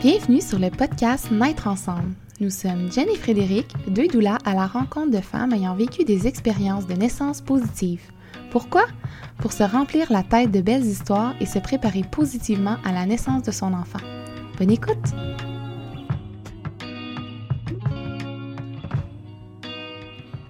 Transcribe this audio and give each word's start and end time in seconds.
Bienvenue 0.00 0.40
sur 0.40 0.60
le 0.60 0.70
podcast 0.70 1.28
Naître 1.32 1.66
ensemble. 1.66 2.14
Nous 2.38 2.50
sommes 2.50 2.88
Jen 2.92 3.08
et 3.08 3.16
Frédéric, 3.16 3.66
deux 3.88 4.06
doulas 4.06 4.38
à 4.44 4.54
la 4.54 4.68
rencontre 4.68 5.10
de 5.10 5.20
femmes 5.20 5.52
ayant 5.52 5.74
vécu 5.74 6.04
des 6.04 6.28
expériences 6.28 6.86
de 6.86 6.94
naissance 6.94 7.40
positives. 7.40 8.08
Pourquoi? 8.52 8.84
Pour 9.38 9.50
se 9.52 9.64
remplir 9.64 10.12
la 10.12 10.22
tête 10.22 10.52
de 10.52 10.60
belles 10.60 10.84
histoires 10.84 11.34
et 11.40 11.46
se 11.46 11.58
préparer 11.58 12.02
positivement 12.12 12.76
à 12.84 12.92
la 12.92 13.06
naissance 13.06 13.42
de 13.42 13.50
son 13.50 13.74
enfant. 13.74 13.98
Bonne 14.56 14.70
écoute! 14.70 14.96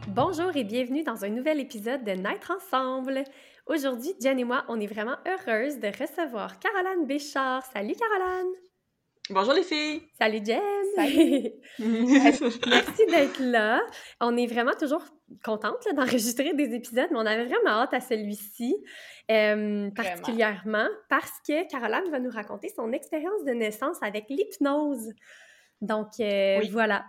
Bonjour 0.09 0.55
et 0.57 0.65
bienvenue 0.65 1.05
dans 1.05 1.25
un 1.25 1.30
nouvel 1.30 1.59
épisode 1.59 2.05
de 2.05 2.11
Naître 2.11 2.53
ensemble. 2.55 3.25
Aujourd'hui, 3.67 4.12
Jen 4.21 4.39
et 4.39 4.44
moi, 4.44 4.64
on 4.68 4.79
est 4.79 4.86
vraiment 4.86 5.17
heureuses 5.26 5.79
de 5.79 5.86
recevoir 5.86 6.58
Caroline 6.58 7.07
Béchard. 7.07 7.64
Salut 7.72 7.94
Caroline! 7.94 8.68
Bonjour 9.31 9.53
les 9.53 9.63
filles! 9.63 10.00
Salut 10.18 10.41
Jen! 10.43 10.59
Salut! 10.96 11.50
Merci 11.79 13.07
d'être 13.07 13.41
là. 13.41 13.82
On 14.23 14.35
est 14.39 14.46
vraiment 14.46 14.73
toujours 14.73 15.05
contente 15.45 15.85
là, 15.85 15.93
d'enregistrer 15.93 16.55
des 16.55 16.75
épisodes, 16.75 17.09
mais 17.11 17.19
on 17.19 17.27
avait 17.27 17.45
vraiment 17.45 17.83
hâte 17.83 17.93
à 17.93 18.00
celui-ci, 18.00 18.75
euh, 19.31 19.91
particulièrement 19.91 20.86
parce 21.11 21.33
que 21.46 21.69
Caroline 21.69 22.11
va 22.11 22.21
nous 22.21 22.31
raconter 22.31 22.71
son 22.75 22.91
expérience 22.93 23.45
de 23.45 23.53
naissance 23.53 23.99
avec 24.00 24.31
l'hypnose. 24.31 25.13
Donc 25.83 26.08
euh, 26.21 26.61
voilà, 26.71 27.05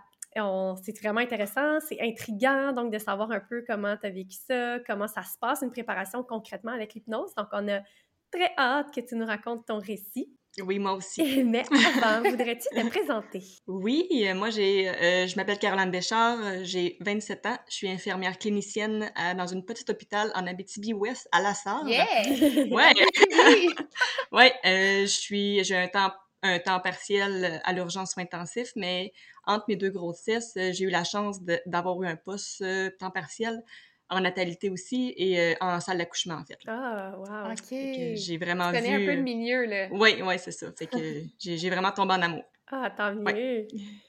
c'est 0.82 1.00
vraiment 1.00 1.20
intéressant, 1.20 1.80
c'est 1.80 2.02
intriguant 2.02 2.72
donc 2.74 2.92
de 2.92 2.98
savoir 2.98 3.30
un 3.30 3.40
peu 3.40 3.64
comment 3.66 3.96
tu 3.96 4.06
as 4.06 4.10
vécu 4.10 4.36
ça, 4.46 4.78
comment 4.86 5.08
ça 5.08 5.22
se 5.22 5.38
passe, 5.40 5.62
une 5.62 5.72
préparation 5.72 6.22
concrètement 6.22 6.72
avec 6.72 6.92
l'hypnose. 6.92 7.34
Donc 7.34 7.46
on 7.52 7.66
a 7.68 7.80
très 8.30 8.52
hâte 8.58 8.94
que 8.94 9.00
tu 9.00 9.16
nous 9.16 9.26
racontes 9.26 9.66
ton 9.66 9.78
récit. 9.78 10.30
Oui, 10.58 10.78
moi 10.78 10.94
aussi. 10.94 11.22
Mais 11.44 11.64
avant, 11.70 12.28
voudrais-tu 12.28 12.68
te 12.68 12.88
présenter? 12.88 13.42
Oui, 13.66 14.08
euh, 14.12 14.34
moi, 14.34 14.50
j'ai, 14.50 14.88
euh, 14.88 15.26
je 15.26 15.36
m'appelle 15.36 15.58
Caroline 15.58 15.90
Béchard, 15.90 16.38
euh, 16.42 16.60
j'ai 16.62 16.96
27 17.00 17.46
ans, 17.46 17.56
je 17.68 17.74
suis 17.74 17.88
infirmière 17.88 18.38
clinicienne 18.38 19.12
dans 19.36 19.46
une 19.46 19.64
petite 19.64 19.90
hôpital 19.90 20.32
en 20.34 20.46
Abitibi-Ouest, 20.46 21.28
à 21.32 21.40
La 21.40 21.54
Sarre. 21.54 21.86
Yeah! 21.86 22.04
Ouais! 22.70 22.92
ouais, 24.32 24.52
je 24.64 25.06
suis, 25.06 25.62
j'ai 25.64 25.76
un 25.76 25.88
temps, 25.88 26.12
un 26.42 26.58
temps 26.58 26.80
partiel 26.80 27.60
à 27.64 27.72
l'urgence 27.72 28.12
soins 28.12 28.24
intensifs, 28.24 28.72
mais 28.76 29.12
entre 29.46 29.64
mes 29.68 29.76
deux 29.76 29.90
grossesses, 29.90 30.52
j'ai 30.56 30.84
eu 30.84 30.90
la 30.90 31.04
chance 31.04 31.40
d'avoir 31.66 32.02
eu 32.02 32.06
un 32.06 32.16
poste 32.16 32.64
temps 32.98 33.10
partiel 33.10 33.62
en 34.10 34.20
natalité 34.20 34.70
aussi 34.70 35.14
et 35.16 35.40
euh, 35.40 35.54
en 35.60 35.80
salle 35.80 35.98
d'accouchement, 35.98 36.34
en 36.34 36.44
fait. 36.44 36.58
Ah, 36.66 37.14
wow! 37.16 37.52
OK. 37.52 37.78
J'ai 38.14 38.38
vraiment 38.38 38.70
tu 38.72 38.76
connais 38.78 38.94
un 38.94 39.06
peu 39.06 39.14
le 39.14 39.22
milieu, 39.22 39.64
là. 39.64 39.88
Oui, 39.92 40.16
oui, 40.22 40.34
c'est 40.38 40.50
ça. 40.50 40.66
Fait 40.76 40.86
que 40.86 40.98
j'ai 41.38 41.70
vraiment 41.70 41.92
tombé 41.92 42.14
en 42.14 42.22
amour. 42.22 42.44
Ah, 42.70 42.90
tant 42.96 43.14
mieux! 43.14 43.66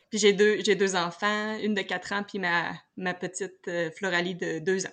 Puis 0.09 0.19
j'ai 0.19 0.33
deux, 0.33 0.61
deux 0.61 0.95
enfants, 0.95 1.57
une 1.59 1.73
de 1.73 1.81
4 1.81 2.13
ans, 2.13 2.23
puis 2.27 2.37
ma, 2.37 2.73
ma 2.97 3.13
petite 3.13 3.67
euh, 3.67 3.89
Floralie 3.91 4.35
de 4.35 4.59
2 4.59 4.85
ans. 4.85 4.91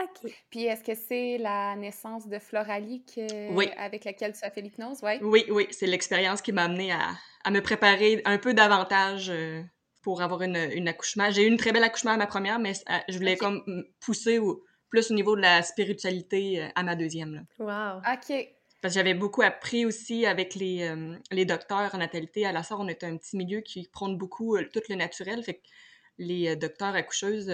OK. 0.00 0.32
Puis 0.50 0.64
est-ce 0.64 0.84
que 0.84 0.94
c'est 0.94 1.38
la 1.38 1.74
naissance 1.76 2.28
de 2.28 2.38
Floralie 2.38 3.04
que... 3.04 3.52
oui. 3.52 3.68
avec 3.76 4.04
laquelle 4.04 4.32
tu 4.32 4.44
as 4.44 4.50
fait 4.50 4.60
l'hypnose? 4.60 5.02
Ouais? 5.02 5.18
Oui, 5.22 5.44
oui. 5.50 5.66
C'est 5.70 5.86
l'expérience 5.86 6.40
qui 6.40 6.52
m'a 6.52 6.64
amenée 6.64 6.92
à, 6.92 7.10
à, 7.44 7.50
me 7.50 7.60
préparer 7.60 8.22
un 8.24 8.38
peu 8.38 8.54
davantage 8.54 9.30
euh, 9.30 9.62
pour 10.02 10.22
avoir 10.22 10.42
une, 10.42 10.56
une 10.56 10.88
accouchement. 10.88 11.30
J'ai 11.30 11.44
eu 11.44 11.48
une 11.48 11.56
très 11.56 11.72
belle 11.72 11.84
accouchement 11.84 12.12
à 12.12 12.16
ma 12.16 12.26
première, 12.26 12.58
mais 12.58 12.72
euh, 12.90 12.98
je 13.08 13.18
voulais 13.18 13.36
comme 13.36 13.62
pousser 14.00 14.38
au, 14.38 14.64
plus 14.88 15.10
au 15.10 15.14
niveau 15.14 15.36
de 15.36 15.42
la 15.42 15.62
spiritualité 15.62 16.62
euh, 16.62 16.68
à 16.74 16.82
ma 16.82 16.96
deuxième. 16.96 17.34
Là. 17.34 17.40
Wow! 17.58 17.98
OK. 17.98 18.48
Parce 18.82 18.94
que 18.94 18.98
j'avais 18.98 19.14
beaucoup 19.14 19.42
appris 19.42 19.84
aussi 19.84 20.24
avec 20.24 20.54
les, 20.54 20.82
euh, 20.82 21.14
les 21.30 21.44
docteurs 21.44 21.94
en 21.94 21.98
natalité. 21.98 22.46
À 22.46 22.52
la 22.52 22.62
sorte, 22.62 22.80
on 22.82 22.88
est 22.88 23.04
un 23.04 23.16
petit 23.18 23.36
milieu 23.36 23.60
qui 23.60 23.86
prône 23.92 24.16
beaucoup 24.16 24.56
tout 24.72 24.80
le 24.88 24.94
naturel. 24.94 25.42
Fait 25.42 25.54
que 25.54 25.68
les 26.16 26.56
docteurs 26.56 26.94
accoucheuses, 26.94 27.52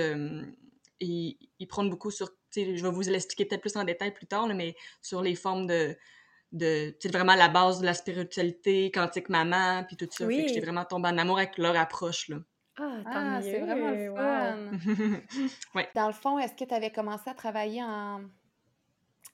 ils, 1.01 1.37
ils, 1.59 1.67
prônent 1.67 1.91
beaucoup 1.91 2.13
sur, 2.13 2.31
je 2.55 2.81
vais 2.81 2.91
vous 2.91 3.01
l'expliquer 3.01 3.45
peut-être 3.45 3.61
plus 3.61 3.77
en 3.77 3.83
détail 3.83 4.15
plus 4.15 4.27
tard, 4.27 4.47
mais 4.55 4.77
sur 5.03 5.21
les 5.21 5.35
formes 5.35 5.67
de, 5.67 5.97
de 6.53 6.95
c'est 7.01 7.13
vraiment 7.13 7.35
la 7.35 7.49
base 7.49 7.81
de 7.81 7.87
la 7.87 7.95
spiritualité, 7.95 8.91
quantique 8.91 9.29
maman, 9.29 9.85
puis 9.85 9.97
tout 9.97 10.09
ça. 10.11 10.25
Oui. 10.25 10.37
Fait 10.37 10.43
que 10.43 10.49
j'étais 10.49 10.61
vraiment 10.61 10.85
tombée 10.85 11.09
en 11.09 11.19
amour 11.19 11.39
avec 11.39 11.59
leur 11.59 11.77
approche, 11.77 12.29
là. 12.29 12.37
Ah, 12.79 12.99
ah 13.07 13.39
c'est 13.43 13.61
vraiment 13.61 13.91
le 13.91 14.15
fun! 14.15 15.21
ouais. 15.75 15.89
Dans 15.95 16.09
le 16.09 16.13
fond, 16.13 16.39
est-ce 16.39 16.55
que 16.55 16.65
tu 16.65 16.75
avais 16.75 16.91
commencé 16.91 17.31
à 17.31 17.35
travailler 17.35 17.83
en, 17.83 18.21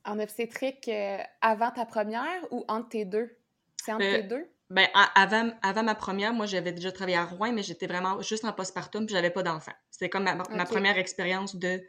en 0.05 0.19
obstétrique 0.21 0.89
euh, 0.89 1.19
avant 1.41 1.73
ta 1.73 1.85
première 1.85 2.41
ou 2.53 2.65
entre 2.69 2.91
tes 2.91 3.05
deux? 3.05 3.37
C'est 3.85 3.93
entre 3.93 4.05
euh, 4.05 4.21
tes 4.21 4.23
deux? 4.23 4.49
Ben, 4.71 4.87
avant, 5.17 5.51
avant 5.63 5.83
ma 5.83 5.97
première, 5.97 6.33
moi, 6.33 6.47
j'avais 6.47 6.73
déjà 6.73 6.93
travaillé 6.93 7.17
à 7.17 7.25
Rouen, 7.25 7.53
mais 7.53 7.63
j'étais 7.63 7.87
vraiment 7.87 8.23
juste 8.23 8.45
en 8.45 8.53
postpartum, 8.53 9.07
puis 9.07 9.15
j'avais 9.15 9.31
pas 9.31 9.43
d'enfant. 9.43 9.73
C'était 9.91 10.09
comme 10.09 10.23
ma, 10.23 10.35
ma, 10.35 10.65
première 10.65 10.97
expérience 10.97 11.57
de 11.57 11.83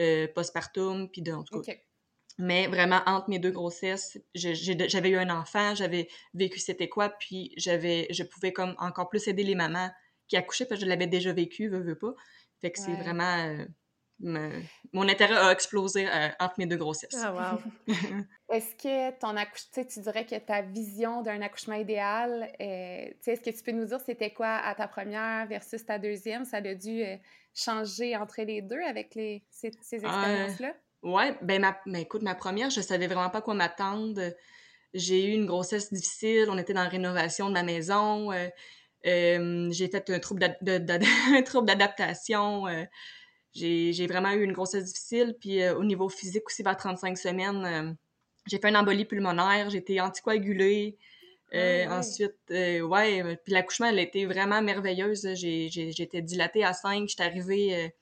euh, 0.00 0.26
postpartum, 0.34 1.08
puis 1.10 1.22
de, 1.22 1.32
en 1.32 1.44
tout 1.44 1.62
cas. 1.62 1.72
Mais 2.38 2.68
vraiment, 2.68 3.00
entre 3.06 3.28
mes 3.28 3.40
deux 3.40 3.50
grossesses, 3.50 4.16
j'avais 4.34 5.10
eu 5.10 5.16
un 5.16 5.30
enfant, 5.30 5.74
j'avais 5.74 6.08
vécu 6.34 6.60
c'était 6.60 6.88
quoi, 6.88 7.08
puis 7.08 7.52
j'avais, 7.56 8.06
je 8.10 8.22
pouvais 8.22 8.52
comme 8.52 8.76
encore 8.78 9.08
plus 9.08 9.26
aider 9.26 9.42
les 9.42 9.56
mamans 9.56 9.90
qui 10.28 10.36
accouchait 10.36 10.64
parce 10.64 10.80
que 10.80 10.84
je 10.86 10.88
l'avais 10.88 11.08
déjà 11.08 11.32
vécu, 11.32 11.68
veux, 11.68 11.80
veux 11.80 11.98
pas. 11.98 12.14
Fait 12.60 12.70
que 12.70 12.78
c'est 12.78 12.94
vraiment. 12.94 13.66
Euh, 14.24 14.60
mon 14.92 15.08
intérêt 15.08 15.36
a 15.36 15.52
explosé 15.52 16.08
euh, 16.08 16.28
entre 16.40 16.54
mes 16.58 16.66
deux 16.66 16.76
grossesses. 16.76 17.16
Ah, 17.22 17.32
wow! 17.32 17.94
est-ce 18.52 18.74
que 18.74 19.16
ton 19.18 19.36
accouchement, 19.36 19.84
tu 19.88 20.00
dirais 20.00 20.26
que 20.26 20.34
ta 20.36 20.62
vision 20.62 21.22
d'un 21.22 21.40
accouchement 21.40 21.76
idéal, 21.76 22.52
euh, 22.60 23.10
est-ce 23.26 23.40
que 23.40 23.50
tu 23.50 23.62
peux 23.62 23.70
nous 23.70 23.86
dire 23.86 24.00
c'était 24.00 24.32
quoi 24.32 24.56
à 24.56 24.74
ta 24.74 24.88
première 24.88 25.46
versus 25.46 25.84
ta 25.84 25.98
deuxième? 25.98 26.44
Ça 26.44 26.56
a 26.58 26.74
dû 26.74 27.04
changer 27.54 28.16
entre 28.16 28.42
les 28.42 28.60
deux 28.60 28.82
avec 28.82 29.14
les, 29.14 29.44
ces, 29.50 29.70
ces 29.82 30.04
expériences-là? 30.04 30.74
Ouais, 31.02 31.36
ben, 31.42 31.60
ma, 31.60 31.78
ben, 31.86 31.96
écoute, 31.96 32.22
ma 32.22 32.34
première, 32.34 32.70
je 32.70 32.80
savais 32.80 33.06
vraiment 33.06 33.30
pas 33.30 33.42
quoi 33.42 33.54
m'attendre. 33.54 34.20
J'ai 34.94 35.26
eu 35.26 35.32
une 35.32 35.46
grossesse 35.46 35.92
difficile, 35.92 36.48
on 36.50 36.58
était 36.58 36.72
dans 36.72 36.82
la 36.82 36.88
rénovation 36.88 37.48
de 37.48 37.54
ma 37.54 37.62
maison. 37.62 38.32
Euh, 39.06 39.68
j'ai 39.70 39.88
fait 39.88 40.10
un 40.10 40.18
trouble 40.18 40.40
d'adaptation. 40.62 42.66
Euh, 42.66 42.84
j'ai 43.54 44.06
vraiment 44.06 44.32
eu 44.32 44.42
une 44.42 44.52
grossesse 44.52 44.84
difficile. 44.84 45.36
Puis 45.40 45.62
euh, 45.62 45.76
au 45.76 45.84
niveau 45.84 46.08
physique 46.08 46.46
aussi, 46.46 46.62
vers 46.62 46.76
35 46.76 47.16
semaines, 47.16 47.96
j'ai 48.46 48.58
fait 48.58 48.68
une 48.68 48.76
embolie 48.76 49.04
pulmonaire. 49.04 49.70
J'ai 49.70 49.78
été 49.78 50.00
anticoagulée. 50.00 50.98
Ah 51.52 51.98
ensuite, 51.98 52.34
ouais, 52.50 53.36
puis 53.42 53.54
l'accouchement, 53.54 53.86
elle 53.86 53.98
a 53.98 54.02
été 54.02 54.26
vraiment 54.26 54.60
merveilleuse. 54.60 55.28
J'ai 55.34 56.02
été 56.02 56.20
dilatée 56.20 56.64
à 56.64 56.72
5. 56.72 57.08
J'étais 57.08 57.22
arrivée 57.22 57.92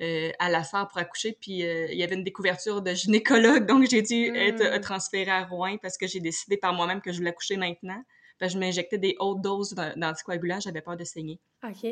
à 0.00 0.48
la 0.48 0.64
salle 0.64 0.86
pour 0.88 0.98
accoucher, 0.98 1.36
puis 1.38 1.60
il 1.60 1.94
y 1.94 2.02
avait 2.02 2.14
une 2.14 2.24
découverture 2.24 2.82
de 2.82 2.94
gynécologue, 2.94 3.66
donc 3.66 3.86
j'ai 3.90 4.02
dû 4.02 4.34
être 4.34 4.78
mmh. 4.78 4.80
transférée 4.80 5.30
à 5.30 5.44
Rouen 5.44 5.76
parce 5.76 5.98
que 5.98 6.06
j'ai 6.06 6.20
décidé 6.20 6.56
par 6.56 6.72
moi-même 6.72 7.00
que 7.00 7.12
je 7.12 7.18
voulais 7.18 7.30
accoucher 7.30 7.56
maintenant 7.56 8.02
je 8.48 8.58
m'injectais 8.58 8.98
des 8.98 9.16
hautes 9.18 9.40
doses 9.40 9.74
d'anticoagulants, 9.96 10.60
j'avais 10.60 10.80
peur 10.80 10.96
de 10.96 11.04
saigner. 11.04 11.40
OK. 11.62 11.90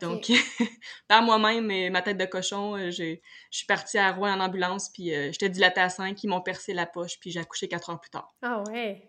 Donc, 0.00 0.30
par 1.08 1.22
moi-même, 1.22 1.92
ma 1.92 2.02
tête 2.02 2.18
de 2.18 2.24
cochon, 2.24 2.76
euh, 2.76 2.90
je 2.90 3.18
suis 3.50 3.66
partie 3.66 3.98
à 3.98 4.12
Rouen 4.12 4.32
en 4.32 4.40
ambulance, 4.40 4.90
puis 4.90 5.14
euh, 5.14 5.30
j'étais 5.30 5.48
dilatée 5.48 5.80
à 5.80 5.88
5, 5.88 6.22
ils 6.24 6.28
m'ont 6.28 6.40
percé 6.40 6.74
la 6.74 6.86
poche, 6.86 7.18
puis 7.20 7.30
j'ai 7.30 7.40
accouché 7.40 7.68
quatre 7.68 7.90
heures 7.90 8.00
plus 8.00 8.10
tard. 8.10 8.34
Ah 8.42 8.64
ouais? 8.68 9.08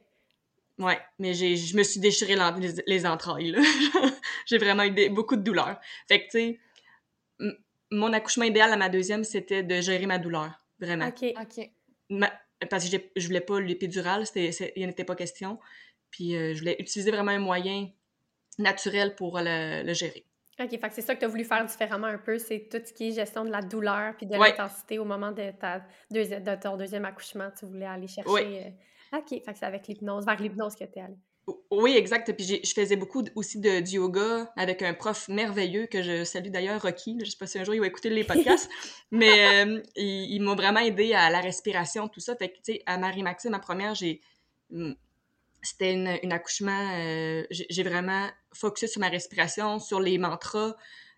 Ouais, 0.77 0.99
mais 1.17 1.33
je 1.33 1.75
me 1.75 1.81
suis 1.81 1.99
déchiré 1.99 2.35
les, 2.85 3.05
entrailles, 3.07 3.55
j'ai 4.45 4.59
vraiment 4.59 4.83
eu 4.83 5.09
beaucoup 5.09 5.35
de 5.35 5.41
douleur. 5.41 5.79
Fait 6.07 6.19
que, 6.19 6.25
tu 6.25 6.59
sais, 7.39 7.57
mon 7.91 8.13
accouchement 8.13 8.45
idéal 8.45 8.71
à 8.71 8.77
ma 8.77 8.89
deuxième, 8.89 9.23
c'était 9.23 9.63
de 9.63 9.81
gérer 9.81 10.05
ma 10.05 10.17
douleur, 10.17 10.51
vraiment. 10.79 11.07
OK. 11.07 11.33
OK. 11.41 11.69
parce 12.69 12.89
que 12.89 12.97
je 13.15 13.27
voulais 13.27 13.41
pas 13.41 13.59
l'épidurale, 13.59 14.23
il 14.35 14.51
n'y 14.77 14.85
en 14.85 14.89
était 14.89 15.05
pas 15.05 15.15
question. 15.15 15.59
Puis 16.11 16.35
euh, 16.35 16.53
je 16.53 16.59
voulais 16.59 16.75
utiliser 16.79 17.11
vraiment 17.11 17.31
un 17.31 17.39
moyen 17.39 17.89
naturel 18.57 19.15
pour 19.15 19.39
le, 19.39 19.93
gérer. 19.93 20.25
OK, 20.59 20.69
fait 20.69 20.91
c'est 20.91 21.01
ça 21.01 21.13
que 21.13 21.19
tu 21.19 21.25
as 21.25 21.27
voulu 21.27 21.43
faire 21.43 21.63
différemment 21.65 22.07
un 22.07 22.17
peu, 22.17 22.39
c'est 22.39 22.67
tout 22.69 22.81
ce 22.83 22.91
qui 22.91 23.09
est 23.09 23.11
gestion 23.11 23.45
de 23.45 23.51
la 23.51 23.61
douleur 23.61 24.15
puis 24.17 24.25
de 24.25 24.35
l'intensité 24.35 24.97
au 24.97 25.05
moment 25.05 25.31
de, 25.31 25.51
ta 25.51 25.85
de 26.09 26.61
ton 26.61 26.77
deuxième 26.77 27.05
accouchement. 27.05 27.49
Tu 27.57 27.65
voulais 27.65 27.85
aller 27.85 28.07
chercher. 28.07 28.31
Oui. 28.31 28.57
Euh, 28.57 29.17
OK, 29.17 29.29
fait 29.29 29.41
que 29.41 29.57
c'est 29.57 29.65
avec 29.65 29.87
l'hypnose, 29.87 30.25
vers 30.25 30.41
l'hypnose 30.41 30.75
que 30.75 30.85
tu 30.85 30.97
es 30.97 31.01
allée. 31.01 31.19
Oui, 31.71 31.95
exact. 31.95 32.33
Puis 32.33 32.61
je 32.63 32.73
faisais 32.73 32.95
beaucoup 32.97 33.23
aussi 33.35 33.59
de, 33.59 33.79
du 33.79 33.95
yoga 33.95 34.51
avec 34.57 34.81
un 34.81 34.93
prof 34.93 35.29
merveilleux 35.29 35.85
que 35.85 36.01
je 36.03 36.23
salue 36.23 36.49
d'ailleurs, 36.49 36.81
Rocky. 36.81 37.17
Je 37.23 37.29
sais 37.29 37.37
pas 37.37 37.47
si 37.47 37.57
un 37.57 37.63
jour 37.63 37.73
il 37.73 37.79
va 37.79 37.87
écouter 37.87 38.09
les 38.09 38.23
podcasts, 38.23 38.69
mais 39.11 39.65
euh, 39.65 39.81
il, 39.95 40.39
m'a 40.41 40.55
vraiment 40.55 40.81
aidé 40.81 41.13
à 41.13 41.29
la 41.29 41.39
respiration, 41.39 42.09
tout 42.09 42.19
ça. 42.19 42.35
Fait 42.35 42.49
que, 42.49 42.55
tu 42.55 42.73
sais, 42.73 42.83
à 42.85 42.97
Marie-Maxime, 42.97 43.51
ma 43.51 43.59
première, 43.59 43.95
j'ai 43.95 44.21
c'était 45.61 45.93
une, 45.93 46.31
accouchement, 46.31 46.91
euh, 46.95 47.43
j'ai 47.49 47.83
vraiment 47.83 48.27
focusé 48.53 48.87
sur 48.87 49.01
ma 49.01 49.09
respiration, 49.09 49.79
sur 49.79 49.99
les 49.99 50.17
mantras, 50.17 50.75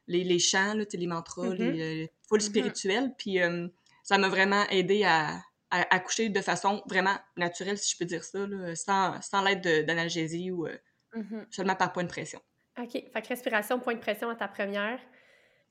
les, 0.08 0.24
les 0.24 0.40
chants, 0.40 0.74
là, 0.74 0.86
les 0.92 1.08
mantras, 1.08 1.54
les, 1.54 1.66
mm-hmm. 1.66 2.04
euh, 2.04 2.08
full 2.28 2.40
mm-hmm. 2.40 2.44
spirituels. 2.44 3.14
Puis 3.18 3.42
euh, 3.42 3.68
ça 4.04 4.18
m'a 4.18 4.30
vraiment 4.30 4.66
aidé 4.70 5.04
à, 5.04 5.42
accoucher 5.71 6.30
de 6.30 6.42
façon 6.42 6.81
vraiment 6.88 7.16
naturelle, 7.38 7.77
si 7.77 7.94
je 7.94 7.98
peux 7.98 8.06
dire 8.06 8.24
ça, 8.24 8.39
sans, 8.75 9.21
sans 9.21 9.42
l'aide 9.44 9.86
d'analgésie 9.86 10.51
ou 10.51 10.68
mm-hmm. 11.13 11.45
seulement 11.51 11.75
par 11.75 11.94
point 11.94 12.04
de 12.04 12.10
pression. 12.10 12.42
OK. 12.77 12.92
Fait 12.92 13.21
que 13.21 13.27
respiration, 13.27 13.80
point 13.80 13.95
de 13.95 14.00
pression 14.00 14.30
à 14.30 14.36
ta 14.36 14.48
première. 14.48 15.00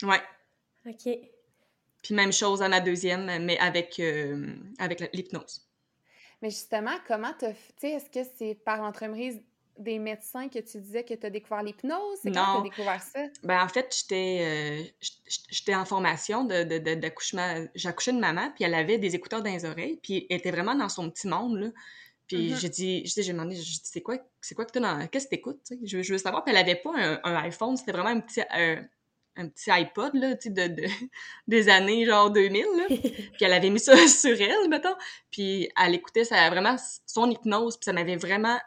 Ouais. 0.02 0.20
OK. 0.86 1.08
Puis 2.02 2.14
même 2.14 2.32
chose 2.32 2.62
à 2.62 2.68
ma 2.68 2.80
deuxième, 2.80 3.44
mais 3.44 3.58
avec, 3.58 3.98
euh, 3.98 4.54
avec 4.78 5.00
l'hypnose. 5.12 5.68
Mais 6.42 6.50
justement, 6.50 6.96
comment 7.06 7.32
tu 7.38 7.46
sais, 7.78 7.90
est-ce 7.90 8.10
que 8.10 8.28
c'est 8.36 8.54
par 8.54 8.80
l'entremise 8.80 9.42
des 9.78 9.98
médecins 9.98 10.48
que 10.48 10.58
tu 10.58 10.78
disais 10.78 11.04
que 11.04 11.14
tu 11.14 11.26
as 11.26 11.30
découvert 11.30 11.62
l'hypnose? 11.62 12.19
C'est 12.22 12.32
quand 12.32 12.54
tu 12.54 12.60
as 12.60 12.62
découvert 12.62 13.02
ça? 13.02 13.20
Ben, 13.42 13.62
en 13.62 13.69
fait, 13.69 13.94
j'étais 13.96 14.90
euh, 15.70 15.75
en 15.75 15.84
formation 15.84 16.44
d'accouchement. 16.44 17.54
De, 17.54 17.60
de, 17.62 17.70
J'accouchais 17.75 18.12
de 18.12 18.19
maman, 18.19 18.50
puis 18.54 18.64
elle 18.64 18.75
avait 18.75 18.98
des 18.98 19.14
écouteurs 19.14 19.42
dans 19.42 19.52
les 19.52 19.64
oreilles, 19.64 19.98
puis 20.02 20.26
elle 20.30 20.38
était 20.38 20.50
vraiment 20.50 20.75
dans 20.75 20.88
son 20.88 21.10
petit 21.10 21.28
monde, 21.28 21.58
là. 21.58 21.69
Puis 22.26 22.52
mm-hmm. 22.52 22.60
j'ai 22.60 22.69
dit, 22.69 23.06
j'ai 23.06 23.32
demandé, 23.32 23.56
j'ai 23.56 23.62
dit, 23.62 23.80
c'est 23.84 24.02
quoi, 24.02 24.19
c'est 24.42 24.54
quoi 24.54 24.66
que 24.66 24.72
tu 24.72 24.80
dans, 24.80 25.06
qu'est-ce 25.06 25.25
que 25.25 25.30
t'écoutes, 25.30 25.72
je, 25.82 26.02
je 26.02 26.12
veux 26.12 26.19
savoir. 26.19 26.44
Puis 26.44 26.54
elle 26.54 26.60
avait 26.60 26.76
pas 26.76 26.92
un, 26.94 27.20
un 27.25 27.36
iPhone, 27.36 27.76
c'était 27.76 27.92
vraiment 27.92 28.10
un 28.10 28.20
petit, 28.20 28.42
un 29.38 29.48
petit 29.48 29.70
iPod, 29.70 30.14
là, 30.14 30.34
tu 30.36 30.48
sais, 30.48 30.50
de, 30.50 30.75
de, 30.75 30.86
des 31.46 31.69
années 31.69 32.04
genre 32.04 32.30
2000, 32.30 32.64
là. 32.76 32.84
puis 32.88 33.40
elle 33.40 33.52
avait 33.52 33.70
mis 33.70 33.80
ça 33.80 33.96
sur 34.06 34.38
elle, 34.38 34.69
mettons. 34.69 34.94
Puis 35.30 35.70
elle 35.80 35.94
écoutait 35.94 36.25
ça, 36.25 36.50
vraiment 36.50 36.76
son 37.06 37.30
hypnose, 37.30 37.76
puis 37.76 37.84
ça 37.84 37.92
m'avait 37.92 38.16
vraiment, 38.16 38.58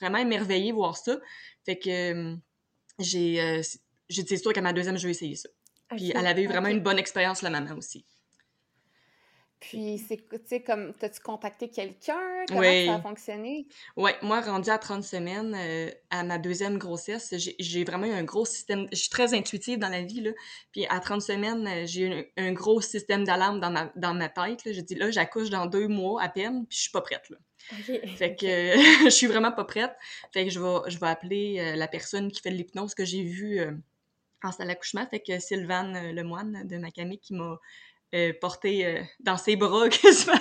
vraiment 0.00 0.18
émerveillée 0.18 0.72
voir 0.72 0.96
ça. 0.96 1.18
Fait 1.64 1.78
que 1.78 2.32
euh, 2.32 2.36
j'ai, 2.98 3.40
euh, 3.40 3.62
j'ai 4.08 4.22
dit, 4.22 4.28
c'est 4.28 4.42
sûr 4.42 4.52
qu'à 4.52 4.62
ma 4.62 4.72
deuxième, 4.72 4.96
je 4.96 5.06
vais 5.06 5.12
essayer 5.12 5.36
ça. 5.36 5.48
Puis 5.96 6.12
elle 6.14 6.26
avait 6.26 6.42
eu 6.42 6.48
vraiment 6.48 6.68
une 6.68 6.80
bonne 6.80 6.98
expérience, 6.98 7.42
la 7.42 7.50
maman 7.50 7.74
aussi. 7.76 8.04
Puis, 9.60 9.98
c'est, 9.98 10.16
tu 10.16 10.38
sais, 10.46 10.62
comme, 10.62 10.94
t'as-tu 10.94 11.20
contacté 11.20 11.68
quelqu'un? 11.68 12.44
Comment 12.46 12.62
ça 12.62 12.94
a 12.94 13.00
fonctionné? 13.00 13.66
Oui, 13.96 14.12
moi, 14.22 14.40
rendue 14.40 14.70
à 14.70 14.78
30 14.78 15.02
semaines, 15.02 15.52
euh, 15.56 15.90
à 16.10 16.22
ma 16.22 16.38
deuxième 16.38 16.78
grossesse, 16.78 17.34
j'ai, 17.36 17.84
vraiment 17.84 18.06
eu 18.06 18.12
un 18.12 18.22
gros 18.22 18.44
système. 18.44 18.86
Je 18.92 18.98
suis 18.98 19.10
très 19.10 19.34
intuitive 19.34 19.78
dans 19.78 19.88
la 19.88 20.02
vie, 20.02 20.20
là. 20.20 20.30
Puis, 20.70 20.86
à 20.86 21.00
30 21.00 21.22
semaines, 21.22 21.86
j'ai 21.86 22.02
eu 22.02 22.32
un, 22.36 22.52
gros 22.52 22.80
système 22.80 23.24
d'alarme 23.24 23.58
dans 23.58 23.70
ma, 23.70 23.90
dans 23.96 24.14
ma 24.14 24.28
tête. 24.28 24.64
Là. 24.64 24.72
Je 24.72 24.80
dis, 24.80 24.94
là, 24.94 25.10
j'accouche 25.10 25.50
dans 25.50 25.66
deux 25.66 25.88
mois 25.88 26.22
à 26.22 26.28
peine, 26.28 26.64
puis 26.66 26.76
je 26.76 26.82
suis 26.82 26.92
pas 26.92 27.00
prête, 27.00 27.28
là. 27.28 27.36
Fait 28.16 28.34
que 28.34 28.46
je 29.04 29.10
suis 29.10 29.26
vraiment 29.26 29.52
pas 29.52 29.64
prête. 29.64 29.94
Fait 30.32 30.44
que 30.44 30.50
je 30.50 30.60
vais, 30.60 30.90
je 30.90 30.98
vais 30.98 31.08
appeler 31.08 31.58
euh, 31.58 31.76
la 31.76 31.88
personne 31.88 32.30
qui 32.30 32.40
fait 32.40 32.50
de 32.50 32.56
l'hypnose 32.56 32.94
que 32.94 33.04
j'ai 33.04 33.22
vue 33.22 33.60
en 34.42 34.52
salle 34.52 34.68
d'accouchement. 34.68 35.06
Fait 35.06 35.20
que 35.20 35.38
Sylvane 35.38 36.12
Lemoine 36.12 36.66
de 36.66 36.78
Macamé 36.78 37.18
qui 37.18 37.34
m'a 37.34 37.58
euh, 38.14 38.32
porté 38.40 38.86
euh, 38.86 39.02
dans 39.20 39.36
ses 39.36 39.56
bras 39.56 39.86
quasiment 39.90 40.32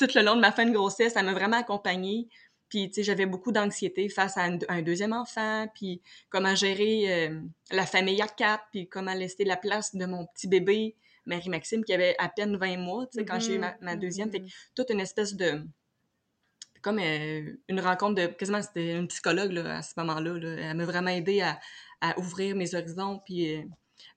tout 0.00 0.08
le 0.16 0.22
long 0.22 0.34
de 0.34 0.40
ma 0.40 0.50
fin 0.50 0.66
de 0.66 0.72
grossesse. 0.72 1.12
Ça 1.12 1.22
m'a 1.22 1.32
vraiment 1.32 1.58
accompagnée. 1.58 2.26
Puis, 2.68 2.88
tu 2.88 2.94
sais, 2.94 3.02
j'avais 3.04 3.26
beaucoup 3.26 3.52
d'anxiété 3.52 4.08
face 4.08 4.36
à 4.36 4.48
un, 4.68 4.82
deuxième 4.82 5.12
enfant, 5.12 5.68
puis 5.76 6.02
comment 6.28 6.56
gérer 6.56 7.28
euh, 7.28 7.40
la 7.70 7.86
famille 7.86 8.20
à 8.20 8.26
quatre, 8.26 8.64
puis 8.72 8.88
comment 8.88 9.14
laisser 9.14 9.44
la 9.44 9.56
place 9.56 9.94
de 9.94 10.06
mon 10.06 10.26
petit 10.26 10.48
bébé, 10.48 10.96
Marie-Maxime, 11.26 11.84
qui 11.84 11.92
avait 11.92 12.16
à 12.18 12.28
peine 12.28 12.56
20 12.56 12.78
mois, 12.78 13.06
tu 13.06 13.20
sais, 13.20 13.24
quand 13.24 13.38
j'ai 13.38 13.54
eu 13.54 13.58
ma, 13.58 13.74
mm-hmm. 13.74 13.98
deuxième. 14.00 14.32
Fait 14.32 14.40
mm-hmm. 14.40 14.68
toute 14.74 14.90
une 14.90 15.00
espèce 15.00 15.34
de... 15.34 15.62
comme 16.84 17.00
une 17.00 17.80
rencontre 17.80 18.14
de... 18.14 18.26
quasiment, 18.26 18.62
c'était 18.62 18.96
une 18.96 19.08
psychologue, 19.08 19.52
là, 19.52 19.78
à 19.78 19.82
ce 19.82 19.94
moment-là. 19.96 20.34
Là. 20.34 20.70
Elle 20.70 20.76
m'a 20.76 20.84
vraiment 20.84 21.10
aidé 21.10 21.40
à, 21.40 21.58
à, 22.00 22.18
ouvrir 22.18 22.54
mes 22.54 22.74
horizons, 22.74 23.20
puis... 23.24 23.66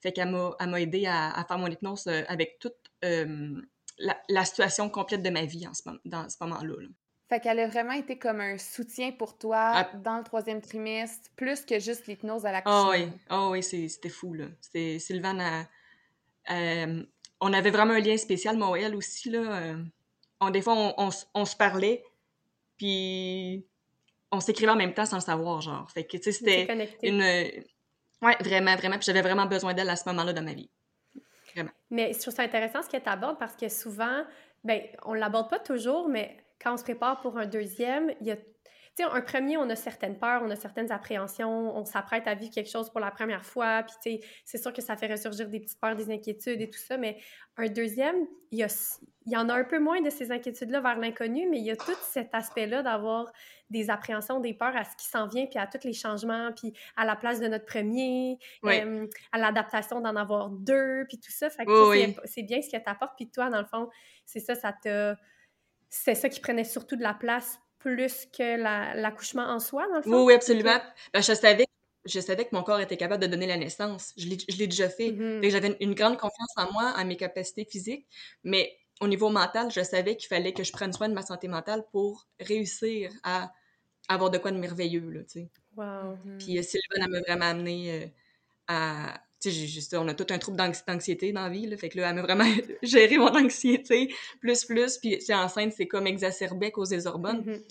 fait 0.02 0.12
qu'elle 0.12 0.30
m'a 0.30 0.81
aidé 0.81 1.08
à, 1.08 1.31
à, 1.31 1.46
faire 1.46 1.58
mon 1.58 1.68
hypnose 1.68 2.08
avec 2.28 2.60
toute 2.60 2.75
euh, 3.06 3.62
la, 3.98 4.46
situation 4.46 4.90
complète 4.90 5.24
de 5.24 5.30
ma 5.30 5.46
vie 5.46 5.68
en 5.68 5.74
ce 5.74 5.84
moment, 5.86 6.00
dans 6.06 6.30
ce 6.30 6.38
moment-là. 6.42 6.75
Fait 7.30 7.40
qu'elle 7.42 7.60
a 7.60 7.68
vraiment 7.68 7.92
été 7.92 8.18
comme 8.18 8.40
un 8.40 8.58
soutien 8.58 9.12
pour 9.12 9.38
toi 9.38 9.72
ah. 9.74 9.92
dans 9.98 10.18
le 10.18 10.24
troisième 10.24 10.62
trimestre, 10.62 11.30
plus 11.36 11.66
que 11.66 11.80
juste 11.80 12.08
l'hypnose 12.08 12.46
à 12.46 12.52
la 12.52 12.64
Oh 12.66 12.90
oui, 12.92 13.10
oh 13.30 13.50
oui 13.52 13.64
c'était 13.64 14.10
fou, 14.10 14.34
là. 14.34 14.46
Euh, 16.50 17.04
on 17.42 17.52
avait 17.52 17.72
vraiment 17.72 17.94
un 17.94 18.00
lien 18.00 18.16
spécial, 18.16 18.56
moi 18.58 18.80
et 18.80 18.84
elle 18.84 18.96
aussi, 18.96 19.30
là. 19.30 19.40
Euh, 19.40 19.84
on, 20.40 20.50
des 20.50 20.62
fois, 20.62 20.75
on, 20.98 21.10
on, 21.34 21.46
se 21.46 21.56
parlait, 21.56 22.04
puis 22.77 23.65
on 24.31 24.39
s'écrivait 24.39 24.71
en 24.71 24.75
même 24.75 24.94
temps 24.94 25.06
sans 25.06 25.18
le 25.18 25.21
savoir, 25.21 25.62
genre. 25.62 25.89
Fait 25.91 26.06
que, 26.06 26.18
tu 26.18 26.24
sais, 26.24 26.31
c'était 26.31 26.89
une... 27.03 27.21
Ouais, 28.21 28.35
vraiment, 28.39 28.75
vraiment. 28.75 28.95
Puis 28.95 29.06
j'avais 29.06 29.21
vraiment 29.21 29.45
besoin 29.45 29.74
d'elle 29.74 29.89
à 29.89 29.95
ce 29.95 30.07
moment-là 30.09 30.33
dans 30.33 30.44
ma 30.44 30.53
vie. 30.53 30.69
Mais 31.89 32.13
je 32.13 32.19
trouve 32.19 32.33
ça 32.33 32.44
intéressant 32.44 32.81
ce 32.81 32.89
que 32.89 32.97
tu 32.97 33.09
abordes 33.09 33.39
parce 33.39 33.56
que 33.56 33.69
souvent, 33.69 34.24
ben, 34.63 34.81
on 35.06 35.13
ne 35.13 35.19
l'aborde 35.19 35.50
pas 35.50 35.59
toujours, 35.59 36.07
mais 36.07 36.38
quand 36.62 36.74
on 36.74 36.77
se 36.77 36.83
prépare 36.83 37.21
pour 37.21 37.38
un 37.38 37.45
deuxième, 37.45 38.13
il 38.21 38.27
y 38.27 38.31
a 38.31 38.38
tu 38.97 39.03
sais, 39.03 39.09
un 39.09 39.21
premier, 39.21 39.57
on 39.57 39.69
a 39.69 39.75
certaines 39.75 40.17
peurs, 40.17 40.41
on 40.44 40.49
a 40.49 40.55
certaines 40.55 40.91
appréhensions, 40.91 41.77
on 41.77 41.85
s'apprête 41.85 42.25
à 42.27 42.33
vivre 42.33 42.51
quelque 42.51 42.69
chose 42.69 42.89
pour 42.89 42.99
la 42.99 43.11
première 43.11 43.45
fois, 43.45 43.83
puis 43.83 43.95
tu 44.01 44.21
sais, 44.21 44.27
c'est 44.44 44.57
sûr 44.57 44.73
que 44.73 44.81
ça 44.81 44.97
fait 44.97 45.05
ressurgir 45.05 45.49
des 45.49 45.59
petites 45.59 45.79
peurs, 45.79 45.95
des 45.95 46.09
inquiétudes 46.11 46.59
et 46.61 46.69
tout 46.69 46.79
ça, 46.79 46.97
mais 46.97 47.17
un 47.57 47.67
deuxième, 47.67 48.15
il 48.49 48.57
y, 48.57 48.63
a, 48.63 48.97
il 49.27 49.33
y 49.33 49.38
en 49.38 49.49
a 49.49 49.53
un 49.53 49.65
peu 49.65 49.77
moins 49.77 50.01
de 50.01 50.09
ces 50.09 50.31
inquiétudes-là 50.31 50.81
vers 50.81 50.97
l'inconnu, 50.97 51.47
mais 51.47 51.59
il 51.59 51.65
y 51.65 51.69
a 51.69 51.75
tout 51.75 51.95
cet 52.09 52.33
aspect-là 52.33 52.81
d'avoir 52.81 53.31
des 53.69 53.91
appréhensions, 53.91 54.39
des 54.39 54.55
peurs 54.55 54.75
à 54.75 54.83
ce 54.83 54.95
qui 54.95 55.05
s'en 55.05 55.27
vient, 55.27 55.45
puis 55.45 55.59
à 55.59 55.67
tous 55.67 55.85
les 55.85 55.94
changements, 55.94 56.51
puis 56.53 56.73
à 56.95 57.05
la 57.05 57.15
place 57.15 57.39
de 57.39 57.47
notre 57.47 57.65
premier, 57.65 58.39
à 58.63 59.38
l'adaptation 59.38 60.01
d'en 60.01 60.15
avoir 60.15 60.49
deux, 60.49 61.05
puis 61.07 61.19
tout 61.19 61.31
ça. 61.31 61.51
Fait 61.51 61.65
que 61.65 61.71
c'est 62.25 62.44
bien 62.44 62.61
ce 62.63 62.69
que 62.69 62.81
tu 62.81 62.89
apportes, 62.89 63.13
puis 63.15 63.29
toi, 63.29 63.49
dans 63.51 63.59
le 63.59 63.67
fond, 63.67 63.89
c'est 64.25 64.39
ça, 64.39 64.55
ça 64.55 64.73
te... 64.73 65.15
C'est 65.89 66.15
ça 66.15 66.27
qui 66.27 66.41
prenait 66.41 66.65
surtout 66.65 66.97
de 66.97 67.03
la 67.03 67.13
place 67.13 67.61
plus 67.79 68.27
que 68.38 68.57
l'accouchement 69.01 69.44
en 69.44 69.59
soi, 69.59 69.88
dans 69.89 69.97
le 69.97 70.01
fond? 70.01 70.19
Oui, 70.19 70.24
oui, 70.27 70.33
absolument. 70.33 70.79
Ben, 71.13 71.21
je 71.21 71.33
savais 71.33 71.65
je 72.07 72.19
savais 72.19 72.45
que 72.45 72.56
mon 72.56 72.63
corps 72.63 72.79
était 72.79 72.97
capable 72.97 73.21
de 73.21 73.27
donner 73.27 73.47
la 73.47 73.57
naissance. 73.57 74.13
Je 74.18 74.27
l'ai 74.29 74.68
déjà 74.68 74.89
fait. 74.89 75.12
Mm-hmm. 75.12 75.50
J'avais 75.50 75.77
une 75.81 75.94
grande 75.94 76.18
confiance 76.18 76.51
en 76.56 76.71
moi, 76.71 76.94
en 76.97 77.06
mes 77.06 77.18
capacités 77.18 77.65
physiques, 77.65 78.07
mais 78.44 78.77
au 79.01 79.07
niveau 79.07 79.29
mental, 79.29 79.71
je 79.71 79.81
savais 79.81 80.15
qu'il 80.15 80.27
fallait 80.27 80.53
que 80.53 80.63
je 80.63 80.71
prenne 80.71 80.94
soin 80.94 81.09
de 81.09 81.13
ma 81.13 81.21
santé 81.21 81.47
mentale 81.47 81.83
pour 81.91 82.27
réussir 82.39 83.12
à 83.24 83.51
avoir 84.09 84.31
de 84.31 84.38
quoi 84.38 84.51
de 84.51 84.57
merveilleux, 84.57 85.09
là, 85.09 85.21
tu 85.23 85.41
sais. 85.41 85.51
Wow. 85.75 85.85
Mm-hmm. 85.85 86.38
Puis 86.39 86.57
euh, 86.57 86.63
Sylvain, 86.63 87.06
elle 87.06 87.09
m'a 87.09 87.19
vraiment 87.19 87.45
amené 87.45 87.91
euh, 87.91 88.07
à... 88.68 89.21
Tu 89.39 89.51
sais, 89.51 89.98
on 89.98 90.07
a 90.07 90.13
tout 90.16 90.25
un 90.31 90.39
trouble 90.39 90.57
d'anxiété 90.57 91.31
dans 91.31 91.44
la 91.44 91.50
vie, 91.50 91.68
là, 91.68 91.78
fait 91.78 91.89
que 91.89 91.98
là, 91.98 92.10
elle 92.10 92.16
m'a 92.16 92.24
vraiment 92.24 92.45
géré 92.84 93.18
mon 93.18 93.36
anxiété 93.36 94.13
plus, 94.39 94.66
plus, 94.66 94.98
puis 94.98 95.18
c'est 95.22 95.36
enceinte, 95.36 95.74
c'est 95.74 95.88
comme 95.88 96.07
exacerbé 96.07 96.71
cause 96.71 96.90
des 96.90 97.06
hormones. 97.06 97.44
Mm-hmm. 97.44 97.64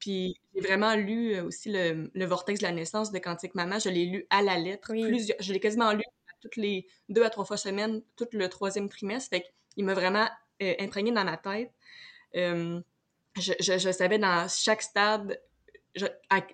Puis 0.00 0.40
j'ai 0.52 0.60
vraiment 0.60 0.96
lu 0.96 1.34
euh, 1.34 1.44
aussi 1.44 1.70
le, 1.70 2.10
le, 2.12 2.24
Vortex 2.24 2.58
de 2.58 2.64
la 2.64 2.72
naissance 2.72 3.12
de 3.12 3.18
Quantique 3.20 3.54
Maman. 3.54 3.78
Je 3.78 3.88
l'ai 3.88 4.04
lu 4.04 4.26
à 4.30 4.42
la 4.42 4.58
lettre. 4.58 4.88
Plusieurs, 4.92 5.40
je 5.40 5.52
l'ai 5.52 5.60
quasiment 5.60 5.92
lu 5.92 6.02
toutes 6.40 6.56
les 6.56 6.88
deux 7.08 7.22
à 7.22 7.30
trois 7.30 7.44
fois 7.44 7.56
semaine, 7.56 8.02
tout 8.16 8.26
le 8.32 8.48
troisième 8.48 8.88
trimestre. 8.88 9.30
Fait 9.30 9.44
qu'il 9.70 9.84
m'a 9.84 9.94
vraiment 9.94 10.28
euh, 10.60 10.74
imprégné 10.80 11.12
dans 11.12 11.24
ma 11.24 11.36
tête. 11.36 11.72
Euh, 12.34 12.80
je, 13.38 13.52
je, 13.60 13.78
je, 13.78 13.92
savais 13.92 14.18
dans 14.18 14.48
chaque 14.48 14.82
stade, 14.82 15.40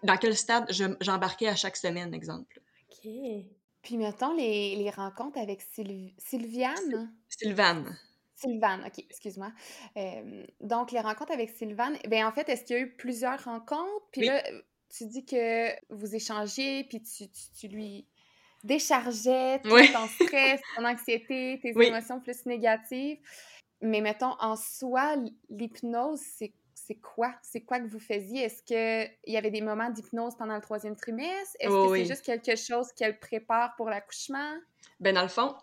dans 0.02 0.16
quel 0.18 0.36
stade 0.36 0.70
j'embarquais 1.00 1.48
à 1.48 1.56
chaque 1.56 1.76
semaine, 1.76 2.12
exemple. 2.12 2.60
OK. 2.90 3.10
Puis 3.88 3.96
mettons 3.96 4.34
les, 4.34 4.76
les 4.76 4.90
rencontres 4.90 5.38
avec 5.38 5.62
Sylviane. 5.62 7.10
Sylvane. 7.26 7.98
Sylvane, 8.34 8.84
OK, 8.86 8.98
excuse-moi. 8.98 9.50
donc, 10.60 10.92
les 10.92 11.00
rencontres 11.00 11.32
avec 11.32 11.48
Sylvane, 11.48 11.96
bien, 12.06 12.28
en 12.28 12.32
fait, 12.32 12.50
est-ce 12.50 12.64
qu'il 12.64 12.76
y 12.76 12.78
a 12.80 12.82
eu 12.82 12.90
plusieurs 12.96 13.42
rencontres? 13.42 14.04
Puis 14.12 14.26
là, 14.26 14.42
tu 14.94 15.06
dis 15.06 15.24
que 15.24 15.70
vous 15.88 16.14
échangez, 16.14 16.84
puis 16.84 17.02
tu, 17.02 17.30
tu, 17.58 17.68
lui 17.68 18.06
déchargeais 18.62 19.60
tout 19.60 19.70
ton 19.70 20.06
stress, 20.06 20.60
ton 20.76 20.84
anxiété, 20.84 21.58
tes 21.62 21.70
émotions 21.70 22.20
plus 22.20 22.44
négatives. 22.44 23.16
Mais 23.80 24.02
mettons, 24.02 24.34
en 24.38 24.56
soi, 24.56 25.16
l'hypnose, 25.48 26.20
c'est 26.36 26.52
c'est 26.88 26.94
quoi? 26.94 27.34
C'est 27.42 27.60
quoi 27.60 27.80
que 27.80 27.86
vous 27.86 28.00
faisiez? 28.00 28.44
Est-ce 28.44 28.62
qu'il 28.62 29.32
y 29.32 29.36
avait 29.36 29.50
des 29.50 29.60
moments 29.60 29.90
d'hypnose 29.90 30.34
pendant 30.38 30.54
le 30.54 30.62
troisième 30.62 30.96
trimestre? 30.96 31.54
Est-ce 31.60 31.68
que 31.68 31.96
c'est 31.96 32.04
juste 32.06 32.24
quelque 32.24 32.56
chose 32.56 32.92
qu'elle 32.96 33.18
prépare 33.18 33.76
pour 33.76 33.90
l'accouchement? 33.90 34.54
Ben 34.98 35.14
dans 35.14 35.22
le 35.22 35.28
fond, 35.28 35.54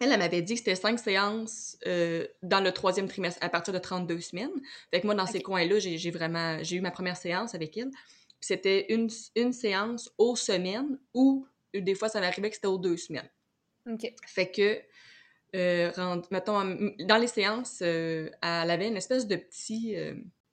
elle, 0.00 0.10
elle 0.10 0.18
m'avait 0.18 0.40
dit 0.40 0.54
que 0.54 0.60
c'était 0.60 0.74
cinq 0.74 0.98
séances 0.98 1.76
euh, 1.86 2.26
dans 2.42 2.60
le 2.60 2.72
troisième 2.72 3.08
trimestre, 3.08 3.38
à 3.44 3.50
partir 3.50 3.74
de 3.74 3.78
32 3.78 4.20
semaines. 4.20 4.54
Fait 4.90 5.02
que 5.02 5.06
moi, 5.06 5.14
dans 5.14 5.26
ces 5.26 5.42
coins-là, 5.42 5.78
j'ai 5.80 6.10
vraiment... 6.10 6.62
J'ai 6.62 6.76
eu 6.76 6.80
ma 6.80 6.90
première 6.90 7.18
séance 7.18 7.54
avec 7.54 7.76
elle. 7.76 7.90
C'était 8.40 8.86
une, 8.88 9.10
une 9.36 9.52
séance 9.52 10.14
aux 10.16 10.34
semaines 10.34 10.98
ou 11.12 11.46
des 11.74 11.94
fois, 11.94 12.08
ça 12.08 12.20
m'arrivait 12.20 12.48
que 12.48 12.56
c'était 12.56 12.68
aux 12.68 12.78
deux 12.78 12.96
semaines. 12.96 13.28
OK. 13.86 14.10
Fait 14.26 14.50
que, 14.50 14.80
euh, 15.56 16.22
mettons, 16.30 16.64
dans 17.00 17.18
les 17.18 17.26
séances, 17.26 17.80
euh, 17.82 18.30
elle 18.40 18.70
avait 18.70 18.88
une 18.88 18.96
espèce 18.96 19.26
de 19.26 19.36
petit... 19.36 19.94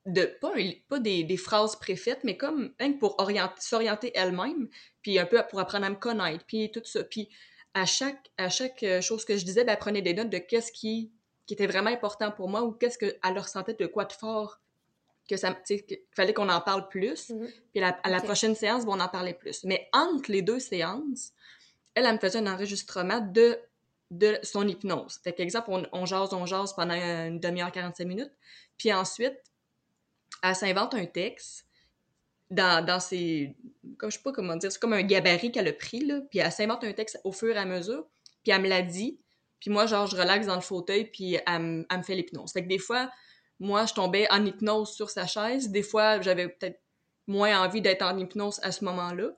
de, 0.05 0.25
pas, 0.41 0.53
pas 0.89 0.99
des, 0.99 1.23
des, 1.23 1.37
phrases 1.37 1.75
préfaites, 1.75 2.23
mais 2.23 2.37
comme 2.37 2.73
hein, 2.79 2.93
pour 2.93 3.17
s'orienter 3.59 4.11
elle-même, 4.15 4.67
puis 5.01 5.19
un 5.19 5.25
peu 5.25 5.41
pour 5.49 5.59
apprendre 5.59 5.85
à 5.85 5.89
me 5.89 5.95
connaître, 5.95 6.43
puis 6.45 6.71
tout 6.71 6.81
ça. 6.83 7.03
Puis 7.03 7.29
à 7.73 7.85
chaque, 7.85 8.31
à 8.37 8.49
chaque 8.49 8.83
euh, 8.83 9.01
chose 9.01 9.25
que 9.25 9.37
je 9.37 9.45
disais, 9.45 9.63
ben, 9.63 9.73
elle 9.73 9.79
prenait 9.79 10.01
des 10.01 10.13
notes 10.13 10.29
de 10.29 10.39
qu'est-ce 10.39 10.71
qui, 10.71 11.11
qui 11.45 11.53
était 11.53 11.67
vraiment 11.67 11.91
important 11.91 12.31
pour 12.31 12.49
moi 12.49 12.63
ou 12.63 12.71
qu'est-ce 12.71 12.97
qu'elle 12.97 13.39
ressentait 13.39 13.75
de 13.75 13.85
quoi 13.85 14.05
de 14.05 14.13
fort 14.13 14.59
que 15.29 15.37
ça, 15.37 15.53
qu'il 15.53 15.99
fallait 16.15 16.33
qu'on 16.33 16.49
en 16.49 16.61
parle 16.61 16.89
plus. 16.89 17.29
Mhm. 17.29 17.47
Puis 17.73 17.83
à 17.83 18.09
la 18.09 18.21
prochaine 18.21 18.55
séance, 18.55 18.85
bon, 18.85 18.97
on 18.97 18.99
en 18.99 19.07
parlait 19.07 19.33
plus. 19.33 19.63
Mais 19.63 19.87
entre 19.93 20.31
les 20.31 20.41
deux 20.41 20.59
séances, 20.59 21.31
elle, 21.93 22.05
elle 22.05 22.15
me 22.15 22.19
faisait 22.19 22.39
un 22.39 22.47
enregistrement 22.47 23.19
de, 23.19 23.57
de 24.09 24.37
son 24.43 24.67
hypnose. 24.67 25.19
Fait 25.23 25.31
qu'exemple, 25.31 25.69
on, 25.69 25.85
on 25.93 26.05
jase, 26.05 26.33
on 26.33 26.45
jase 26.45 26.73
pendant 26.73 26.95
une 26.95 27.39
demi-heure, 27.39 27.71
45 27.71 28.05
minutes. 28.05 28.31
Puis 28.77 28.91
ensuite, 28.91 29.39
elle 30.43 30.55
s'invente 30.55 30.93
un 30.93 31.05
texte 31.05 31.65
dans, 32.49 32.85
dans 32.85 32.99
ses. 32.99 33.55
Je 34.03 34.09
sais 34.09 34.21
pas 34.23 34.31
comment 34.31 34.55
dire, 34.55 34.71
c'est 34.71 34.79
comme 34.79 34.93
un 34.93 35.03
gabarit 35.03 35.51
qu'elle 35.51 35.67
a 35.67 35.73
pris, 35.73 36.05
là. 36.05 36.21
Puis 36.29 36.39
elle 36.39 36.51
s'invente 36.51 36.83
un 36.83 36.93
texte 36.93 37.19
au 37.23 37.31
fur 37.31 37.55
et 37.55 37.59
à 37.59 37.65
mesure. 37.65 38.05
Puis 38.43 38.51
elle 38.51 38.61
me 38.61 38.67
l'a 38.67 38.81
dit. 38.81 39.19
Puis 39.59 39.69
moi, 39.69 39.85
genre, 39.85 40.07
je 40.07 40.17
relaxe 40.17 40.47
dans 40.47 40.55
le 40.55 40.61
fauteuil, 40.61 41.05
puis 41.05 41.37
elle, 41.45 41.61
me 41.61 42.03
fait 42.03 42.15
l'hypnose. 42.15 42.51
Fait 42.51 42.63
que 42.63 42.67
des 42.67 42.79
fois, 42.79 43.11
moi, 43.59 43.85
je 43.85 43.93
tombais 43.93 44.27
en 44.31 44.43
hypnose 44.43 44.91
sur 44.91 45.11
sa 45.11 45.27
chaise. 45.27 45.69
Des 45.69 45.83
fois, 45.83 46.19
j'avais 46.19 46.47
peut-être 46.47 46.81
moins 47.27 47.63
envie 47.63 47.81
d'être 47.81 48.01
en 48.01 48.17
hypnose 48.17 48.59
à 48.63 48.71
ce 48.71 48.83
moment-là. 48.85 49.29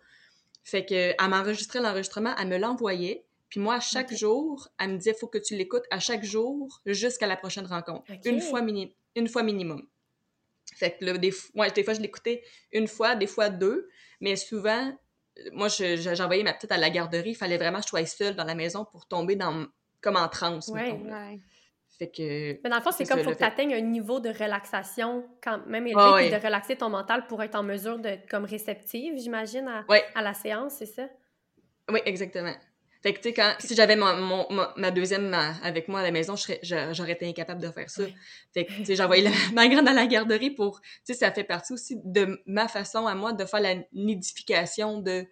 Fait 0.63 0.85
que, 0.85 0.93
elle 0.93 1.29
m'enregistrait 1.29 1.81
l'enregistrement, 1.81 2.33
elle 2.39 2.47
me 2.47 2.57
l'envoyait. 2.57 3.25
Puis 3.49 3.59
moi, 3.59 3.81
chaque 3.81 4.13
jour, 4.13 4.69
elle 4.79 4.91
me 4.91 4.97
disait, 4.97 5.13
faut 5.13 5.27
que 5.27 5.37
tu 5.37 5.55
l'écoutes 5.55 5.83
à 5.91 5.99
chaque 5.99 6.23
jour 6.23 6.81
jusqu'à 6.85 7.27
la 7.27 7.35
prochaine 7.35 7.65
rencontre. 7.65 8.05
Une, 8.23 8.39
fois 8.39 8.61
mini 8.61 8.95
une 9.15 9.27
fois 9.27 9.43
minimum. 9.43 9.85
Fait 10.75 10.97
que 10.97 11.05
là, 11.05 11.17
des, 11.17 11.31
fois, 11.31 11.69
des 11.69 11.83
fois, 11.83 11.93
je 11.93 12.01
l'écoutais 12.01 12.43
une 12.71 12.87
fois, 12.87 13.15
des 13.15 13.27
fois 13.27 13.49
deux. 13.49 13.89
Mais 14.21 14.35
souvent, 14.35 14.97
moi, 15.51 15.67
j'envoyais 15.67 16.43
ma 16.43 16.53
petite 16.53 16.71
à 16.71 16.77
la 16.77 16.89
garderie. 16.89 17.31
Il 17.31 17.35
fallait 17.35 17.57
vraiment 17.57 17.79
que 17.79 17.85
je 17.85 17.89
sois 17.89 18.05
seule 18.05 18.35
dans 18.35 18.45
la 18.45 18.55
maison 18.55 18.85
pour 18.85 19.07
tomber 19.07 19.35
dans, 19.35 19.65
comme 20.01 20.15
en 20.15 20.27
transe. 20.27 20.69
Ouais, 20.69 20.91
ouais. 20.91 21.39
Fait 21.97 22.09
que. 22.09 22.59
Mais 22.63 22.69
dans 22.69 22.77
le 22.77 22.81
fond, 22.81 22.91
c'est 22.91 23.05
comme 23.05 23.19
il 23.19 23.25
faut 23.25 23.31
que 23.31 23.37
tu 23.37 23.43
atteignes 23.43 23.75
un 23.75 23.81
niveau 23.81 24.19
de 24.19 24.29
relaxation 24.29 25.25
quand 25.43 25.65
même 25.67 25.85
élevé, 25.85 26.31
de 26.31 26.43
relaxer 26.43 26.75
ton 26.75 26.89
mental 26.89 27.27
pour 27.27 27.43
être 27.43 27.55
en 27.55 27.63
mesure 27.63 27.99
d'être 27.99 28.27
comme 28.29 28.45
réceptive, 28.45 29.13
j'imagine, 29.17 29.67
à, 29.67 29.85
à, 30.15 30.21
la 30.21 30.33
séance, 30.33 30.73
c'est 30.79 30.87
ça? 30.87 31.07
Oui, 31.91 31.99
exactement. 32.05 32.55
Fait 33.03 33.13
que, 33.13 33.19
tu 33.19 33.29
sais, 33.29 33.33
quand, 33.33 33.53
si 33.59 33.75
j'avais 33.75 33.97
ma, 33.97 34.15
ma, 34.77 34.91
deuxième 34.91 35.33
avec 35.61 35.89
moi 35.89 35.99
à 35.99 36.03
la 36.03 36.11
maison, 36.11 36.35
j'aurais 36.37 37.11
été 37.11 37.27
incapable 37.27 37.61
de 37.61 37.69
faire 37.69 37.89
ça. 37.89 38.03
Fait 38.53 38.65
que, 38.65 38.71
tu 38.71 38.85
sais, 38.85 38.95
j'envoyais 38.95 39.29
ma 39.53 39.67
grande 39.67 39.89
à 39.89 39.93
la 39.93 40.07
garderie 40.07 40.51
pour, 40.51 40.79
tu 40.79 40.89
sais, 41.03 41.13
ça 41.13 41.31
fait 41.33 41.43
partie 41.43 41.73
aussi 41.73 41.99
de 42.05 42.41
ma 42.45 42.69
façon 42.69 43.05
à 43.05 43.13
moi 43.13 43.33
de 43.33 43.43
faire 43.43 43.59
la 43.59 43.75
nidification 43.91 44.99
de, 44.99 45.25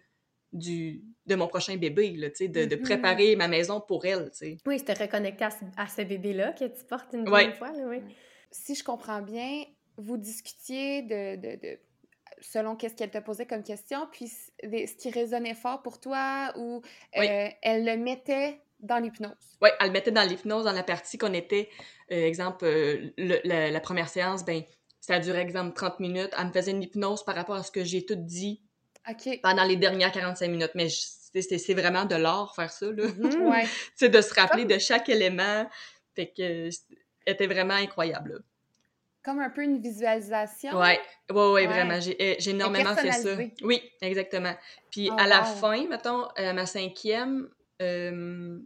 du, 0.52 1.02
de 1.24 1.34
mon 1.34 1.48
prochain 1.48 1.78
bébé, 1.78 2.10
là, 2.10 2.28
tu 2.28 2.36
sais, 2.36 2.48
de, 2.48 2.66
de, 2.66 2.76
mm-hmm. 2.76 2.82
préparer 2.82 3.36
ma 3.36 3.48
maison 3.48 3.80
pour 3.80 4.04
elle, 4.04 4.30
tu 4.32 4.36
sais. 4.36 4.58
Oui, 4.66 4.84
te 4.84 4.92
reconnecter 4.92 5.46
à 5.78 5.86
ce, 5.88 6.02
bébé-là 6.02 6.52
que 6.52 6.66
tu 6.66 6.84
portes 6.84 7.14
une 7.14 7.26
fois, 7.26 7.72
là, 7.72 7.86
oui. 7.88 8.02
Si 8.50 8.74
je 8.74 8.84
comprends 8.84 9.22
bien, 9.22 9.64
vous 9.96 10.18
discutiez 10.18 11.00
de, 11.00 11.36
de, 11.36 11.56
de 11.58 11.78
selon 12.42 12.76
qu'est-ce 12.76 12.94
qu'elle 12.94 13.10
te 13.10 13.18
posait 13.18 13.46
comme 13.46 13.62
question, 13.62 14.06
puis 14.12 14.28
ce 14.28 14.96
qui 14.96 15.10
résonnait 15.10 15.54
fort 15.54 15.82
pour 15.82 16.00
toi, 16.00 16.52
ou 16.56 16.82
euh, 17.16 17.48
elle 17.62 17.84
le 17.84 17.96
mettait 17.96 18.60
dans 18.80 18.98
l'hypnose? 18.98 19.56
Oui, 19.60 19.70
elle 19.80 19.86
le 19.86 19.92
mettait 19.92 20.10
dans 20.10 20.28
l'hypnose, 20.28 20.64
dans 20.64 20.72
la 20.72 20.82
partie 20.82 21.18
qu'on 21.18 21.32
était, 21.32 21.68
euh, 22.10 22.26
exemple, 22.26 22.64
euh, 22.64 23.10
la, 23.16 23.80
première 23.80 24.08
séance, 24.08 24.44
ben 24.44 24.62
ça 25.00 25.14
a 25.14 25.20
duré, 25.20 25.40
exemple, 25.40 25.74
30 25.74 26.00
minutes. 26.00 26.30
Elle 26.38 26.46
me 26.46 26.52
faisait 26.52 26.70
une 26.70 26.82
hypnose 26.82 27.24
par 27.24 27.34
rapport 27.34 27.56
à 27.56 27.62
ce 27.62 27.70
que 27.70 27.82
j'ai 27.82 28.04
tout 28.04 28.16
dit 28.16 28.62
pendant 29.42 29.64
les 29.64 29.76
dernières 29.76 30.12
45 30.12 30.48
minutes. 30.48 30.70
Mais 30.74 30.88
c'est 30.88 31.74
vraiment 31.74 32.04
de 32.04 32.14
l'art 32.14 32.54
faire 32.54 32.70
ça, 32.70 32.86
là. 32.86 33.06
Mm 33.18 34.08
de 34.08 34.20
se 34.20 34.34
rappeler 34.34 34.64
de 34.64 34.78
chaque 34.78 35.08
élément. 35.08 35.68
Fait 36.14 36.32
que 36.36 36.68
c'était 37.26 37.46
vraiment 37.46 37.74
incroyable, 37.74 38.42
comme 39.22 39.38
un 39.38 39.50
peu 39.50 39.62
une 39.62 39.80
visualisation. 39.80 40.78
Ouais, 40.78 41.00
ouais, 41.30 41.50
ouais, 41.52 41.66
vraiment. 41.66 42.00
J'ai 42.00 42.16
euh, 42.20 42.50
énormément 42.50 42.94
fait 42.96 43.12
ça. 43.12 43.36
Oui, 43.62 43.80
exactement. 44.00 44.54
Puis 44.90 45.10
oh, 45.10 45.16
à 45.18 45.26
la 45.26 45.44
fin, 45.44 45.86
mettons, 45.86 46.26
euh, 46.38 46.52
ma 46.52 46.66
cinquième, 46.66 47.48
euh, 47.80 48.58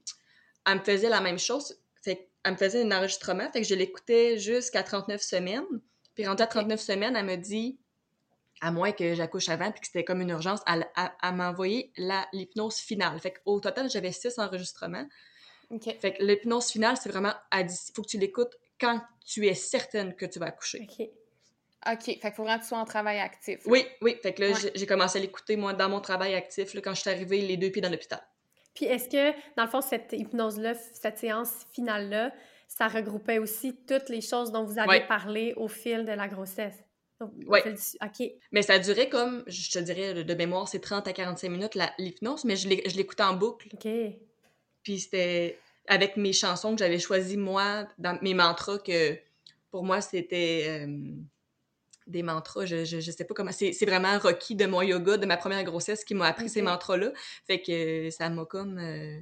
elle 0.67 0.79
me 0.79 0.85
faisait 0.85 1.09
la 1.09 1.21
même 1.21 1.39
chose. 1.39 1.77
Fait 2.03 2.31
elle 2.45 2.53
me 2.53 2.57
faisait 2.57 2.83
un 2.83 2.93
enregistrement, 2.93 3.51
fait 3.53 3.63
que 3.63 3.67
je 3.67 3.75
l'écoutais 3.75 4.39
jusqu'à 4.39 4.83
39 4.83 5.21
semaines. 5.21 5.65
Puis 6.15 6.27
rendue 6.27 6.43
à 6.43 6.47
39 6.47 6.81
semaines, 6.81 7.17
elle 7.17 7.27
me 7.27 7.37
dit, 7.37 7.79
à 8.61 8.71
moins 8.71 8.93
que 8.93 9.15
j'accouche 9.15 9.49
avant, 9.49 9.71
puis 9.71 9.81
que 9.81 9.87
c'était 9.89 10.05
comme 10.05 10.21
une 10.21 10.31
urgence, 10.31 10.61
elle, 10.67 10.87
m'a 11.35 11.51
envoyé 11.51 11.93
l'hypnose 12.33 12.77
finale. 12.77 13.19
Fait 13.21 13.33
qu'au 13.33 13.61
total, 13.61 13.91
j'avais 13.91 14.13
six 14.13 14.39
enregistrements. 14.39 15.07
Fait 16.01 16.15
que 16.15 16.23
l'hypnose 16.23 16.71
finale, 16.71 16.97
c'est 16.97 17.11
vraiment, 17.11 17.35
il 17.53 17.69
faut 17.95 18.03
que 18.03 18.09
tu 18.09 18.19
l'écoutes 18.19 18.57
quand 18.81 19.01
tu 19.25 19.47
es 19.47 19.55
certaine 19.55 20.15
que 20.15 20.27
tu 20.27 20.39
vas 20.39 20.47
accoucher. 20.47 20.87
OK. 20.89 21.09
OK. 21.93 22.05
Fait 22.05 22.17
qu'il 22.17 22.33
faut 22.33 22.43
vraiment 22.43 22.59
que 22.59 22.63
tu 22.63 22.69
sois 22.69 22.79
en 22.79 22.85
travail 22.85 23.19
actif. 23.19 23.61
Oui, 23.67 23.85
oui. 24.01 24.17
Fait 24.23 24.33
que 24.33 24.43
là, 24.43 24.59
j'ai 24.75 24.87
commencé 24.87 25.19
à 25.19 25.23
l'écouter, 25.23 25.57
moi, 25.57 25.73
dans 25.73 25.89
mon 25.89 26.01
travail 26.01 26.35
actif, 26.35 26.75
là, 26.75 26.81
quand 26.81 26.95
je 26.95 27.01
suis 27.01 27.11
arrivée 27.11 27.41
les 27.43 27.57
deux 27.57 27.71
pieds 27.71 27.83
dans 27.83 27.91
l'hôpital. 27.91 28.21
Puis 28.75 28.87
est-ce 28.87 29.09
que, 29.09 29.33
dans 29.57 29.65
le 29.65 29.71
fond, 29.71 29.81
cette 29.81 30.13
hypnose-là, 30.13 30.75
cette 30.75 31.19
séance 31.19 31.67
finale-là, 31.73 32.33
ça 32.69 32.89
regroupait 32.89 33.39
aussi 33.39 33.77
toutes 33.87 34.09
les 34.09 34.21
choses 34.21 34.51
dont 34.53 34.65
vous 34.65 34.79
avez 34.79 35.07
parlé 35.07 35.55
au 35.57 35.69
fil 35.69 36.05
de 36.05 36.13
la 36.13 36.29
grossesse? 36.29 36.75
Oui. 37.21 37.61
OK. 38.03 38.31
Mais 38.53 38.63
ça 38.63 38.79
durait 38.79 39.09
comme, 39.09 39.43
je 39.47 39.71
te 39.71 39.79
dirais, 39.79 40.25
de 40.25 40.35
mémoire, 40.35 40.69
c'est 40.69 40.81
30 40.81 41.09
à 41.09 41.13
45 41.13 41.49
minutes 41.49 41.79
l'hypnose, 41.99 42.45
mais 42.45 42.57
je 42.57 42.69
l'écoutais 42.69 43.23
en 43.23 43.35
boucle. 43.35 43.69
OK. 43.73 43.89
Puis 44.83 45.01
c'était 45.01 45.59
avec 45.89 46.17
mes 46.17 46.33
chansons 46.33 46.73
que 46.73 46.79
j'avais 46.79 46.99
choisies, 46.99 47.37
moi, 47.37 47.87
dans 47.99 48.19
mes 48.23 48.35
mantras, 48.35 48.79
que 48.79 49.19
pour 49.71 49.85
moi, 49.85 50.01
c'était 50.01 50.87
euh, 50.87 51.15
des 52.07 52.23
mantras, 52.23 52.67
je, 52.67 52.85
je, 52.85 53.11
sais 53.11 53.25
pas 53.25 53.35
comment. 53.35 53.53
C'est 53.53 53.85
vraiment 53.85 54.19
Rocky 54.19 54.55
de 54.55 54.67
mon 54.67 54.83
yoga, 54.83 55.17
de 55.17 55.27
ma 55.27 55.37
première 55.37 55.65
grossesse, 55.65 56.05
qui 56.05 56.15
m'a 56.15 56.27
appris 56.27 56.49
ces 56.49 56.63
mantras-là. 56.63 57.13
Fait 57.47 57.61
que 57.61 58.11
ça 58.11 58.29
m'a 58.31 58.45
comme 58.45 58.79
euh, 58.79 59.19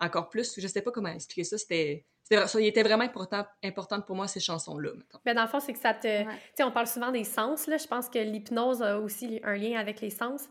encore 0.00 0.28
plus. 0.28 0.58
Je 0.58 0.66
sais 0.66 0.82
pas 0.82 0.90
comment 0.90 1.12
expliquer 1.12 1.44
ça. 1.44 1.58
C'était. 1.58 2.06
Ça 2.30 2.60
il 2.60 2.66
était 2.66 2.82
vraiment 2.82 3.04
important, 3.04 3.44
importante 3.62 4.06
pour 4.06 4.16
moi, 4.16 4.26
ces 4.26 4.40
chansons-là. 4.40 4.90
Ben 5.24 5.34
dans 5.34 5.42
le 5.42 5.48
fond, 5.48 5.60
c'est 5.60 5.74
que 5.74 5.78
ça 5.78 5.92
te. 5.92 6.22
Tu 6.22 6.28
sais, 6.56 6.62
on 6.62 6.70
parle 6.70 6.86
souvent 6.86 7.10
des 7.10 7.24
sens, 7.24 7.66
là. 7.66 7.76
Je 7.76 7.86
pense 7.86 8.08
que 8.08 8.18
l'hypnose 8.18 8.80
a 8.80 8.98
aussi 8.98 9.40
un 9.44 9.56
lien 9.56 9.78
avec 9.78 10.00
les 10.00 10.10
sens. 10.10 10.44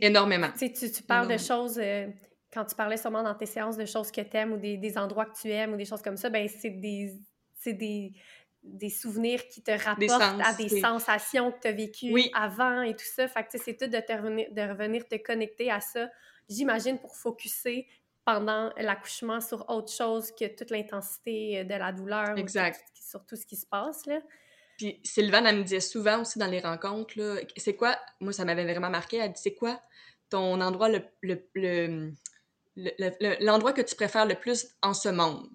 Énormément. 0.00 0.48
Tu, 0.58 0.72
tu 0.72 1.02
parles 1.02 1.28
de 1.28 1.38
choses. 1.38 1.78
Euh, 1.78 2.08
quand 2.54 2.64
tu 2.64 2.76
parlais 2.76 2.96
sûrement 2.96 3.24
dans 3.24 3.34
tes 3.34 3.46
séances 3.46 3.76
de 3.76 3.84
choses 3.84 4.12
que 4.12 4.20
tu 4.20 4.36
aimes 4.36 4.52
ou 4.52 4.56
des, 4.56 4.76
des, 4.76 4.96
endroits 4.96 5.26
que 5.26 5.36
tu 5.36 5.50
aimes 5.50 5.72
ou 5.72 5.76
des 5.76 5.84
choses 5.84 6.02
comme 6.02 6.16
ça, 6.16 6.30
ben 6.30 6.48
c'est 6.48 6.70
des, 6.70 7.12
des, 7.66 8.12
des, 8.62 8.90
souvenirs 8.90 9.48
qui 9.48 9.60
te 9.60 9.72
rapportent 9.72 10.40
à 10.40 10.54
des 10.54 10.68
sensations 10.80 11.50
que 11.50 11.60
tu 11.60 11.68
as 11.68 11.72
vécues 11.72 12.30
avant 12.32 12.82
et 12.82 12.94
tout 12.94 13.04
ça. 13.04 13.26
Fait 13.26 13.42
que 13.42 13.58
c'est 13.58 13.76
tout 13.76 13.88
de, 13.88 13.98
te 13.98 14.12
revenir, 14.12 14.46
de 14.52 14.62
revenir 14.62 15.06
te 15.08 15.16
connecter 15.16 15.70
à 15.70 15.80
ça, 15.80 16.08
j'imagine, 16.48 16.98
pour 16.98 17.16
focuser 17.16 17.88
pendant 18.24 18.72
l'accouchement 18.78 19.40
sur 19.40 19.68
autre 19.68 19.92
chose 19.92 20.30
que 20.30 20.46
toute 20.56 20.70
l'intensité 20.70 21.58
euh, 21.58 21.64
de 21.64 21.74
la 21.74 21.92
douleur. 21.92 22.38
Exact. 22.38 22.80
sur 22.94 23.26
tout 23.26 23.36
ce 23.36 23.44
qui 23.44 23.56
se 23.56 23.66
passe, 23.66 24.06
là. 24.06 24.20
Puis 24.78 25.00
Sylvain, 25.04 25.44
elle 25.44 25.58
me 25.58 25.62
disait 25.62 25.80
souvent 25.80 26.22
aussi 26.22 26.38
dans 26.38 26.48
les 26.48 26.58
rencontres, 26.58 27.44
c'est 27.56 27.76
quoi, 27.76 27.96
moi 28.18 28.32
ça 28.32 28.44
m'avait 28.44 28.64
vraiment 28.64 28.90
marqué, 28.90 29.18
elle 29.18 29.32
dit, 29.32 29.40
c'est 29.40 29.54
quoi 29.54 29.80
ton 30.30 30.60
endroit 30.60 30.88
le, 30.88 31.00
le 31.22 32.12
l'endroit 33.40 33.72
que 33.72 33.82
tu 33.82 33.94
préfères 33.94 34.26
le 34.26 34.34
plus 34.34 34.66
en 34.82 34.94
ce 34.94 35.08
monde. 35.08 35.48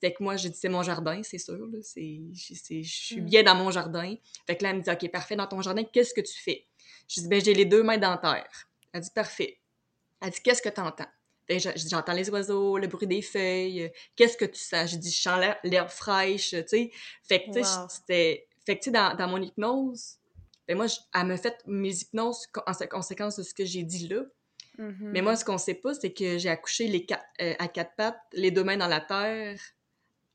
Fait 0.00 0.12
que 0.12 0.22
moi, 0.22 0.36
j'ai 0.36 0.48
dit, 0.48 0.58
c'est 0.60 0.68
mon 0.68 0.82
jardin, 0.82 1.22
c'est 1.22 1.38
sûr. 1.38 1.68
je 1.72 2.82
suis 2.82 3.20
hmm. 3.20 3.24
bien 3.24 3.42
dans 3.44 3.54
mon 3.54 3.70
jardin. 3.70 4.16
Fait 4.46 4.56
que 4.56 4.64
là, 4.64 4.70
elle 4.70 4.78
me 4.78 4.82
dit, 4.82 4.90
OK, 4.90 5.08
parfait, 5.12 5.36
dans 5.36 5.46
ton 5.46 5.62
jardin, 5.62 5.84
qu'est-ce 5.84 6.12
que 6.12 6.20
tu 6.20 6.36
fais? 6.36 6.66
Je 7.06 7.20
dis, 7.20 7.28
ben, 7.28 7.40
j'ai 7.42 7.54
les 7.54 7.66
deux 7.66 7.84
mains 7.84 7.98
dans 7.98 8.16
terre. 8.16 8.68
Elle 8.92 9.02
dit, 9.02 9.10
parfait. 9.14 9.60
Elle 10.20 10.30
dit, 10.30 10.40
qu'est-ce 10.42 10.60
que 10.60 10.68
tu 10.68 10.80
entends? 10.80 11.06
dis, 11.48 11.88
j'entends 11.88 12.14
les 12.14 12.28
oiseaux, 12.30 12.78
le 12.78 12.88
bruit 12.88 13.06
des 13.06 13.22
feuilles. 13.22 13.92
Qu'est-ce 14.16 14.36
que 14.36 14.44
tu 14.44 14.60
sens? 14.60 14.90
Je 14.90 14.96
dis, 14.96 15.10
je 15.10 15.22
sens 15.22 15.40
l'herbe 15.62 15.88
fraîche, 15.88 16.50
tu 16.50 16.64
sais. 16.66 16.90
Fait 17.22 17.44
que, 17.44 17.52
tu 17.52 17.64
sais, 17.64 17.70
c'était... 17.88 18.48
Fait 18.66 18.76
que, 18.76 18.82
tu 18.82 18.84
sais, 18.86 18.90
dans, 18.90 19.14
dans, 19.16 19.28
mon 19.28 19.40
hypnose, 19.40 20.18
ben 20.66 20.76
moi, 20.76 20.86
elle 21.14 21.26
me 21.26 21.36
fait 21.36 21.62
mes 21.66 21.94
hypnoses 21.94 22.46
en 22.66 22.72
conséquence 22.88 23.36
de 23.36 23.42
ce 23.42 23.54
que 23.54 23.64
j'ai 23.64 23.82
dit 23.82 24.08
là. 24.08 24.22
Mais 25.00 25.22
moi, 25.22 25.32
mm-hmm. 25.32 25.36
ce 25.36 25.44
qu'on 25.44 25.58
sait 25.58 25.74
pas, 25.74 25.94
c'est 25.94 26.12
que 26.12 26.38
j'ai 26.38 26.48
accouché 26.48 26.88
les 26.88 27.06
euh, 27.40 27.54
à 27.58 27.68
quatre 27.68 27.94
pattes, 27.96 28.20
les 28.32 28.50
deux 28.50 28.64
mains 28.64 28.76
dans 28.76 28.88
la 28.88 29.00
terre, 29.00 29.60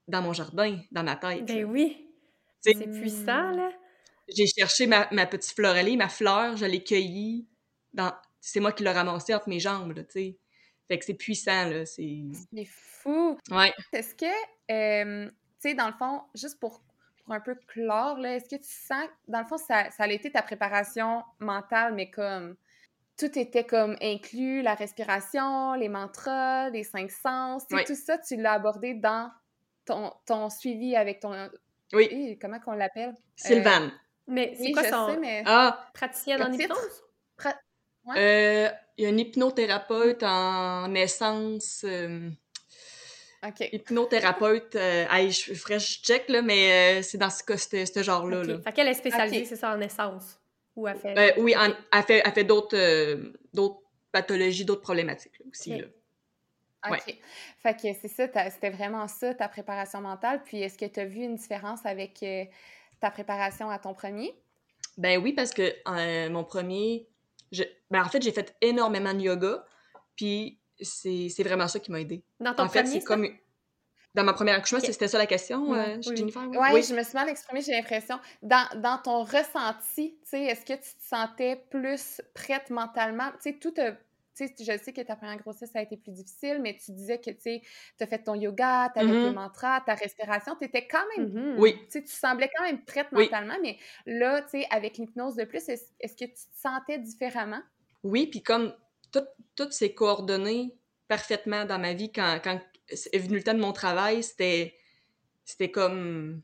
dans 0.07 0.21
mon 0.21 0.33
jardin, 0.33 0.79
dans 0.91 1.03
ma 1.03 1.15
tête. 1.15 1.45
Ben 1.45 1.65
oui! 1.65 2.09
C'est 2.61 2.73
puissant, 2.73 3.51
là! 3.51 3.71
J'ai 4.27 4.47
cherché 4.47 4.87
ma, 4.87 5.07
ma 5.11 5.25
petite 5.25 5.53
florelée, 5.53 5.95
ma 5.95 6.09
fleur, 6.09 6.57
je 6.57 6.65
l'ai 6.65 6.83
cueillie. 6.83 7.47
Dans... 7.93 8.13
C'est 8.41 8.59
moi 8.59 8.71
qui 8.73 8.83
l'ai 8.83 8.91
ramassée 8.91 9.33
entre 9.33 9.49
mes 9.49 9.59
jambes, 9.59 9.95
là, 9.95 10.03
tu 10.03 10.11
sais. 10.11 10.37
Fait 10.87 10.99
que 10.99 11.05
c'est 11.05 11.13
puissant, 11.13 11.65
là, 11.69 11.85
c'est... 11.85 12.23
C'est 12.53 12.65
fou! 12.65 13.37
Ouais. 13.51 13.73
Est-ce 13.93 14.15
que, 14.15 14.25
euh, 14.71 15.29
tu 15.29 15.33
sais, 15.59 15.73
dans 15.73 15.87
le 15.87 15.93
fond, 15.93 16.23
juste 16.35 16.59
pour, 16.59 16.81
pour 17.23 17.33
un 17.33 17.41
peu 17.41 17.55
clore, 17.67 18.17
là, 18.19 18.35
est-ce 18.35 18.49
que 18.49 18.61
tu 18.61 18.69
sens, 18.69 19.07
dans 19.27 19.41
le 19.41 19.45
fond, 19.45 19.57
ça, 19.57 19.89
ça 19.91 20.03
a 20.03 20.07
été 20.07 20.31
ta 20.31 20.41
préparation 20.41 21.23
mentale, 21.39 21.93
mais 21.93 22.09
comme 22.09 22.55
tout 23.17 23.37
était 23.37 23.63
comme 23.63 23.97
inclus, 24.01 24.61
la 24.61 24.75
respiration, 24.75 25.73
les 25.73 25.89
mantras, 25.89 26.69
les 26.69 26.83
cinq 26.83 27.11
sens, 27.11 27.63
tout 27.67 27.95
ça, 27.95 28.17
tu 28.17 28.35
l'as 28.37 28.53
abordé 28.53 28.93
dans 28.93 29.31
ton, 29.85 30.13
ton 30.25 30.49
suivi 30.49 30.95
avec 30.95 31.19
ton... 31.19 31.33
Oui. 31.93 32.37
comment 32.39 32.59
qu'on 32.59 32.73
l'appelle? 32.73 33.15
Sylvane. 33.35 33.91
Mais 34.27 34.55
c'est 34.57 34.71
quoi 34.71 34.83
son... 34.83 35.19
mais... 35.19 35.43
Ah! 35.45 35.89
Praticienne 35.93 36.43
en 36.43 36.51
hypnose? 36.51 37.03
Euh, 38.15 38.69
il 38.97 39.03
y 39.03 39.07
a 39.07 39.09
un 39.09 39.17
hypnothérapeute 39.17 40.23
en 40.23 40.87
naissance... 40.87 41.83
Euh, 41.85 42.29
OK. 43.45 43.69
Hypnothérapeute, 43.71 44.75
euh, 44.75 45.29
je 45.29 45.53
ferais 45.53 45.79
je 45.79 46.01
check, 46.01 46.27
là, 46.27 46.41
mais 46.41 47.01
c'est 47.03 47.17
dans 47.17 47.29
ce, 47.29 47.43
ce, 47.45 48.03
genre-là. 48.03 48.41
Okay. 48.41 48.61
Fait 48.63 48.71
qu'elle 48.73 48.87
est 48.87 48.93
spécialisée, 48.95 49.45
c'est 49.45 49.55
ça, 49.55 49.73
en 49.73 49.77
naissance? 49.77 50.39
Ou 50.77 50.87
elle 50.87 50.97
fait... 50.97 51.39
oui, 51.39 51.53
elle 51.57 52.03
fait, 52.03 52.21
elle 52.23 52.31
fait 52.31 52.43
d'autres 52.45 52.77
pathologies, 54.11 54.63
d'autres 54.63 54.81
problématiques 54.81 55.41
aussi. 55.49 55.77
Là. 55.77 55.87
OK. 56.89 57.17
Fait 57.59 57.73
que 57.73 57.93
c'est 57.99 58.07
ça, 58.07 58.49
c'était 58.49 58.69
vraiment 58.69 59.07
ça, 59.07 59.33
ta 59.33 59.47
préparation 59.47 60.01
mentale. 60.01 60.41
Puis 60.43 60.61
est-ce 60.61 60.77
que 60.77 60.85
tu 60.85 60.99
as 60.99 61.05
vu 61.05 61.21
une 61.21 61.35
différence 61.35 61.85
avec 61.85 62.21
euh, 62.23 62.45
ta 62.99 63.11
préparation 63.11 63.69
à 63.69 63.79
ton 63.79 63.93
premier? 63.93 64.33
Ben 64.97 65.21
oui, 65.21 65.33
parce 65.33 65.51
que 65.51 65.73
euh, 65.87 66.29
mon 66.29 66.43
premier, 66.43 67.07
je, 67.51 67.63
ben 67.91 68.03
en 68.03 68.09
fait, 68.09 68.21
j'ai 68.21 68.31
fait 68.31 68.55
énormément 68.61 69.13
de 69.13 69.21
yoga, 69.21 69.65
puis 70.15 70.59
c'est 70.79 71.43
vraiment 71.43 71.67
ça 71.67 71.79
qui 71.79 71.91
m'a 71.91 72.01
aidé. 72.01 72.23
Dans 72.39 72.53
ton 72.53 72.63
en 72.63 72.69
fait, 72.69 72.85
c'est 72.85 73.03
comme 73.03 73.27
dans 74.17 74.23
ma 74.23 74.33
première 74.33 74.55
accouchement, 74.55 74.79
c'était 74.79 75.07
ça 75.07 75.19
la 75.19 75.27
question, 75.27 75.75
euh, 75.75 75.95
oui. 75.97 76.17
Jennifer? 76.17 76.41
Oui, 76.49 76.81
je 76.81 76.95
me 76.95 77.03
suis 77.03 77.13
mal 77.13 77.29
exprimée, 77.29 77.61
j'ai 77.61 77.73
l'impression. 77.73 78.19
Dans, 78.41 78.67
dans, 78.81 78.97
ton 78.97 79.23
ressenti, 79.23 80.17
est-ce 80.33 80.65
que 80.65 80.73
tu 80.73 80.79
te 80.79 81.03
sentais 81.07 81.63
plus 81.69 82.19
prête 82.33 82.71
mentalement? 82.71 83.29
Tu 83.33 83.51
sais, 83.51 83.53
tout 83.53 83.73
a 83.77 83.91
je 84.39 84.77
sais 84.83 84.93
que 84.93 85.01
ta 85.01 85.15
première 85.15 85.37
grossesse 85.37 85.75
a 85.75 85.81
été 85.81 85.97
plus 85.97 86.11
difficile, 86.11 86.59
mais 86.61 86.77
tu 86.77 86.91
disais 86.91 87.19
que 87.19 87.31
tu 87.31 87.59
as 87.99 88.05
fait 88.05 88.19
ton 88.19 88.35
yoga, 88.35 88.91
tu 88.93 88.99
avais 88.99 89.09
tes 89.09 89.17
mm-hmm. 89.17 89.33
mantras, 89.33 89.81
ta 89.81 89.95
respiration, 89.95 90.55
tu 90.55 90.65
étais 90.65 90.87
quand 90.87 91.03
même. 91.17 91.29
Mm-hmm. 91.29 91.59
Oui. 91.59 91.75
Tu 91.91 92.03
semblais 92.05 92.49
quand 92.55 92.63
même 92.63 92.83
prête 92.83 93.11
mentalement, 93.11 93.57
mais 93.63 93.77
là, 94.05 94.41
tu 94.43 94.59
sais, 94.59 94.67
avec 94.69 94.97
l'hypnose 94.97 95.35
de 95.35 95.43
plus, 95.43 95.67
est-ce 95.69 96.13
que 96.13 96.25
tu 96.25 96.33
te 96.33 96.55
sentais 96.55 96.99
différemment? 96.99 97.61
Oui, 98.03 98.27
puis 98.27 98.43
comme 98.43 98.75
toutes 99.55 99.73
ces 99.73 99.95
coordonnées 99.95 100.75
parfaitement 101.07 101.65
dans 101.65 101.79
ma 101.79 101.93
vie 101.93 102.11
quand, 102.11 102.39
quand 102.43 102.59
est 102.89 103.19
venu 103.19 103.37
le 103.37 103.43
temps 103.43 103.53
de 103.53 103.59
mon 103.59 103.73
travail, 103.73 104.23
c'était 104.23 104.75
c'était 105.45 105.71
comme 105.71 106.41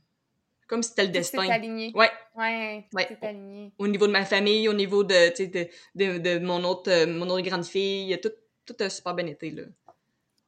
comme 0.68 0.82
si 0.82 0.90
c'était 0.90 1.04
le 1.04 1.10
destin. 1.10 1.48
aligné. 1.50 1.92
Ouais. 1.94 2.10
Ouais, 2.36 2.86
ouais. 2.94 3.18
aligné. 3.22 3.72
Au 3.78 3.88
niveau 3.88 4.08
de 4.08 4.12
ma 4.12 4.26
famille, 4.26 4.68
au 4.68 4.74
niveau 4.74 5.04
de, 5.04 5.30
de, 5.38 5.68
de, 5.94 6.18
de, 6.18 6.40
mon, 6.40 6.64
autre, 6.64 6.90
euh, 6.90 7.06
mon 7.06 7.30
autre 7.30 7.46
grande 7.46 7.66
fille, 7.66 8.18
tout, 8.22 8.32
tout 8.66 8.76
a 8.80 8.90
super 8.90 9.14
bien 9.14 9.28
été, 9.28 9.52
là. 9.52 9.64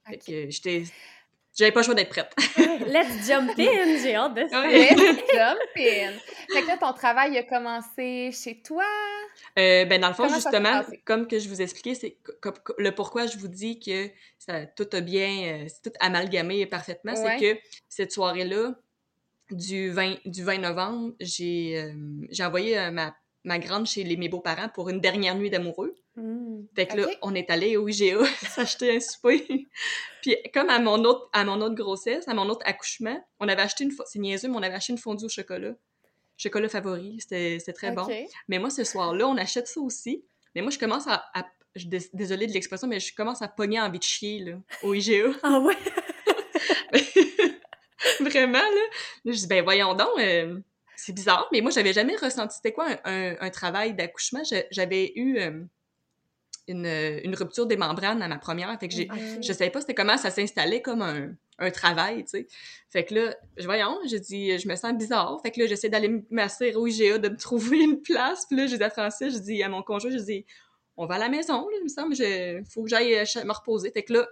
Fait 0.07 0.17
que 0.17 0.49
j'étais... 0.49 0.83
J'avais 1.55 1.71
pas 1.71 1.81
le 1.81 1.85
choix 1.85 1.93
d'être 1.93 2.09
prête. 2.09 2.33
Let's 2.87 3.27
jump 3.27 3.51
in! 3.57 3.97
J'ai 4.03 4.15
hâte 4.15 4.33
de 4.33 4.47
ça. 4.47 4.67
Let's 4.67 5.31
jump 5.31 5.59
in! 5.77 6.13
Fait 6.51 6.61
que 6.61 6.67
là, 6.67 6.77
ton 6.77 6.93
travail 6.93 7.37
a 7.37 7.43
commencé 7.43 8.31
chez 8.31 8.61
toi? 8.61 8.83
Euh, 9.57 9.85
ben, 9.85 10.01
dans 10.01 10.09
le 10.09 10.13
fond, 10.13 10.27
justement, 10.27 10.81
comme 11.05 11.27
que 11.27 11.39
je 11.39 11.49
vous 11.49 11.61
expliquais, 11.61 11.95
c'est 11.95 12.17
le 12.77 12.91
pourquoi 12.91 13.27
je 13.27 13.37
vous 13.37 13.47
dis 13.47 13.79
que 13.79 14.09
ça, 14.37 14.65
tout 14.65 14.87
a 14.93 15.01
bien, 15.01 15.63
euh, 15.63 15.65
c'est 15.67 15.89
tout 15.89 15.97
amalgamé 15.99 16.65
parfaitement, 16.65 17.15
c'est 17.15 17.37
que 17.37 17.59
cette 17.89 18.11
soirée-là, 18.11 18.75
du 19.51 19.89
20, 19.89 20.17
du 20.25 20.43
20 20.43 20.57
novembre, 20.59 21.13
j'ai 21.19 21.79
euh, 21.79 22.45
envoyé 22.45 22.77
euh, 22.79 22.91
ma, 22.91 23.15
ma 23.43 23.59
grande 23.59 23.85
chez 23.85 24.03
les, 24.03 24.17
mes 24.17 24.29
beaux-parents 24.29 24.69
pour 24.69 24.89
une 24.89 24.99
dernière 24.99 25.35
nuit 25.35 25.49
d'amoureux. 25.49 25.95
Mmh. 26.15 26.63
Fait 26.75 26.87
que 26.87 26.97
là, 26.97 27.07
on 27.21 27.35
est 27.35 27.49
allé 27.49 27.77
au 27.77 27.87
IGA 27.87 28.25
s'acheter 28.41 28.95
un 28.95 28.99
souper. 28.99 29.67
Puis 30.21 30.35
comme 30.53 30.69
à 30.69 30.79
mon, 30.79 31.03
autre, 31.03 31.29
à 31.33 31.43
mon 31.43 31.61
autre 31.61 31.75
grossesse, 31.75 32.27
à 32.27 32.33
mon 32.33 32.49
autre 32.49 32.65
accouchement, 32.65 33.23
on 33.39 33.47
avait 33.47 33.61
acheté 33.61 33.83
une... 33.83 33.91
C'est 34.05 34.19
niaiseux, 34.19 34.47
mais 34.47 34.55
on 34.55 34.63
avait 34.63 34.75
acheté 34.75 34.93
une 34.93 34.99
fondue 34.99 35.25
au 35.25 35.29
chocolat. 35.29 35.75
Chocolat 36.37 36.69
favori, 36.69 37.17
c'était 37.19 37.59
très 37.73 37.91
bon. 37.91 38.07
Mais 38.47 38.59
moi, 38.59 38.69
ce 38.69 38.83
soir-là, 38.83 39.27
on 39.27 39.37
achète 39.37 39.67
ça 39.67 39.79
aussi. 39.79 40.24
Mais 40.53 40.61
moi, 40.61 40.71
je 40.71 40.79
commence 40.79 41.07
à... 41.07 41.24
désolée 42.13 42.48
de 42.48 42.53
l'expression, 42.53 42.87
mais 42.87 43.00
je 43.00 43.15
commence 43.15 43.41
à 43.41 43.48
pogner 43.48 43.79
envie 43.79 44.00
de 44.00 44.03
chier, 44.03 44.39
là, 44.39 44.57
au 44.83 44.93
IGA. 44.93 45.31
Ah 45.43 45.59
ouais? 45.59 45.77
Vraiment, 48.19 48.59
là. 48.59 48.81
je 49.25 49.31
dis, 49.31 49.48
ben 49.48 49.63
voyons 49.63 49.93
donc, 49.93 50.19
euh, 50.19 50.59
c'est 50.95 51.13
bizarre, 51.13 51.48
mais 51.51 51.61
moi, 51.61 51.71
j'avais 51.71 51.93
jamais 51.93 52.15
ressenti, 52.15 52.55
c'était 52.55 52.71
quoi 52.71 52.87
un, 53.03 53.35
un, 53.39 53.50
travail 53.50 53.93
d'accouchement? 53.93 54.43
J'avais 54.71 55.11
eu 55.15 55.37
euh, 55.37 55.63
une, 56.67 56.85
une, 56.85 57.35
rupture 57.35 57.65
des 57.65 57.77
membranes 57.77 58.21
à 58.21 58.27
ma 58.27 58.37
première, 58.37 58.77
fait 58.79 58.87
que 58.87 58.95
j'ai, 58.95 59.07
je 59.41 59.53
savais 59.53 59.69
pas 59.69 59.81
c'était 59.81 59.95
comment 59.95 60.17
ça 60.17 60.29
s'installait 60.31 60.81
comme 60.81 61.01
un, 61.01 61.35
un 61.57 61.72
travail, 61.72 62.24
tu 62.24 62.31
sais. 62.31 62.48
Fait 62.89 63.05
que 63.05 63.15
là, 63.15 63.35
je, 63.57 63.65
voyons, 63.65 63.98
je 64.05 64.68
me 64.68 64.75
sens 64.75 64.94
bizarre. 64.98 65.39
Fait 65.41 65.51
que 65.51 65.59
là, 65.61 65.68
j'essaie 65.68 65.89
d'aller 65.89 66.24
m'asseoir 66.29 66.75
au 66.75 66.87
IGA, 66.87 67.18
de 67.18 67.29
me 67.29 67.37
trouver 67.37 67.79
une 67.79 68.01
place. 68.01 68.46
Puis 68.46 68.57
là, 68.57 68.68
je 68.68 68.75
dis 68.75 68.83
à 68.83 68.89
Francis, 68.89 69.33
je 69.33 69.39
dis 69.39 69.63
à 69.63 69.70
mon 69.70 69.81
conjoint, 69.81 70.11
je 70.11 70.18
dis, 70.18 70.46
on 70.98 71.05
va 71.05 71.15
à 71.15 71.20
la 71.20 71.29
maison, 71.29 71.68
là, 71.70 71.75
il 71.77 71.83
me 71.83 71.89
semble, 71.89 72.15
il 72.15 72.63
faut 72.70 72.83
que 72.83 72.89
j'aille 72.89 73.15
euh, 73.15 73.44
me 73.44 73.53
reposer. 73.53 73.91
Fait 73.91 74.03
que 74.03 74.13
là, 74.13 74.27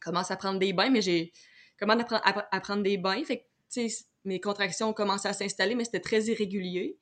commence 0.00 0.30
à 0.30 0.36
prendre 0.36 0.58
des 0.58 0.72
bains, 0.72 0.90
mais 0.90 1.02
j'ai 1.02 1.32
comment 1.78 1.94
apprendre 1.94 2.22
à, 2.24 2.60
prendre 2.60 2.82
des 2.82 2.96
bains. 2.96 3.22
Fait 3.24 3.38
que, 3.38 3.42
tu 3.70 3.88
sais, 3.88 4.04
mes 4.24 4.40
contractions 4.40 4.90
ont 4.90 4.94
commencé 4.94 5.28
à 5.28 5.32
s'installer, 5.32 5.74
mais 5.74 5.84
c'était 5.84 6.00
très 6.00 6.24
irrégulier. 6.24 6.98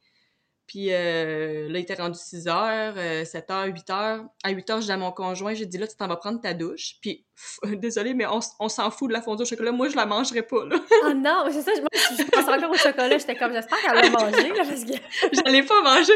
Puis 0.66 0.88
euh, 0.90 1.68
là, 1.68 1.79
il 1.79 1.83
était 1.83 1.94
rendu 1.94 2.18
6 2.18 2.46
h, 2.46 3.24
7 3.24 3.48
h, 3.48 3.66
8 3.66 3.88
h. 3.88 4.27
À 4.44 4.50
8 4.50 4.70
h, 4.70 4.81
je 4.81 4.85
dis 4.87 4.92
à 4.92 4.96
mon 4.96 5.12
conjoint, 5.12 5.53
j'ai 5.55 5.66
dit 5.66 5.77
là, 5.77 5.87
tu 5.87 5.94
t'en 5.94 6.09
vas 6.09 6.16
prendre 6.16 6.40
ta 6.40 6.55
douche. 6.55 6.96
Puis, 7.03 7.24
désolé, 7.64 8.14
mais 8.14 8.27
on, 8.27 8.40
on 8.61 8.68
s'en 8.68 8.90
fout 8.90 9.09
de 9.09 9.12
la 9.12 9.20
fondue 9.20 9.42
au 9.42 9.46
chocolat. 9.46 9.72
Moi, 9.72 9.88
je 9.90 9.96
la 9.96 10.07
mangerai 10.07 10.42
pas, 10.42 10.64
là. 10.64 10.77
oh 11.05 11.12
non, 11.14 11.44
c'est 11.50 11.62
ça, 11.62 11.72
moi, 11.81 11.88
je 11.92 12.24
pense 12.24 12.48
encore 12.48 12.70
au 12.70 12.77
chocolat. 12.77 13.18
J'étais 13.18 13.37
comme, 13.37 13.53
j'espère 13.53 13.79
qu'elle 13.83 14.11
va 14.11 14.20
manger, 14.20 14.48
là, 14.48 14.64
parce 14.66 14.85
que. 14.85 14.92
J'allais 15.44 15.62
pas 15.62 15.83
manger. 15.83 16.12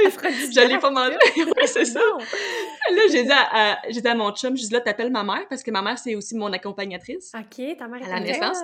J'allais 0.51 0.79
pas 0.79 0.91
manger. 0.91 1.19
ouais, 1.37 1.67
c'est 1.67 1.85
ça. 1.85 2.01
Là, 2.01 3.03
j'ai 3.11 3.25
dit 3.25 3.33
à, 3.33 3.79
j'ai 3.91 4.01
dit 4.01 4.09
à 4.09 4.15
mon 4.15 4.31
chum, 4.33 4.57
je 4.57 4.63
dis 4.63 4.73
là, 4.73 4.81
t'appelles 4.81 5.13
ma 5.13 5.25
mère, 5.25 5.47
parce 5.49 5.63
que 5.63 5.71
ma 5.71 5.83
mère, 5.83 5.99
c'est 5.99 6.15
aussi 6.15 6.35
mon 6.37 6.53
accompagnatrice. 6.53 7.33
OK, 7.35 7.77
ta 7.79 7.87
mère 7.87 8.01
est 8.01 8.07
À 8.07 8.15
la 8.15 8.21
naissance. 8.21 8.59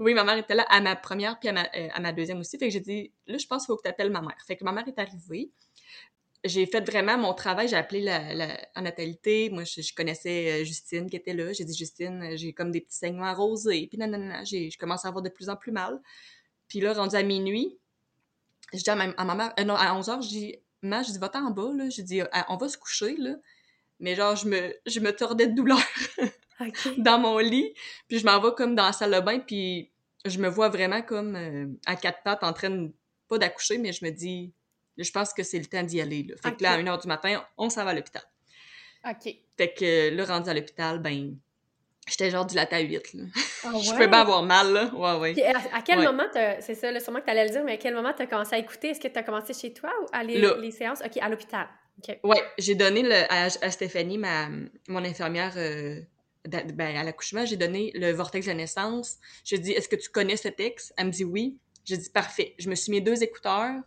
Oui, 0.00 0.14
ma 0.14 0.24
mère 0.24 0.38
était 0.38 0.54
là 0.54 0.64
à 0.70 0.80
ma 0.80 0.96
première 0.96 1.38
puis 1.38 1.50
à 1.50 1.52
ma, 1.52 1.68
euh, 1.76 1.88
à 1.92 2.00
ma 2.00 2.12
deuxième 2.12 2.40
aussi. 2.40 2.56
Fait 2.58 2.68
que 2.68 2.72
j'ai 2.72 2.80
dit, 2.80 3.12
là, 3.26 3.36
je 3.36 3.46
pense 3.46 3.64
qu'il 3.64 3.66
faut 3.66 3.76
que 3.76 3.82
tu 3.82 3.88
appelles 3.88 4.10
ma 4.10 4.22
mère. 4.22 4.36
Fait 4.46 4.56
que 4.56 4.64
ma 4.64 4.72
mère 4.72 4.88
est 4.88 4.98
arrivée. 4.98 5.50
J'ai 6.42 6.64
fait 6.64 6.80
vraiment 6.80 7.18
mon 7.18 7.34
travail. 7.34 7.68
J'ai 7.68 7.76
appelé 7.76 8.00
la, 8.00 8.80
natalité. 8.80 9.50
Moi, 9.50 9.64
je, 9.64 9.94
connaissais 9.94 10.62
euh, 10.62 10.64
Justine 10.64 11.10
qui 11.10 11.16
était 11.16 11.34
là. 11.34 11.52
J'ai 11.52 11.64
dit, 11.64 11.76
Justine, 11.76 12.22
euh, 12.22 12.36
j'ai 12.36 12.54
comme 12.54 12.70
des 12.70 12.80
petits 12.80 12.96
saignements 12.96 13.34
rosés. 13.34 13.88
Puis 13.88 13.98
nanana, 13.98 14.42
je 14.44 14.76
commence 14.78 15.04
à 15.04 15.08
avoir 15.08 15.22
de 15.22 15.28
plus 15.28 15.50
en 15.50 15.56
plus 15.56 15.70
mal. 15.70 16.00
Puis 16.66 16.80
là, 16.80 16.94
rendu 16.94 17.14
à 17.14 17.22
minuit, 17.22 17.78
je 18.72 18.78
dis 18.78 18.88
à 18.88 18.96
ma, 18.96 19.04
à 19.04 19.24
ma 19.26 19.34
mère, 19.34 19.54
non, 19.66 19.74
à 19.74 19.94
11 19.94 20.08
h, 20.08 20.22
je 20.22 20.28
dis, 20.28 20.56
ma, 20.80 21.02
je 21.02 21.12
dis, 21.12 21.18
va-t'en 21.18 21.46
en 21.46 21.50
bas, 21.50 21.72
là. 21.74 21.90
Je 21.90 22.00
dis, 22.00 22.22
on 22.48 22.56
va 22.56 22.68
se 22.70 22.78
coucher, 22.78 23.16
là. 23.18 23.34
Mais 23.98 24.14
genre, 24.14 24.34
je 24.34 24.48
me, 24.48 24.74
je 24.86 25.00
me 25.00 25.14
tordais 25.14 25.46
de 25.46 25.54
douleur. 25.54 25.82
dans 26.98 27.18
mon 27.18 27.38
lit. 27.38 27.74
Puis 28.08 28.18
je 28.18 28.26
m'en 28.26 28.40
vais 28.40 28.54
comme 28.56 28.74
dans 28.74 28.86
la 28.86 28.92
salle 28.92 29.14
de 29.14 29.20
bain, 29.20 29.38
puis 29.38 29.90
je 30.24 30.38
me 30.38 30.48
vois 30.48 30.68
vraiment 30.68 31.02
comme 31.02 31.36
euh, 31.36 31.66
à 31.86 31.96
quatre 31.96 32.22
pattes 32.22 32.44
en 32.44 32.52
train 32.52 32.70
de, 32.70 32.92
pas 33.28 33.38
d'accoucher, 33.38 33.78
mais 33.78 33.92
je 33.92 34.04
me 34.04 34.10
dis, 34.10 34.52
je 34.98 35.10
pense 35.10 35.32
que 35.32 35.42
c'est 35.42 35.58
le 35.58 35.66
temps 35.66 35.82
d'y 35.82 36.00
aller. 36.00 36.24
Là. 36.24 36.34
Fait 36.42 36.54
que 36.54 36.62
là, 36.62 36.72
à 36.72 36.78
1h 36.78 37.02
du 37.02 37.08
matin, 37.08 37.42
on 37.56 37.70
s'en 37.70 37.84
va 37.84 37.90
à 37.90 37.94
l'hôpital. 37.94 38.22
OK. 39.08 39.34
Fait 39.56 39.72
que 39.72 40.14
là, 40.14 40.24
rendu 40.24 40.50
à 40.50 40.54
l'hôpital, 40.54 40.98
ben, 40.98 41.36
j'étais 42.06 42.30
genre 42.30 42.44
dilatée 42.44 42.76
à 42.76 42.80
8. 42.80 43.14
Là. 43.14 43.24
Ah 43.64 43.72
je 43.82 43.90
pouvais 43.90 44.10
pas 44.10 44.20
avoir 44.20 44.42
mal, 44.42 44.72
là. 44.72 44.94
Ouais, 44.94 45.34
ouais. 45.34 45.44
à, 45.72 45.82
quel 45.82 46.02
moment, 46.02 46.24
c'est 46.32 46.74
ça, 46.74 46.90
là, 46.90 47.00
sûrement 47.00 47.20
que 47.20 47.24
tu 47.24 47.30
allais 47.30 47.46
le 47.46 47.50
dire, 47.50 47.64
mais 47.64 47.72
à 47.72 47.76
quel 47.78 47.94
moment 47.94 48.12
tu 48.12 48.22
as 48.22 48.26
commencé 48.26 48.54
à 48.54 48.58
écouter? 48.58 48.88
Est-ce 48.88 49.00
que 49.00 49.08
tu 49.08 49.18
as 49.18 49.22
commencé 49.22 49.54
chez 49.54 49.72
toi 49.72 49.90
ou 50.02 50.06
à 50.12 50.22
les, 50.22 50.40
les 50.60 50.70
séances? 50.70 51.00
OK, 51.04 51.16
à 51.18 51.28
l'hôpital. 51.28 51.68
OK. 51.98 52.18
Ouais, 52.24 52.42
j'ai 52.58 52.74
donné 52.74 53.02
le, 53.02 53.32
à, 53.32 53.48
Stéphanie, 53.70 54.18
ma, 54.18 54.48
mon 54.88 55.04
infirmière 55.04 55.54
euh, 55.56 56.00
ben, 56.48 56.96
à 56.96 57.04
l'accouchement, 57.04 57.44
j'ai 57.44 57.56
donné 57.56 57.92
le 57.94 58.12
vortex 58.12 58.46
de 58.46 58.52
naissance. 58.52 59.16
J'ai 59.44 59.58
dit, 59.58 59.72
est-ce 59.72 59.88
que 59.88 59.96
tu 59.96 60.08
connais 60.08 60.36
ce 60.36 60.48
texte? 60.48 60.92
Elle 60.96 61.06
me 61.06 61.12
dit 61.12 61.24
oui. 61.24 61.58
J'ai 61.84 61.96
dit, 61.96 62.10
parfait. 62.10 62.54
Je 62.58 62.68
me 62.70 62.74
suis 62.74 62.90
mis 62.90 63.02
deux 63.02 63.22
écouteurs. 63.22 63.80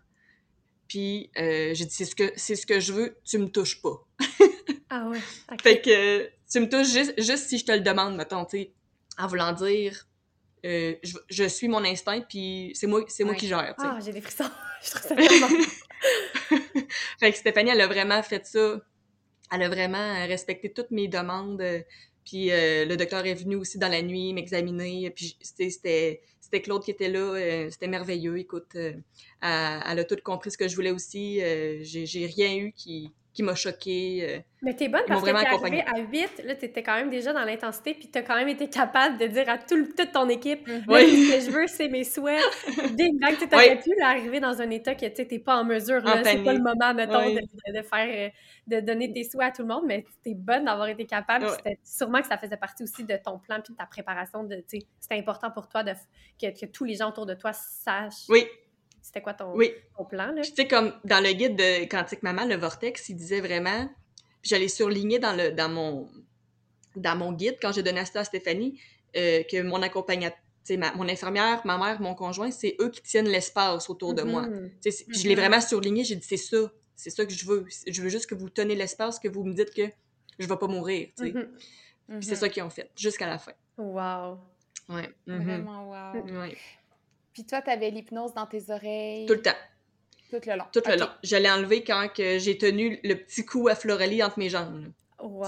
Puis 0.87 1.31
euh, 1.37 1.73
j'ai 1.73 1.85
dit, 1.85 1.93
c'est 1.93 2.05
ce, 2.05 2.15
que, 2.15 2.31
ce 2.37 2.65
que 2.65 2.79
je 2.79 2.93
veux, 2.93 3.17
tu 3.25 3.37
me 3.37 3.47
touches 3.47 3.81
pas. 3.81 4.05
ah 4.89 5.07
ouais. 5.09 5.19
Fait 5.61 5.81
que 5.81 6.29
tu 6.51 6.59
me 6.59 6.69
touches 6.69 6.91
juste, 6.91 7.19
juste 7.19 7.47
si 7.47 7.57
je 7.57 7.65
te 7.65 7.71
le 7.71 7.79
demande, 7.79 8.15
mettons, 8.15 8.45
tu 8.45 8.57
sais, 8.57 8.73
en 9.17 9.27
voulant 9.27 9.53
dire, 9.53 10.05
euh, 10.65 10.95
je, 11.03 11.17
je, 11.29 11.43
suis 11.45 11.67
mon 11.67 11.83
instinct, 11.83 12.21
puis 12.21 12.71
c'est 12.75 12.87
moi, 12.87 13.03
c'est 13.07 13.23
moi 13.23 13.35
qui 13.35 13.47
gère. 13.47 13.73
Ah, 13.77 13.97
j'ai 14.03 14.11
des 14.11 14.21
frissons. 14.21 14.49
je 14.83 14.91
trouve 14.91 15.01
ça 15.01 15.15
vraiment. 15.15 15.47
fait 17.19 17.31
que 17.31 17.37
Stéphanie, 17.37 17.71
elle 17.71 17.81
a 17.81 17.87
vraiment 17.87 18.21
fait 18.21 18.45
ça. 18.45 18.79
Elle 19.51 19.63
a 19.63 19.69
vraiment 19.69 20.25
respecté 20.27 20.71
toutes 20.71 20.91
mes 20.91 21.07
demandes. 21.07 21.61
Puis 22.25 22.51
euh, 22.51 22.85
le 22.85 22.95
docteur 22.97 23.25
est 23.25 23.33
venu 23.33 23.55
aussi 23.55 23.77
dans 23.77 23.89
la 23.89 24.01
nuit 24.01 24.33
m'examiner. 24.33 25.09
Puis 25.11 25.37
c'était 25.41 26.21
Claude 26.61 26.83
qui 26.83 26.91
était 26.91 27.09
là, 27.09 27.69
c'était 27.69 27.87
merveilleux. 27.87 28.37
Écoute, 28.37 28.75
elle, 28.75 29.03
a 29.41 30.03
tout 30.03 30.17
compris 30.23 30.51
ce 30.51 30.57
que 30.57 30.67
je 30.67 30.75
voulais 30.75 30.91
aussi. 30.91 31.39
j'ai 31.81 32.25
rien 32.25 32.55
eu 32.55 32.71
qui, 32.73 33.11
qui 33.33 33.41
m'a 33.41 33.55
choquée. 33.55 34.27
Euh, 34.29 34.39
mais 34.61 34.75
t'es 34.75 34.87
bonne 34.87 35.01
parce 35.07 35.21
que 35.21 35.25
t'es 35.25 35.35
arrivée 35.35 35.81
à 35.81 35.99
8, 35.99 36.43
là, 36.45 36.55
t'étais 36.55 36.83
quand 36.83 36.95
même 36.95 37.09
déjà 37.09 37.33
dans 37.33 37.43
l'intensité, 37.43 37.93
puis 37.95 38.07
t'as 38.07 38.21
quand 38.21 38.35
même 38.35 38.47
été 38.47 38.69
capable 38.69 39.17
de 39.17 39.25
dire 39.25 39.49
à 39.49 39.57
tout, 39.57 39.87
toute 39.97 40.11
ton 40.11 40.29
équipe, 40.29 40.67
mm 40.67 40.83
ce 40.87 41.35
que 41.35 41.45
je 41.45 41.51
veux, 41.51 41.67
c'est 41.67 41.89
mes 41.89 42.03
souhaits. 42.03 42.41
Ding, 42.95 43.19
dang, 43.19 43.35
tu 43.37 43.47
t'aurais 43.49 43.79
pu 43.79 43.91
arriver 44.01 44.39
dans 44.39 44.61
un 44.61 44.69
état 44.69 44.95
que 44.95 45.07
tu 45.07 45.27
t'es 45.27 45.39
pas 45.39 45.57
en 45.57 45.65
mesure, 45.65 46.01
là, 46.01 46.23
c'est 46.23 46.43
pas 46.43 46.53
le 46.53 46.59
moment, 46.59 46.93
mettons, 46.93 47.33
de, 47.33 47.81
faire, 47.81 48.07
euh, 48.07 48.29
de 48.67 48.79
donner 48.79 49.11
tes 49.11 49.23
souhaits 49.23 49.49
à 49.49 49.51
tout 49.51 49.63
le 49.63 49.67
monde, 49.67 49.83
mais 49.85 50.05
t'es 50.23 50.35
bonne 50.35 50.65
d'avoir 50.65 50.87
été 50.87 51.05
capable, 51.05 51.49
c'était 51.49 51.79
sûrement 51.83 52.21
que 52.21 52.27
ça 52.27 52.37
faisait 52.37 52.57
partie 52.57 52.83
aussi 52.83 53.03
de 53.03 53.17
ton 53.17 53.39
plan, 53.39 53.59
puis 53.61 53.73
de 53.73 53.77
ta 53.77 53.85
préparation, 53.85 54.43
de, 54.43 54.63
c'était 54.67 55.17
important 55.17 55.49
pour 55.51 55.67
toi 55.67 55.83
de, 55.83 55.93
que, 56.39 56.47
que 56.57 56.65
tous 56.67 56.83
les 56.85 56.95
gens 56.95 57.09
autour 57.09 57.25
de 57.25 57.33
toi 57.33 57.51
sachent 57.51 58.29
oui. 58.29 58.45
C'était 59.03 59.21
quoi 59.21 59.33
ton, 59.33 59.53
plan? 60.09 60.31
Là? 60.31 60.41
tu 60.41 60.53
sais, 60.55 60.65
comme 60.65 60.93
dans 61.03 61.21
le 61.21 61.33
guide 61.33 61.57
de 61.57 61.85
Quantique 61.89 62.23
Maman, 62.23 62.45
le 62.45 62.55
Vortex, 62.55 63.09
il 63.09 63.15
disait 63.15 63.41
vraiment, 63.41 63.89
j'allais 64.41 64.69
surligner 64.69 65.19
dans, 65.19 65.35
le, 65.35 65.51
dans, 65.51 65.67
mon, 65.67 66.09
dans 66.95 67.17
mon 67.17 67.33
guide 67.33 67.57
quand 67.61 67.73
j'ai 67.73 67.83
donné 67.83 68.05
ça 68.05 68.21
à 68.21 68.23
Stéphanie, 68.23 68.79
euh, 69.17 69.43
que 69.43 69.61
mon 69.61 69.81
accompagnateur, 69.81 70.39
ma, 70.77 70.93
mon 70.93 71.09
infirmière, 71.09 71.61
ma 71.65 71.77
mère, 71.77 71.99
mon 72.01 72.15
conjoint, 72.15 72.49
c'est 72.49 72.77
eux 72.79 72.89
qui 72.89 73.01
tiennent 73.01 73.27
l'espace 73.27 73.89
autour 73.89 74.13
de 74.13 74.23
moi. 74.23 74.47
Mm-hmm. 74.47 74.71
Je 75.09 75.27
l'ai 75.27 75.35
mm-hmm. 75.35 75.37
vraiment 75.37 75.61
surligné, 75.61 76.05
j'ai 76.05 76.15
dit 76.15 76.25
c'est 76.25 76.37
ça, 76.37 76.71
c'est 76.95 77.09
ça 77.09 77.25
que 77.25 77.33
je 77.33 77.45
veux. 77.45 77.65
Je 77.85 78.01
veux 78.01 78.09
juste 78.09 78.27
que 78.27 78.35
vous 78.35 78.49
tenez 78.49 78.73
l'espace, 78.73 79.19
que 79.19 79.27
vous 79.27 79.43
me 79.43 79.53
dites 79.53 79.73
que 79.73 79.83
je 80.39 80.47
vais 80.47 80.57
pas 80.57 80.67
mourir. 80.67 81.09
Mm-hmm. 81.19 82.21
C'est 82.21 82.35
ça 82.35 82.47
qu'ils 82.47 82.63
ont 82.63 82.69
fait, 82.69 82.89
jusqu'à 82.95 83.27
la 83.27 83.37
fin. 83.37 83.51
Wow! 83.77 84.39
Ouais. 84.87 85.13
Vraiment 85.27 85.89
wow! 85.89 86.23
Ouais. 86.39 86.57
Puis 87.33 87.45
toi, 87.45 87.61
tu 87.61 87.69
avais 87.69 87.89
l'hypnose 87.89 88.33
dans 88.33 88.45
tes 88.45 88.69
oreilles? 88.69 89.25
Tout 89.25 89.33
le 89.33 89.41
temps. 89.41 89.51
Tout 90.29 90.41
le 90.47 90.57
long. 90.57 90.65
Tout 90.71 90.81
le 90.87 90.97
long. 90.97 91.09
Je 91.23 91.35
l'ai 91.35 91.49
enlevé 91.49 91.83
quand 91.83 92.07
j'ai 92.15 92.57
tenu 92.57 92.99
le 93.03 93.15
petit 93.15 93.45
coup 93.45 93.67
à 93.67 93.75
Florélie 93.75 94.23
entre 94.23 94.39
mes 94.39 94.49
jambes. 94.49 94.91
Wow. 95.19 95.45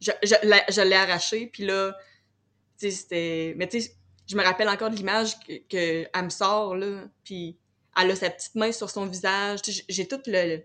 Je, 0.00 0.12
je, 0.22 0.82
l'ai 0.82 0.96
arraché, 0.96 1.48
puis 1.48 1.64
là, 1.64 1.92
tu 2.78 2.88
sais, 2.88 2.90
c'était... 2.90 3.54
Mais 3.56 3.66
tu 3.66 3.80
sais, 3.80 3.92
je 4.28 4.36
me 4.36 4.42
rappelle 4.44 4.68
encore 4.68 4.90
de 4.90 4.96
l'image 4.96 5.34
qu'elle 5.68 6.08
me 6.22 6.28
sort, 6.28 6.76
là, 6.76 7.02
puis 7.24 7.58
elle 8.00 8.10
a 8.10 8.16
sa 8.16 8.30
petite 8.30 8.54
main 8.54 8.70
sur 8.70 8.90
son 8.90 9.06
visage. 9.06 9.60
J'ai 9.88 10.06
tout 10.06 10.20
le... 10.26 10.60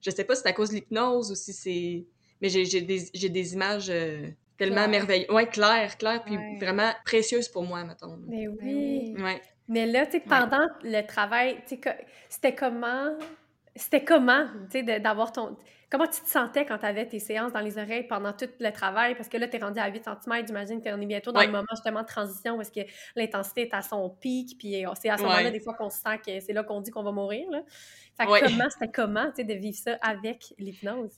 Je 0.00 0.10
sais 0.10 0.22
pas 0.22 0.36
si 0.36 0.42
c'est 0.42 0.48
à 0.48 0.52
cause 0.52 0.70
de 0.70 0.76
l'hypnose 0.76 1.32
ou 1.32 1.34
si 1.34 1.52
c'est... 1.52 2.06
Mais 2.40 2.48
j'ai 2.48 2.82
des, 2.82 3.10
des, 3.10 3.54
images 3.54 3.90
euh, 3.90 4.28
tellement 4.58 4.86
merveilleuses. 4.86 5.28
Ouais, 5.30 5.48
claires, 5.48 5.98
claires, 5.98 6.22
puis 6.24 6.36
vraiment 6.60 6.92
précieuses 7.04 7.48
pour 7.48 7.64
moi, 7.64 7.82
mettons. 7.82 8.16
Mais 8.28 8.46
oui. 8.46 9.16
Ouais. 9.18 9.42
Mais 9.68 9.86
là, 9.86 10.06
tu 10.06 10.12
sais, 10.12 10.20
pendant 10.20 10.66
le 10.82 11.02
travail, 11.02 11.58
tu 11.66 11.76
sais, 11.76 12.06
c'était 12.28 12.54
comment, 12.54 13.16
c'était 13.76 14.02
comment, 14.02 14.46
tu 14.70 14.84
sais, 14.84 15.00
d'avoir 15.00 15.32
ton... 15.32 15.56
Comment 15.90 16.06
tu 16.06 16.20
te 16.20 16.28
sentais 16.28 16.66
quand 16.66 16.76
tu 16.76 16.84
avais 16.84 17.06
tes 17.06 17.18
séances 17.18 17.50
dans 17.52 17.60
les 17.60 17.78
oreilles 17.78 18.06
pendant 18.06 18.34
tout 18.34 18.48
le 18.60 18.70
travail? 18.70 19.14
Parce 19.14 19.26
que 19.26 19.38
là, 19.38 19.48
tu 19.48 19.56
es 19.56 19.60
rendu 19.60 19.80
à 19.80 19.88
8 19.88 20.04
cm, 20.04 20.46
j'imagine 20.46 20.82
que 20.82 20.88
tu 20.88 21.02
es 21.02 21.06
bientôt 21.06 21.32
dans 21.32 21.40
le 21.40 21.46
moment 21.46 21.64
justement 21.70 22.02
de 22.02 22.06
transition 22.06 22.56
où 22.56 22.60
est-ce 22.60 22.70
que 22.70 22.86
l'intensité 23.16 23.62
est 23.62 23.74
à 23.74 23.80
son 23.80 24.10
pic, 24.10 24.58
puis 24.58 24.84
euh, 24.84 24.90
c'est 25.00 25.08
à 25.08 25.16
ce 25.16 25.22
moment-là 25.22 25.50
des 25.50 25.60
fois 25.60 25.72
qu'on 25.72 25.88
se 25.88 25.98
sent 25.98 26.18
que 26.26 26.40
c'est 26.40 26.52
là 26.52 26.62
qu'on 26.62 26.82
dit 26.82 26.90
qu'on 26.90 27.02
va 27.02 27.12
mourir. 27.12 27.50
Là. 27.50 27.62
Fait 28.18 28.26
que 28.26 28.48
comment, 28.50 28.68
c'était 28.68 28.92
comment, 28.92 29.30
tu 29.30 29.36
sais, 29.36 29.44
de 29.44 29.54
vivre 29.54 29.78
ça 29.78 29.96
avec 30.02 30.52
l'hypnose? 30.58 31.12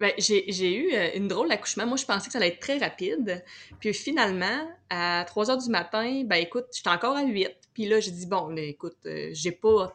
Ben, 0.00 0.12
j'ai 0.16 0.74
eu 0.74 0.94
euh, 0.94 1.10
une 1.14 1.28
drôle 1.28 1.50
d'accouchement. 1.50 1.86
Moi, 1.86 1.98
je 1.98 2.06
pensais 2.06 2.26
que 2.26 2.32
ça 2.32 2.38
allait 2.38 2.48
être 2.48 2.60
très 2.60 2.78
rapide. 2.78 3.44
Puis 3.80 3.92
finalement, 3.92 4.66
à 4.88 5.24
3 5.26 5.50
heures 5.50 5.58
du 5.58 5.68
matin, 5.68 6.22
ben 6.24 6.36
écoute, 6.36 6.64
j'étais 6.72 6.88
encore 6.88 7.18
à 7.18 7.22
8. 7.22 7.50
Puis 7.74 7.86
là, 7.86 8.00
j'ai 8.00 8.10
dit, 8.10 8.26
bon, 8.26 8.54
écoute, 8.56 8.98
euh, 9.06 9.30
j'ai 9.32 9.52
pas 9.52 9.94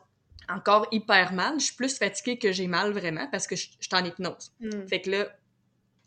encore 0.50 0.88
hyper 0.92 1.34
mal. 1.34 1.60
Je 1.60 1.66
suis 1.66 1.76
plus 1.76 1.98
fatiguée 1.98 2.38
que 2.38 2.52
j'ai 2.52 2.68
mal 2.68 2.92
vraiment 2.92 3.28
parce 3.32 3.48
que 3.48 3.56
je 3.56 3.70
suis 3.80 3.90
en 3.94 4.04
hypnose. 4.04 4.54
Mm. 4.60 4.88
Fait 4.88 5.02
que 5.02 5.10
là, 5.10 5.28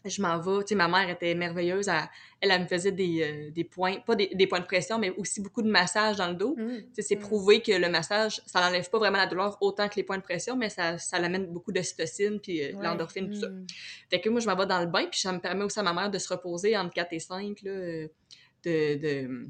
je 0.05 0.23
m'en 0.23 0.39
vais. 0.39 0.63
Tu 0.63 0.69
sais, 0.69 0.75
ma 0.75 0.89
mère 0.89 1.09
était 1.11 1.35
merveilleuse. 1.35 1.89
Elle, 1.89 2.51
elle, 2.51 2.63
me 2.63 2.67
faisait 2.67 2.93
des, 2.93 3.23
euh, 3.23 3.51
des 3.51 3.65
points, 3.65 3.97
pas 4.01 4.15
des, 4.15 4.29
des, 4.29 4.47
points 4.47 4.61
de 4.61 4.67
pression, 4.67 4.99
mais 4.99 5.11
aussi 5.11 5.41
beaucoup 5.41 5.63
de 5.63 5.71
massage 5.71 6.17
dans 6.17 6.29
le 6.29 6.35
dos. 6.35 6.55
Mm. 6.57 6.77
Tu 6.77 6.87
sais, 6.95 7.03
c'est 7.03 7.17
mm. 7.17 7.21
prouvé 7.21 7.63
que 7.63 7.73
le 7.73 7.89
massage, 7.89 8.41
ça 8.47 8.61
n'enlève 8.61 8.89
pas 8.89 8.99
vraiment 8.99 9.19
la 9.19 9.27
douleur 9.27 9.59
autant 9.61 9.89
que 9.89 9.97
les 9.97 10.05
points 10.05 10.19
de 10.19 10.23
pression, 10.23 10.57
mais 10.57 10.71
ça, 10.71 10.99
ça 10.99 11.19
l'amène 11.19 11.47
beaucoup 11.47 11.73
d'ocytocine 11.73 12.41
puis 12.41 12.63
euh, 12.63 12.73
l'endorphine, 12.81 13.31
tout 13.31 13.41
ça. 13.41 13.49
Fait 14.11 14.21
que 14.21 14.29
moi, 14.29 14.41
je 14.41 14.49
m'en 14.49 14.57
vais 14.57 14.67
dans 14.67 14.81
le 14.81 14.87
bain, 14.87 15.07
puis 15.11 15.21
ça 15.21 15.33
me 15.33 15.41
permet 15.41 15.65
aussi 15.65 15.79
à 15.79 15.83
ma 15.83 15.93
mère 15.93 16.11
de 16.11 16.19
se 16.19 16.33
reposer 16.33 16.77
entre 16.77 16.95
4 16.95 17.13
et 17.13 17.19
5, 17.19 17.63
là, 17.63 18.09
de, 18.65 18.95
de, 18.97 19.49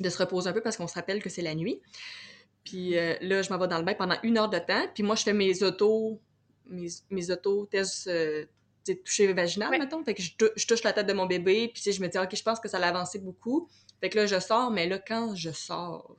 de 0.00 0.08
se 0.08 0.18
reposer 0.18 0.48
un 0.48 0.52
peu 0.52 0.62
parce 0.62 0.76
qu'on 0.76 0.88
se 0.88 0.94
rappelle 0.94 1.22
que 1.22 1.28
c'est 1.30 1.42
la 1.42 1.54
nuit. 1.54 1.80
Puis 2.64 2.92
là, 2.92 3.42
je 3.42 3.50
m'en 3.50 3.58
vais 3.58 3.68
dans 3.68 3.78
le 3.78 3.84
bain 3.84 3.94
pendant 3.94 4.16
une 4.22 4.38
heure 4.38 4.48
de 4.48 4.58
temps. 4.58 4.86
Puis 4.94 5.02
moi, 5.02 5.16
je 5.16 5.24
fais 5.24 5.32
mes 5.32 5.62
autos, 5.62 6.20
mes, 6.66 6.88
mes 7.10 7.30
autos-tests 7.30 8.08
toucher 8.84 9.32
vaginal, 9.32 9.70
mettons. 9.70 10.02
Fait 10.04 10.14
que 10.14 10.22
je, 10.22 10.66
touche 10.66 10.82
la 10.82 10.92
tête 10.92 11.06
de 11.06 11.12
mon 11.12 11.26
bébé, 11.26 11.70
puis 11.72 11.92
je 11.92 12.02
me 12.02 12.08
dis, 12.08 12.18
OK, 12.18 12.34
je 12.34 12.42
pense 12.42 12.60
que 12.60 12.68
ça 12.68 12.78
l'a 12.78 12.88
avancé 12.88 13.18
beaucoup. 13.18 13.68
Fait 14.00 14.08
que 14.08 14.18
là, 14.18 14.26
je 14.26 14.38
sors, 14.40 14.70
mais 14.70 14.86
là, 14.86 14.98
quand 14.98 15.34
je 15.34 15.50
sors, 15.50 16.16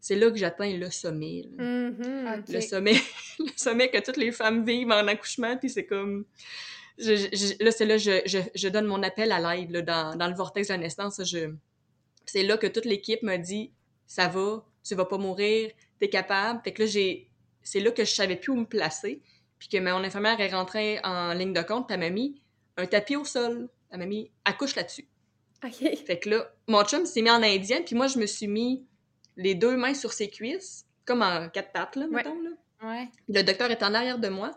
c'est 0.00 0.16
là 0.16 0.30
que 0.30 0.36
j'atteins 0.36 0.76
le 0.76 0.90
sommet. 0.90 1.44
Mm-hmm. 1.58 2.52
Le 2.52 2.60
sommet 2.60 2.94
le 3.38 3.52
sommet 3.56 3.90
que 3.90 3.98
toutes 3.98 4.16
les 4.16 4.32
femmes 4.32 4.64
vivent 4.64 4.90
en 4.90 5.06
accouchement, 5.06 5.56
puis 5.56 5.68
c'est 5.68 5.86
comme... 5.86 6.24
là, 6.98 7.70
c'est 7.70 7.84
là 7.84 7.98
je, 7.98 8.22
je, 8.26 8.38
je, 8.54 8.68
donne 8.68 8.86
mon 8.86 9.02
appel 9.02 9.32
à 9.32 9.54
l'aide 9.54 9.84
dans, 9.84 10.16
dans 10.16 10.28
le 10.28 10.34
vortex 10.34 10.68
de 10.68 10.74
la 10.74 10.78
naissance. 10.78 11.22
Je... 11.24 11.50
C'est 12.32 12.44
là 12.44 12.56
que 12.56 12.68
toute 12.68 12.84
l'équipe 12.84 13.24
me 13.24 13.36
dit, 13.36 13.72
ça 14.06 14.28
va, 14.28 14.64
tu 14.84 14.94
vas 14.94 15.04
pas 15.04 15.18
mourir, 15.18 15.72
t'es 15.98 16.08
capable. 16.08 16.60
Fait 16.62 16.72
que 16.72 16.82
là, 16.82 16.88
j'ai... 16.88 17.28
c'est 17.62 17.80
là 17.80 17.90
que 17.90 18.04
je 18.04 18.12
savais 18.12 18.36
plus 18.36 18.52
où 18.52 18.56
me 18.56 18.66
placer 18.66 19.20
puis 19.58 19.68
que 19.68 19.78
mon 19.78 20.04
infirmière 20.04 20.40
est 20.40 20.52
rentrée 20.52 21.00
en 21.02 21.34
ligne 21.34 21.52
de 21.52 21.60
compte, 21.60 21.88
puis 21.88 21.94
elle 21.94 22.00
m'a 22.00 22.10
mis 22.10 22.40
un 22.76 22.86
tapis 22.86 23.16
au 23.16 23.24
sol. 23.24 23.68
Elle 23.90 23.98
m'a 23.98 24.06
mis 24.06 24.30
accouche 24.44 24.76
là-dessus. 24.76 25.08
OK. 25.64 25.96
Fait 26.06 26.20
que 26.20 26.30
là, 26.30 26.54
mon 26.68 26.84
chum 26.84 27.04
s'est 27.04 27.20
mis 27.20 27.30
en 27.30 27.42
indien, 27.42 27.82
puis 27.82 27.96
moi, 27.96 28.06
je 28.06 28.18
me 28.18 28.26
suis 28.26 28.46
mis 28.46 28.86
les 29.36 29.56
deux 29.56 29.76
mains 29.76 29.94
sur 29.94 30.12
ses 30.12 30.30
cuisses, 30.30 30.86
comme 31.04 31.22
en 31.22 31.48
quatre 31.48 31.72
pattes, 31.72 31.96
là, 31.96 32.06
mettons. 32.06 32.40
Là. 32.40 32.50
Ouais. 32.82 33.08
Puis 33.26 33.34
le 33.34 33.42
docteur 33.42 33.72
est 33.72 33.82
en 33.82 33.92
arrière 33.92 34.20
de 34.20 34.28
moi. 34.28 34.52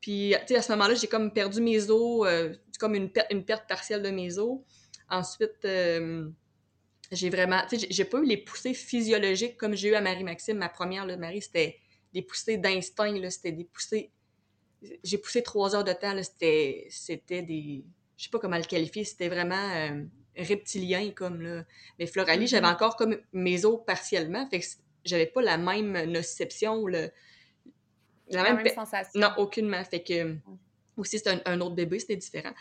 Puis, 0.00 0.34
tu 0.46 0.54
sais, 0.54 0.56
à 0.56 0.62
ce 0.62 0.72
moment-là, 0.72 0.94
j'ai 0.94 1.08
comme 1.08 1.30
perdu 1.30 1.60
mes 1.60 1.90
os, 1.90 2.26
euh, 2.26 2.54
comme 2.80 2.94
une, 2.94 3.10
une 3.30 3.44
perte 3.44 3.68
partielle 3.68 4.02
de 4.02 4.10
mes 4.10 4.38
os. 4.38 4.60
Ensuite, 5.10 5.64
euh, 5.66 6.28
j'ai 7.12 7.30
vraiment, 7.30 7.62
tu 7.68 7.78
sais, 7.78 7.86
j'ai 7.90 8.04
pas 8.04 8.18
eu 8.18 8.26
les 8.26 8.38
poussées 8.38 8.74
physiologiques 8.74 9.56
comme 9.56 9.74
j'ai 9.74 9.90
eu 9.90 9.94
à 9.94 10.00
Marie-Maxime. 10.00 10.58
Ma 10.58 10.68
première, 10.68 11.06
là, 11.06 11.16
Marie, 11.16 11.42
c'était 11.42 11.78
des 12.12 12.22
poussées 12.22 12.56
d'instinct, 12.56 13.12
là, 13.12 13.30
c'était 13.30 13.52
des 13.52 13.64
poussées 13.64 14.10
j'ai 15.02 15.18
poussé 15.18 15.42
trois 15.42 15.74
heures 15.74 15.84
de 15.84 15.92
temps. 15.92 16.14
C'était, 16.22 16.86
c'était 16.90 17.42
des. 17.42 17.84
Je 18.16 18.24
sais 18.24 18.30
pas 18.30 18.38
comment 18.38 18.56
le 18.56 18.64
qualifier. 18.64 19.04
C'était 19.04 19.28
vraiment 19.28 19.54
euh, 19.54 20.04
reptilien, 20.36 21.10
comme 21.10 21.42
là. 21.42 21.64
Mais 21.98 22.06
Floralie, 22.06 22.46
j'avais 22.46 22.66
mm-hmm. 22.66 22.72
encore 22.72 22.96
comme 22.96 23.16
mes 23.32 23.64
os 23.64 23.80
partiellement. 23.86 24.46
Fait 24.48 24.60
que 24.60 24.66
j'avais 25.04 25.26
pas 25.26 25.42
la 25.42 25.58
même 25.58 26.10
nociception. 26.10 26.86
Le, 26.86 27.10
la, 28.28 28.54
même, 28.54 28.66
sensation. 28.68 29.20
Non, 29.20 29.30
aucunement. 29.38 29.82
Fait 29.84 30.02
que. 30.02 30.36
Aussi, 30.96 31.16
c'était 31.16 31.40
un, 31.46 31.60
autre 31.62 31.74
bébé, 31.74 31.98
c'était 31.98 32.16
différent. 32.16 32.52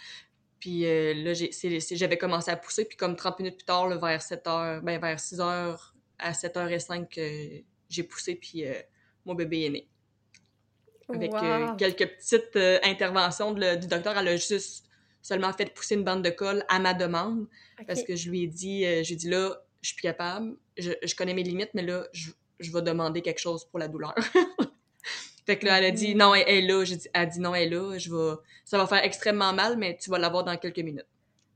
Puis 0.61 0.85
euh, 0.85 1.13
là, 1.13 1.33
j'avais 1.33 2.17
commencé 2.17 2.49
à 2.49 2.55
pousser, 2.55 2.85
puis 2.85 2.95
comme 2.95 3.17
30 3.17 3.39
minutes 3.39 3.57
plus 3.57 3.65
tard, 3.65 3.89
vers 3.99 4.21
7 4.21 4.47
heures, 4.47 4.81
ben 4.81 5.01
vers 5.01 5.19
6 5.19 5.41
heures 5.41 5.93
à 6.19 6.33
7 6.33 6.55
h 6.55 6.79
05 6.79 7.19
j'ai 7.89 8.03
poussé, 8.03 8.35
puis 8.35 8.65
euh, 8.65 8.73
mon 9.25 9.35
bébé 9.35 9.65
est 9.65 9.69
né 9.69 9.91
avec 11.13 11.33
euh, 11.33 11.75
quelques 11.75 12.07
petites 12.07 12.55
euh, 12.55 12.79
interventions 12.83 13.53
du 13.53 13.87
docteur. 13.87 14.17
Elle 14.17 14.27
a 14.27 14.37
juste 14.37 14.85
seulement 15.21 15.53
fait 15.53 15.73
pousser 15.73 15.95
une 15.95 16.03
bande 16.03 16.23
de 16.23 16.29
colle 16.29 16.63
à 16.67 16.79
ma 16.79 16.93
demande 16.93 17.47
parce 17.87 18.03
que 18.03 18.15
je 18.15 18.29
lui 18.29 18.43
ai 18.43 18.47
dit, 18.47 18.85
euh, 18.85 19.03
j'ai 19.03 19.15
dit 19.15 19.29
là, 19.29 19.55
je 19.81 19.89
suis 19.89 19.95
plus 19.95 20.03
capable, 20.03 20.55
je, 20.77 20.91
je, 21.03 21.15
connais 21.15 21.33
mes 21.33 21.43
limites, 21.43 21.71
mais 21.73 21.83
là, 21.83 22.05
je, 22.13 22.31
je 22.59 22.71
vais 22.71 22.81
demander 22.81 23.21
quelque 23.21 23.39
chose 23.39 23.65
pour 23.65 23.79
la 23.79 23.87
douleur. 23.87 24.15
fait 25.51 25.59
que 25.59 25.65
là, 25.65 25.79
elle 25.79 25.85
a 25.85 25.91
dit 25.91 26.15
non, 26.15 26.33
elle, 26.33 26.47
est 26.47 26.61
là. 26.61 26.85
J'ai 26.85 26.95
dit, 26.95 27.07
elle 27.13 27.21
a 27.21 27.25
dit 27.25 27.39
non, 27.41 27.53
elle 27.53 27.63
est 27.63 27.75
là. 27.75 27.97
Je 27.97 28.09
vais, 28.09 28.35
ça 28.63 28.77
va 28.77 28.87
faire 28.87 29.03
extrêmement 29.03 29.51
mal, 29.51 29.77
mais 29.77 29.97
tu 29.97 30.09
vas 30.09 30.17
l'avoir 30.17 30.45
dans 30.45 30.55
quelques 30.55 30.79
minutes. 30.79 31.07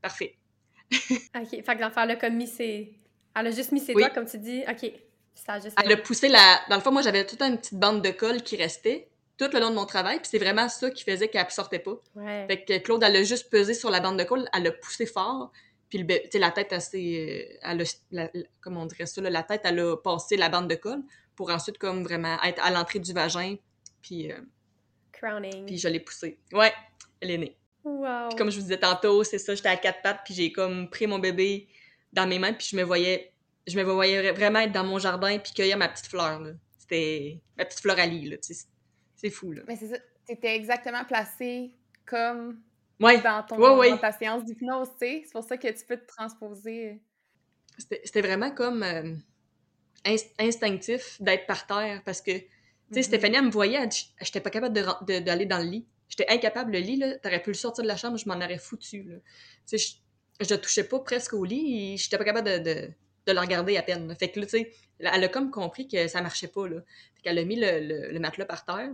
Parfait. 0.02 0.36
OK. 0.92 1.48
Fait 1.50 1.62
que 1.62 1.80
l'enfant, 1.80 2.02
elle 2.02 2.10
a 2.10 2.16
comme 2.16 2.36
mis 2.36 2.46
ses. 2.46 2.92
Elle 3.34 3.46
a 3.46 3.50
juste 3.50 3.72
mis 3.72 3.80
ses 3.80 3.94
doigts, 3.94 4.10
comme 4.10 4.26
tu 4.26 4.38
dis. 4.38 4.64
OK. 4.68 4.92
Ça 5.34 5.54
a 5.54 5.60
juste... 5.60 5.76
Elle 5.82 5.92
a 5.92 5.96
poussé 5.96 6.28
la. 6.28 6.60
Dans 6.68 6.76
le 6.76 6.82
fond, 6.82 6.92
moi, 6.92 7.00
j'avais 7.00 7.24
toute 7.24 7.40
une 7.40 7.56
petite 7.56 7.78
bande 7.78 8.02
de 8.02 8.10
colle 8.10 8.42
qui 8.42 8.56
restait 8.56 9.08
tout 9.38 9.48
le 9.50 9.60
long 9.60 9.70
de 9.70 9.74
mon 9.74 9.86
travail. 9.86 10.18
Puis 10.18 10.28
c'est 10.30 10.38
vraiment 10.38 10.68
ça 10.68 10.90
qui 10.90 11.02
faisait 11.02 11.28
qu'elle 11.28 11.46
ne 11.46 11.50
sortait 11.50 11.78
pas. 11.78 11.98
Fait 12.48 12.64
que 12.64 12.78
Claude, 12.78 13.02
elle 13.02 13.16
a 13.16 13.22
juste 13.22 13.48
pesé 13.48 13.72
sur 13.72 13.90
la 13.90 14.00
bande 14.00 14.18
de 14.18 14.24
colle, 14.24 14.46
elle 14.52 14.66
a 14.66 14.72
poussé 14.72 15.06
fort. 15.06 15.52
Puis 15.88 15.98
le, 15.98 16.38
la 16.38 16.50
tête 16.50 16.74
assez. 16.74 17.48
Euh, 17.62 17.70
elle 18.10 18.20
a, 18.20 18.28
comment 18.60 18.82
on 18.82 18.86
dirait 18.86 19.06
ça, 19.06 19.22
la 19.22 19.42
tête, 19.42 19.62
elle 19.64 19.80
a 19.80 19.96
passé 19.96 20.36
la 20.36 20.50
bande 20.50 20.68
de 20.68 20.74
colle 20.74 21.02
pour 21.34 21.50
ensuite, 21.50 21.78
comme 21.78 22.02
vraiment, 22.02 22.36
être 22.42 22.62
à 22.62 22.70
l'entrée 22.70 22.98
du 22.98 23.12
vagin. 23.14 23.56
Puis. 24.06 24.30
Euh, 24.30 24.40
Crowning. 25.12 25.66
Puis 25.66 25.78
je 25.78 25.88
l'ai 25.88 26.00
poussée. 26.00 26.38
Ouais, 26.52 26.72
elle 27.20 27.30
est 27.30 27.38
née. 27.38 27.56
Wow. 27.84 28.28
Puis 28.28 28.36
comme 28.36 28.50
je 28.50 28.56
vous 28.56 28.62
disais 28.62 28.78
tantôt, 28.78 29.24
c'est 29.24 29.38
ça, 29.38 29.54
j'étais 29.54 29.68
à 29.68 29.76
quatre 29.76 30.02
pattes, 30.02 30.20
puis 30.24 30.34
j'ai 30.34 30.52
comme 30.52 30.90
pris 30.90 31.06
mon 31.06 31.18
bébé 31.18 31.68
dans 32.12 32.26
mes 32.26 32.38
mains, 32.38 32.52
puis 32.52 32.68
je 32.70 32.76
me 32.76 32.82
voyais 32.82 33.32
je 33.66 33.76
me 33.76 33.82
voyais 33.82 34.30
vraiment 34.32 34.60
être 34.60 34.72
dans 34.72 34.84
mon 34.84 34.98
jardin 34.98 35.38
puis 35.38 35.52
cueillir 35.52 35.76
ma 35.76 35.88
petite 35.88 36.06
fleur. 36.06 36.40
C'était 36.78 37.40
ma 37.56 37.64
petite 37.64 37.80
floralie. 37.80 38.28
Là. 38.28 38.36
C'est 38.40 39.30
fou. 39.30 39.52
Là. 39.52 39.62
Mais 39.66 39.76
c'est 39.76 39.88
ça. 39.88 39.96
Tu 40.26 40.32
étais 40.32 40.54
exactement 40.54 41.04
placé 41.04 41.72
comme 42.04 42.60
ouais. 43.00 43.20
dans, 43.20 43.42
ton, 43.42 43.78
ouais, 43.78 43.98
ta 43.98 44.12
séance 44.12 44.44
d'hypnose. 44.44 44.88
C'est 44.98 45.24
pour 45.32 45.42
ça 45.42 45.56
que 45.56 45.68
tu 45.68 45.84
peux 45.84 45.96
te 45.96 46.06
transposer. 46.06 47.00
C'était 47.78 48.22
vraiment 48.22 48.52
comme 48.52 48.82
euh, 48.82 49.14
instinctif 50.38 51.20
d'être 51.20 51.46
par 51.46 51.66
terre 51.66 52.02
parce 52.04 52.22
que, 52.22 52.32
tu 52.88 52.94
sais, 52.94 53.00
mm-hmm. 53.00 53.02
Stéphanie, 53.04 53.36
elle 53.36 53.44
me 53.46 53.50
voyait, 53.50 53.88
j'étais 54.20 54.40
pas 54.40 54.50
capable 54.50 54.74
d'aller 54.74 55.44
de, 55.44 55.50
dans 55.50 55.58
le 55.58 55.68
lit. 55.68 55.86
J'étais 56.08 56.28
incapable, 56.28 56.72
le 56.72 56.78
lit, 56.78 56.96
là, 56.96 57.18
t'aurais 57.18 57.42
pu 57.42 57.50
le 57.50 57.54
sortir 57.54 57.82
de 57.82 57.88
la 57.88 57.96
chambre, 57.96 58.16
je 58.16 58.28
m'en 58.28 58.36
aurais 58.36 58.58
foutu, 58.58 59.02
là. 59.02 59.16
Tu 59.68 59.78
sais, 59.78 59.98
je, 60.40 60.54
ne 60.54 60.58
touchais 60.58 60.84
pas 60.84 61.00
presque 61.00 61.32
au 61.32 61.44
lit 61.44 61.94
et 61.94 61.96
j'étais 61.96 62.16
pas 62.16 62.24
capable 62.24 62.46
de, 62.46 62.58
de, 62.58 62.90
de, 63.26 63.32
le 63.32 63.40
regarder 63.40 63.76
à 63.76 63.82
peine. 63.82 64.14
Fait 64.14 64.30
que 64.30 64.38
là, 64.38 64.46
tu 64.46 64.50
sais, 64.50 64.72
elle 65.00 65.24
a 65.24 65.28
comme 65.28 65.50
compris 65.50 65.88
que 65.88 66.06
ça 66.06 66.22
marchait 66.22 66.48
pas, 66.48 66.68
là. 66.68 66.80
Fait 67.16 67.22
qu'elle 67.22 67.38
a 67.38 67.44
mis 67.44 67.56
le, 67.56 68.12
le, 68.12 68.18
matelas 68.20 68.44
par 68.44 68.64
terre. 68.64 68.90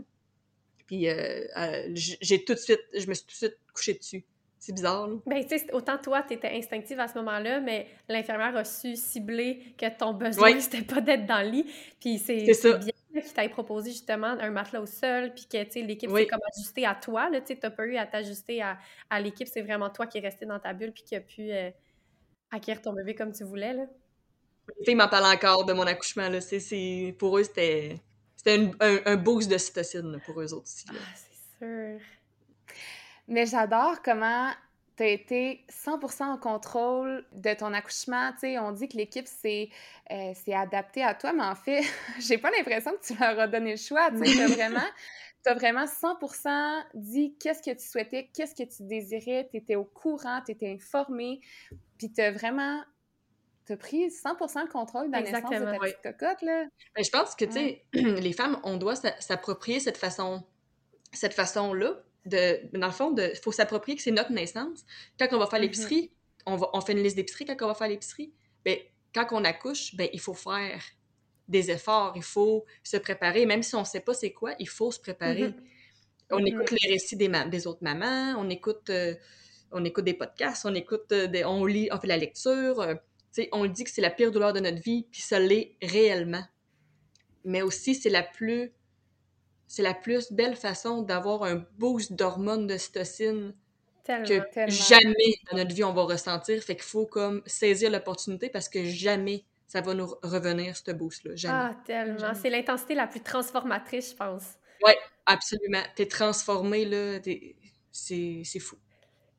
Puis 0.86 1.08
euh, 1.08 1.46
euh, 1.56 1.88
j'ai 1.94 2.44
tout 2.44 2.54
de 2.54 2.58
suite, 2.58 2.80
je 2.94 3.06
me 3.06 3.14
suis 3.14 3.24
tout 3.24 3.32
de 3.32 3.36
suite 3.36 3.58
couchée 3.74 3.94
dessus. 3.94 4.24
C'est 4.58 4.72
bizarre, 4.72 5.08
là. 5.08 5.16
Ben, 5.26 5.44
tu 5.44 5.58
sais, 5.58 5.72
autant 5.72 5.98
toi, 5.98 6.22
tu 6.22 6.34
étais 6.34 6.56
instinctive 6.56 7.00
à 7.00 7.08
ce 7.08 7.14
moment-là, 7.14 7.60
mais 7.60 7.88
l'infirmière 8.08 8.56
a 8.56 8.64
su 8.64 8.94
cibler 8.94 9.74
que 9.76 9.86
ton 9.98 10.14
besoin, 10.14 10.58
c'était 10.60 10.82
pas 10.82 11.00
d'être 11.00 11.26
dans 11.26 11.42
le 11.42 11.50
lit. 11.50 11.66
Puis 12.00 12.18
c'est 12.18 12.44
bien 12.44 12.91
qui 13.22 13.32
t'ait 13.32 13.48
proposé 13.48 13.90
justement 13.90 14.26
un 14.26 14.50
matelas 14.50 14.80
au 14.80 14.86
sol, 14.86 15.32
puis 15.34 15.46
que, 15.50 15.62
tu 15.64 15.72
sais, 15.72 15.82
l'équipe 15.82 16.10
s'est 16.10 16.26
comme 16.26 16.40
ajustée 16.54 16.86
à 16.86 16.94
toi, 16.94 17.30
là, 17.30 17.40
tu 17.40 17.48
sais, 17.48 17.56
t'as 17.56 17.70
pas 17.70 17.86
eu 17.86 17.96
à 17.96 18.06
t'ajuster 18.06 18.62
à, 18.62 18.78
à 19.10 19.20
l'équipe, 19.20 19.48
c'est 19.48 19.62
vraiment 19.62 19.90
toi 19.90 20.06
qui 20.06 20.18
es 20.18 20.20
resté 20.20 20.46
dans 20.46 20.58
ta 20.58 20.72
bulle, 20.72 20.92
puis 20.92 21.02
qui 21.04 21.16
a 21.16 21.20
pu 21.20 21.52
euh, 21.52 21.70
acquérir 22.50 22.82
ton 22.82 22.92
bébé 22.92 23.14
comme 23.14 23.32
tu 23.32 23.44
voulais, 23.44 23.72
là. 23.72 23.84
Les 24.78 24.84
filles 24.84 24.94
m'en 24.94 25.08
parlent 25.08 25.34
encore 25.34 25.64
de 25.64 25.72
mon 25.72 25.86
accouchement, 25.86 26.28
là. 26.28 26.40
C'est, 26.40 27.14
pour 27.18 27.38
eux, 27.38 27.44
c'était, 27.44 27.96
c'était 28.36 28.70
un, 28.80 28.98
un, 29.06 29.16
boost 29.16 29.50
de 29.50 29.58
cytocine, 29.58 30.20
pour 30.24 30.40
eux 30.40 30.52
autres 30.52 30.64
aussi, 30.64 30.84
Ah, 30.90 30.94
c'est 31.14 31.64
sûr. 31.64 32.00
Mais 33.28 33.46
j'adore 33.46 34.02
comment 34.02 34.50
tu 34.96 35.02
as 35.02 35.08
été 35.08 35.64
100% 35.70 36.24
en 36.24 36.38
contrôle 36.38 37.24
de 37.32 37.54
ton 37.54 37.72
accouchement. 37.72 38.32
Tu 38.32 38.40
sais, 38.40 38.58
on 38.58 38.72
dit 38.72 38.88
que 38.88 38.96
l'équipe 38.96 39.26
s'est 39.26 39.70
euh, 40.10 40.32
adaptée 40.54 41.02
à 41.02 41.14
toi, 41.14 41.32
mais 41.32 41.44
en 41.44 41.54
fait, 41.54 41.82
j'ai 42.20 42.38
pas 42.38 42.50
l'impression 42.50 42.92
que 42.92 43.06
tu 43.06 43.18
leur 43.18 43.38
as 43.38 43.48
donné 43.48 43.72
le 43.72 43.76
choix. 43.76 44.10
Tu 44.10 44.24
sais, 44.24 44.46
vraiment, 44.54 44.86
as 45.46 45.54
vraiment 45.54 45.84
100% 45.84 46.84
dit 46.94 47.34
qu'est-ce 47.38 47.62
que 47.62 47.76
tu 47.76 47.86
souhaitais, 47.86 48.30
qu'est-ce 48.34 48.54
que 48.54 48.68
tu 48.68 48.82
désirais, 48.84 49.48
tu 49.50 49.56
étais 49.56 49.76
au 49.76 49.84
courant, 49.84 50.40
tu 50.44 50.52
étais 50.52 50.70
informé, 50.72 51.40
puis 51.98 52.12
tu 52.12 52.20
as 52.20 52.30
vraiment 52.30 52.82
tu 53.64 53.74
as 53.74 53.76
pris 53.76 54.08
100% 54.08 54.62
le 54.62 54.68
contrôle 54.68 55.06
de 55.06 55.12
la 55.12 55.22
naissance 55.22 55.48
de 55.48 55.64
ta 55.64 55.78
petite 55.78 56.02
cocotte, 56.02 56.42
là. 56.42 56.64
Ben, 56.96 57.04
je 57.04 57.10
pense 57.10 57.36
que, 57.36 57.44
tu 57.44 57.52
sais, 57.52 57.84
les 57.92 58.32
femmes, 58.32 58.58
on 58.64 58.76
doit 58.76 58.96
s'approprier 58.96 59.78
cette 59.78 59.98
façon 59.98 60.42
cette 61.12 61.34
façon-là 61.34 62.02
de, 62.26 62.60
dans 62.76 62.86
le 62.86 62.92
fond, 62.92 63.14
il 63.16 63.38
faut 63.42 63.52
s'approprier 63.52 63.96
que 63.96 64.02
c'est 64.02 64.10
notre 64.10 64.32
naissance. 64.32 64.84
Quand 65.18 65.28
on 65.32 65.38
va 65.38 65.46
faire 65.46 65.58
mm-hmm. 65.58 65.62
l'épicerie, 65.62 66.12
on, 66.46 66.56
va, 66.56 66.70
on 66.72 66.80
fait 66.80 66.92
une 66.92 67.02
liste 67.02 67.16
d'épicerie 67.16 67.44
quand 67.46 67.56
on 67.62 67.68
va 67.68 67.74
faire 67.74 67.88
l'épicerie. 67.88 68.32
Ben, 68.64 68.78
quand 69.14 69.26
on 69.32 69.44
accouche, 69.44 69.94
ben, 69.94 70.08
il 70.12 70.20
faut 70.20 70.34
faire 70.34 70.82
des 71.48 71.70
efforts, 71.70 72.12
il 72.16 72.22
faut 72.22 72.64
se 72.82 72.96
préparer. 72.96 73.46
Même 73.46 73.62
si 73.62 73.74
on 73.74 73.80
ne 73.80 73.86
sait 73.86 74.00
pas 74.00 74.14
c'est 74.14 74.32
quoi, 74.32 74.54
il 74.58 74.68
faut 74.68 74.90
se 74.90 75.00
préparer. 75.00 75.48
Mm-hmm. 75.48 75.54
On 76.30 76.38
mm-hmm. 76.38 76.46
écoute 76.46 76.70
les 76.70 76.92
récits 76.92 77.16
des, 77.16 77.30
des, 77.50 77.66
autres 77.66 77.82
mamans, 77.82 78.34
on 78.38 78.48
écoute, 78.48 78.88
euh, 78.90 79.14
on 79.70 79.84
écoute 79.84 80.04
des 80.04 80.14
podcasts, 80.14 80.64
on 80.64 80.74
écoute, 80.74 81.12
euh, 81.12 81.26
des, 81.26 81.44
on 81.44 81.64
lit, 81.64 81.88
on 81.92 81.98
fait 81.98 82.06
la 82.06 82.16
lecture. 82.16 82.80
Euh, 82.80 82.94
on 83.52 83.66
dit 83.66 83.84
que 83.84 83.90
c'est 83.90 84.02
la 84.02 84.10
pire 84.10 84.30
douleur 84.30 84.52
de 84.52 84.60
notre 84.60 84.80
vie, 84.80 85.06
puis 85.10 85.22
ça 85.22 85.38
l'est 85.38 85.76
réellement. 85.82 86.44
Mais 87.44 87.62
aussi, 87.62 87.94
c'est 87.94 88.10
la 88.10 88.22
plus 88.22 88.72
c'est 89.72 89.82
la 89.82 89.94
plus 89.94 90.30
belle 90.30 90.54
façon 90.54 91.00
d'avoir 91.00 91.44
un 91.44 91.64
boost 91.78 92.12
d'hormones 92.12 92.66
de 92.66 92.76
cytocine 92.76 93.54
que 94.04 94.68
jamais 94.68 95.32
dans 95.50 95.56
notre 95.56 95.74
vie 95.74 95.82
on 95.82 95.94
va 95.94 96.02
ressentir. 96.02 96.62
Fait 96.62 96.74
qu'il 96.74 96.84
faut 96.84 97.06
comme 97.06 97.42
saisir 97.46 97.90
l'opportunité 97.90 98.50
parce 98.50 98.68
que 98.68 98.84
jamais 98.84 99.46
ça 99.66 99.80
va 99.80 99.94
nous 99.94 100.14
revenir, 100.22 100.76
ce 100.76 100.90
boost-là. 100.90 101.36
Jamais. 101.36 101.54
Ah, 101.54 101.76
tellement. 101.86 102.34
C'est 102.34 102.50
l'intensité 102.50 102.94
la 102.94 103.06
plus 103.06 103.22
transformatrice, 103.22 104.10
je 104.10 104.16
pense. 104.16 104.44
Oui, 104.86 104.92
absolument. 105.24 105.82
T'es 105.96 106.04
transformé, 106.04 106.84
là. 106.84 107.18
C'est 107.90 108.44
fou. 108.60 108.76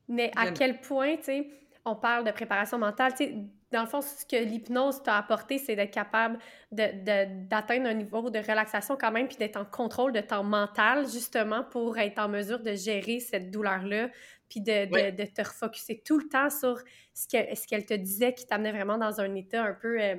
Mais 0.08 0.32
à 0.36 0.50
quel 0.50 0.82
point, 0.82 1.17
tu 1.17 1.26
sais, 1.26 1.48
on 1.86 1.96
parle 1.96 2.24
de 2.24 2.32
préparation 2.32 2.78
mentale, 2.78 3.13
tu 3.13 3.26
sais, 3.26 3.36
dans 3.72 3.82
le 3.82 3.88
fond, 3.88 4.02
ce 4.02 4.26
que 4.26 4.41
l'hypnose 4.41 5.02
t'a 5.04 5.17
apporté, 5.17 5.58
c'est 5.58 5.76
d'être 5.76 5.93
capable 5.93 6.38
d'atteindre 6.72 7.88
un 7.88 7.93
niveau 7.93 8.30
de 8.30 8.39
relaxation 8.39 8.96
quand 9.00 9.12
même, 9.12 9.28
puis 9.28 9.38
d'être 9.38 9.58
en 9.58 9.65
contrôle 9.65 10.13
de 10.13 10.22
ton 10.22 10.43
mental, 10.43 11.06
justement, 11.10 11.63
pour 11.63 11.98
être 11.98 12.19
en 12.19 12.30
mesure 12.30 12.60
de 12.60 12.74
gérer 12.74 13.19
cette 13.19 13.52
douleur-là, 13.52 14.10
puis 14.48 14.62
de, 14.62 14.86
de, 15.12 15.26
te 15.26 15.41
refocuser 15.41 16.02
tout 16.06 16.19
le 16.19 16.30
temps 16.30 16.50
sur 16.50 16.80
ce 17.13 17.28
qu'elle 17.28 17.58
ce 17.58 17.86
te 17.86 17.93
disait 17.96 18.34
qui 18.34 18.46
t'amenait 18.46 18.72
vraiment 18.72 18.98
dans 18.98 19.19
un 19.19 19.34
état 19.36 19.63
un 19.63 19.74
peu... 19.74 20.00
Euh, 20.00 20.15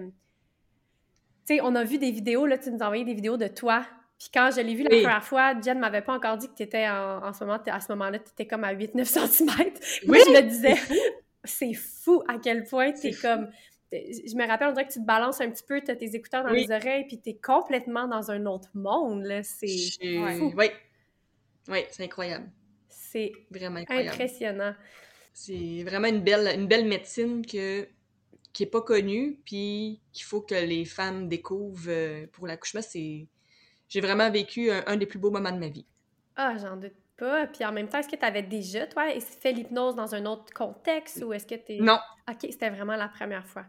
tu 1.47 1.57
sais, 1.57 1.61
on 1.63 1.75
a 1.77 1.85
vu 1.85 1.99
des 1.99 2.11
vidéos, 2.11 2.47
là, 2.47 2.59
tu 2.59 2.71
nous 2.73 2.83
as 2.83 2.87
envoyé 2.87 3.05
des 3.05 3.15
vidéos 3.15 3.37
de 3.37 3.47
toi 3.47 3.85
puis 4.19 4.29
quand 4.33 4.51
je 4.55 4.61
l'ai 4.61 4.75
vu 4.75 4.85
la 4.85 4.91
première 4.91 5.25
fois, 5.25 5.61
Jen 5.61 5.79
m'avait 5.79 6.01
pas 6.01 6.15
encore 6.15 6.37
dit 6.37 6.49
que 6.49 6.55
tu 6.55 6.63
étais 6.63 6.89
en, 6.89 7.33
ce 7.33 7.45
moment, 7.45 7.59
à 7.67 7.81
ce 7.81 7.93
moment-là, 7.93 8.19
tu 8.21 8.31
étais 8.31 8.47
comme 8.47 8.65
à 8.65 8.73
8-9 8.73 9.05
cm. 9.05 9.49
Oui. 10.07 10.19
je 10.27 10.31
me 10.31 10.41
disais, 10.43 10.77
c'est 11.45 11.75
fou 11.75 12.23
à 12.29 12.39
quel 12.39 12.65
point 12.65 12.93
t'es 12.93 13.13
comme. 13.13 13.51
Je 13.93 14.37
me 14.37 14.47
rappelle, 14.47 14.69
on 14.69 14.73
dirait 14.73 14.89
que 14.89 14.93
tu 14.93 15.01
te 15.01 15.05
balances 15.05 15.41
un 15.41 15.51
petit 15.51 15.63
peu, 15.63 15.81
tu 15.81 15.91
as 15.91 15.97
tes 15.97 16.17
écouteurs 16.17 16.43
dans 16.43 16.51
les 16.51 16.71
oreilles, 16.71 17.07
puis 17.07 17.21
tu 17.21 17.31
es 17.31 17.35
complètement 17.37 18.09
dans 18.09 18.31
un 18.31 18.45
autre 18.47 18.71
monde. 18.75 19.23
là. 19.25 19.43
C'est 19.43 19.69
fou. 20.39 20.53
Oui, 20.57 20.67
oui 21.69 21.79
c'est 21.91 22.05
incroyable. 22.05 22.51
C'est 22.89 23.33
vraiment 23.51 23.81
impressionnant. 23.89 24.75
C'est 25.33 25.83
vraiment 25.85 26.09
une 26.09 26.23
belle, 26.23 26.59
une 26.59 26.67
belle 26.67 26.87
médecine 26.87 27.45
que, 27.45 27.89
qui 28.53 28.63
n'est 28.63 28.71
pas 28.71 28.83
connue, 28.83 29.39
puis 29.45 30.01
qu'il 30.13 30.25
faut 30.25 30.41
que 30.41 30.55
les 30.55 30.85
femmes 30.85 31.29
découvrent 31.29 31.89
euh, 31.89 32.27
pour 32.33 32.47
l'accouchement. 32.47 32.83
C'est... 32.83 33.27
J'ai 33.89 34.01
vraiment 34.01 34.31
vécu 34.31 34.71
un 34.71 34.97
des 34.97 35.07
plus 35.07 35.19
beaux 35.19 35.31
moments 35.31 35.53
de 35.53 35.59
ma 35.59 35.69
vie. 35.69 35.87
Ah, 36.37 36.57
j'en 36.59 36.77
doute 36.77 36.95
pas. 37.17 37.47
Puis 37.47 37.65
en 37.65 37.73
même 37.73 37.89
temps, 37.89 37.99
est-ce 37.99 38.09
que 38.09 38.17
tu 38.17 38.25
avais 38.25 38.43
déjà, 38.43 38.87
toi, 38.87 39.05
fait 39.21 39.53
l'hypnose 39.53 39.95
dans 39.95 40.15
un 40.15 40.27
autre 40.27 40.53
contexte 40.53 41.23
ou 41.23 41.33
est-ce 41.33 41.47
que 41.47 41.55
tu 41.55 41.83
Non. 41.83 41.99
OK, 42.29 42.47
c'était 42.51 42.71
vraiment 42.71 42.97
la 42.97 43.09
première 43.09 43.47
fois? 43.47 43.65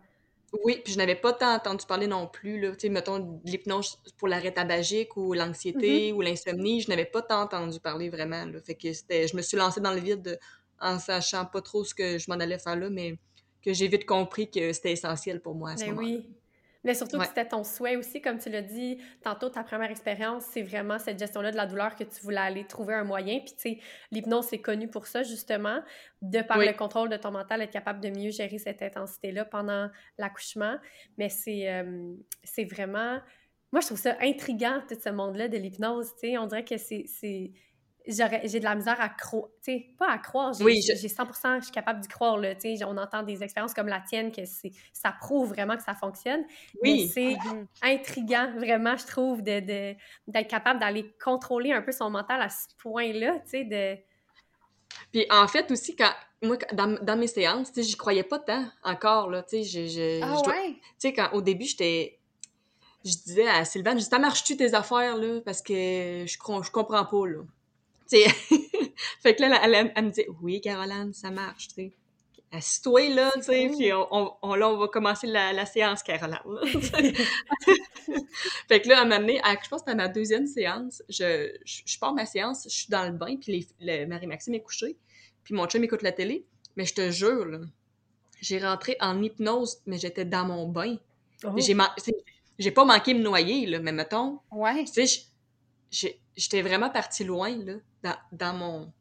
Oui, 0.63 0.79
puis 0.83 0.93
je 0.93 0.97
n'avais 0.97 1.15
pas 1.15 1.33
tant 1.33 1.53
entendu 1.53 1.85
parler 1.85 2.07
non 2.07 2.27
plus. 2.27 2.59
Là. 2.61 2.71
Tu 2.71 2.81
sais, 2.81 2.89
mettons, 2.89 3.41
l'hypnose 3.43 3.99
pour 4.17 4.27
l'arrêt 4.27 4.53
tabagique 4.53 5.17
ou 5.17 5.33
l'anxiété 5.33 6.11
mm-hmm. 6.11 6.13
ou 6.13 6.21
l'insomnie, 6.21 6.81
je 6.81 6.89
n'avais 6.89 7.05
pas 7.05 7.21
tant 7.21 7.41
entendu 7.41 7.79
parler 7.79 8.09
vraiment. 8.09 8.45
Là. 8.45 8.59
Fait 8.61 8.75
que 8.75 8.93
c'était, 8.93 9.27
je 9.27 9.35
me 9.35 9.41
suis 9.41 9.57
lancée 9.57 9.81
dans 9.81 9.91
le 9.91 9.99
vide 9.99 10.39
en 10.79 10.99
sachant 10.99 11.45
pas 11.45 11.61
trop 11.61 11.83
ce 11.83 11.93
que 11.93 12.17
je 12.17 12.29
m'en 12.29 12.39
allais 12.39 12.59
faire 12.59 12.75
là, 12.75 12.89
mais 12.89 13.17
que 13.61 13.73
j'ai 13.73 13.87
vite 13.87 14.05
compris 14.05 14.49
que 14.49 14.71
c'était 14.73 14.91
essentiel 14.91 15.41
pour 15.41 15.55
moi 15.55 15.71
à 15.71 15.77
ce 15.77 15.85
ben 15.85 15.95
moment-là. 15.95 16.17
Oui. 16.17 16.29
Mais 16.85 16.93
surtout 16.93 17.17
que 17.17 17.25
c'était 17.25 17.47
ton 17.47 17.63
souhait 17.63 17.95
aussi, 17.95 18.21
comme 18.21 18.37
tu 18.37 18.49
l'as 18.49 18.61
dit 18.61 18.99
tantôt, 19.23 19.49
ta 19.49 19.63
première 19.63 19.89
expérience, 19.89 20.43
c'est 20.43 20.61
vraiment 20.61 20.99
cette 20.99 21.17
gestion-là 21.19 21.51
de 21.51 21.57
la 21.57 21.65
douleur 21.65 21.95
que 21.95 22.03
tu 22.03 22.21
voulais 22.21 22.37
aller 22.37 22.65
trouver 22.65 22.93
un 22.93 23.03
moyen. 23.03 23.39
Puis, 23.39 23.55
tu 23.55 23.61
sais, 23.61 23.79
l'hypnose, 24.11 24.45
c'est 24.45 24.61
connu 24.61 24.87
pour 24.87 25.07
ça, 25.07 25.23
justement, 25.23 25.81
de 26.21 26.41
par 26.41 26.59
le 26.59 26.71
contrôle 26.73 27.09
de 27.09 27.17
ton 27.17 27.31
mental, 27.31 27.61
être 27.61 27.71
capable 27.71 27.99
de 28.01 28.09
mieux 28.09 28.29
gérer 28.29 28.59
cette 28.59 28.81
intensité-là 28.83 29.45
pendant 29.45 29.89
l'accouchement. 30.19 30.77
Mais 31.17 31.29
c'est 31.29 31.69
euh, 31.69 32.13
c'est 32.43 32.65
vraiment... 32.65 33.19
Moi, 33.71 33.81
je 33.81 33.87
trouve 33.87 33.99
ça 33.99 34.15
intriguant, 34.21 34.81
tout 34.87 34.95
ce 35.03 35.09
monde-là 35.09 35.47
de 35.49 35.57
l'hypnose, 35.57 36.13
tu 36.13 36.29
sais. 36.29 36.37
On 36.37 36.45
dirait 36.45 36.63
que 36.63 36.77
c'est 36.77 37.51
j'ai 38.07 38.59
de 38.59 38.63
la 38.63 38.75
misère 38.75 38.99
à 38.99 39.09
croire, 39.09 39.47
tu 39.63 39.71
sais, 39.71 39.87
pas 39.97 40.09
à 40.09 40.17
croire, 40.17 40.53
j'ai 40.53 40.63
oui, 40.63 40.79
100%, 40.79 41.59
je 41.59 41.63
suis 41.63 41.71
capable 41.71 41.99
d'y 41.99 42.07
croire, 42.07 42.37
là, 42.37 42.55
tu 42.55 42.75
sais, 42.75 42.85
on 42.85 42.97
entend 42.97 43.23
des 43.23 43.43
expériences 43.43 43.73
comme 43.73 43.87
la 43.87 44.01
tienne, 44.01 44.31
que 44.31 44.41
ça 44.93 45.11
prouve 45.11 45.49
vraiment 45.49 45.75
que 45.75 45.83
ça 45.83 45.95
fonctionne, 45.95 46.43
oui. 46.83 47.09
c'est 47.13 47.35
intriguant, 47.81 48.51
vraiment, 48.57 48.95
je 48.97 49.05
trouve, 49.05 49.41
d'être 49.41 49.65
de, 49.65 49.95
d'être 50.27 50.47
capable 50.47 50.79
d'aller 50.79 51.13
contrôler 51.23 51.71
un 51.71 51.81
peu 51.81 51.91
son 51.91 52.09
mental 52.09 52.41
à 52.41 52.49
ce 52.49 52.67
point-là, 52.79 53.39
tu 53.39 53.49
sais, 53.49 53.63
de... 53.63 53.97
Puis 55.11 55.25
en 55.29 55.47
fait 55.47 55.71
aussi, 55.71 55.95
quand 55.95 56.11
moi, 56.41 56.57
dans, 56.73 56.97
dans 57.01 57.17
mes 57.17 57.27
séances, 57.27 57.71
tu 57.71 57.81
sais, 57.81 57.89
j'y 57.89 57.97
croyais 57.97 58.23
pas 58.23 58.39
tant 58.39 58.65
encore, 58.83 59.29
là, 59.29 59.43
tu 59.43 59.63
sais, 59.63 59.63
je... 59.63 59.87
je, 59.87 60.21
ah 60.21 60.41
ouais? 60.47 60.73
Tu 60.73 60.79
sais, 60.99 61.13
quand 61.13 61.29
au 61.33 61.41
début, 61.41 61.65
j'étais 61.65 62.19
je 63.05 63.15
disais 63.23 63.47
à 63.47 63.63
Sylvain, 63.65 63.91
je 63.91 63.97
dis, 63.97 64.05
ça 64.05 64.17
marche-tu 64.17 64.57
tes 64.57 64.73
affaires, 64.73 65.15
là? 65.15 65.39
Parce 65.45 65.61
que 65.61 66.25
je, 66.25 66.37
je 66.37 66.71
comprends 66.71 67.05
pas, 67.05 67.27
là. 67.27 67.43
fait 68.09 69.35
que 69.35 69.41
là, 69.41 69.59
elle, 69.63 69.91
elle, 69.95 70.05
me 70.05 70.09
dit 70.11 70.25
Oui, 70.41 70.61
Caroline, 70.61 71.13
ça 71.13 71.31
marche, 71.31 71.69
tu 71.69 71.75
sais. 71.75 71.93
Assis-toi 72.51 73.09
là, 73.09 73.31
tu 73.35 73.43
sais, 73.43 73.69
puis 73.75 73.91
on, 73.91 74.33
on, 74.41 74.55
là, 74.55 74.69
on 74.69 74.77
va 74.77 74.87
commencer 74.87 75.27
la, 75.27 75.51
la 75.51 75.65
séance, 75.65 76.03
Caroline. 76.03 76.37
fait 78.69 78.81
que 78.81 78.87
là, 78.87 78.99
à 78.99 79.01
un 79.01 79.05
moment 79.05 79.19
donné, 79.19 79.41
je 79.43 79.69
pense 79.69 79.81
que 79.81 79.89
c'était 79.89 79.95
ma 79.95 80.07
deuxième 80.07 80.47
séance, 80.47 81.03
je, 81.09 81.51
je, 81.65 81.99
pars 81.99 82.13
ma 82.13 82.25
séance, 82.25 82.63
je 82.63 82.75
suis 82.75 82.89
dans 82.89 83.03
le 83.03 83.11
bain, 83.11 83.35
puis 83.35 83.67
Marie-Maxime 83.81 84.53
est 84.53 84.61
couchée, 84.61 84.95
puis 85.43 85.53
mon 85.53 85.65
chum 85.65 85.83
écoute 85.83 86.01
la 86.01 86.13
télé, 86.13 86.45
mais 86.77 86.85
je 86.85 86.93
te 86.93 87.11
jure, 87.11 87.45
là, 87.45 87.59
j'ai 88.41 88.59
rentré 88.59 88.95
en 89.01 89.21
hypnose, 89.21 89.81
mais 89.85 89.97
j'étais 89.97 90.25
dans 90.25 90.45
mon 90.45 90.67
bain. 90.67 90.97
Oh. 91.43 91.55
J'ai 92.57 92.71
pas 92.71 92.85
manqué 92.85 93.13
me 93.13 93.21
noyer, 93.21 93.65
là, 93.65 93.79
mais 93.79 93.91
mettons. 93.91 94.39
Ouais. 94.51 94.85
Tu 94.85 95.05
sais, 95.07 96.15
j'étais 96.35 96.61
vraiment 96.61 96.89
partie 96.89 97.23
loin, 97.23 97.55
là, 97.63 97.73
dans, 98.05 98.15
dans, 98.31 98.53
mon, 98.53 98.93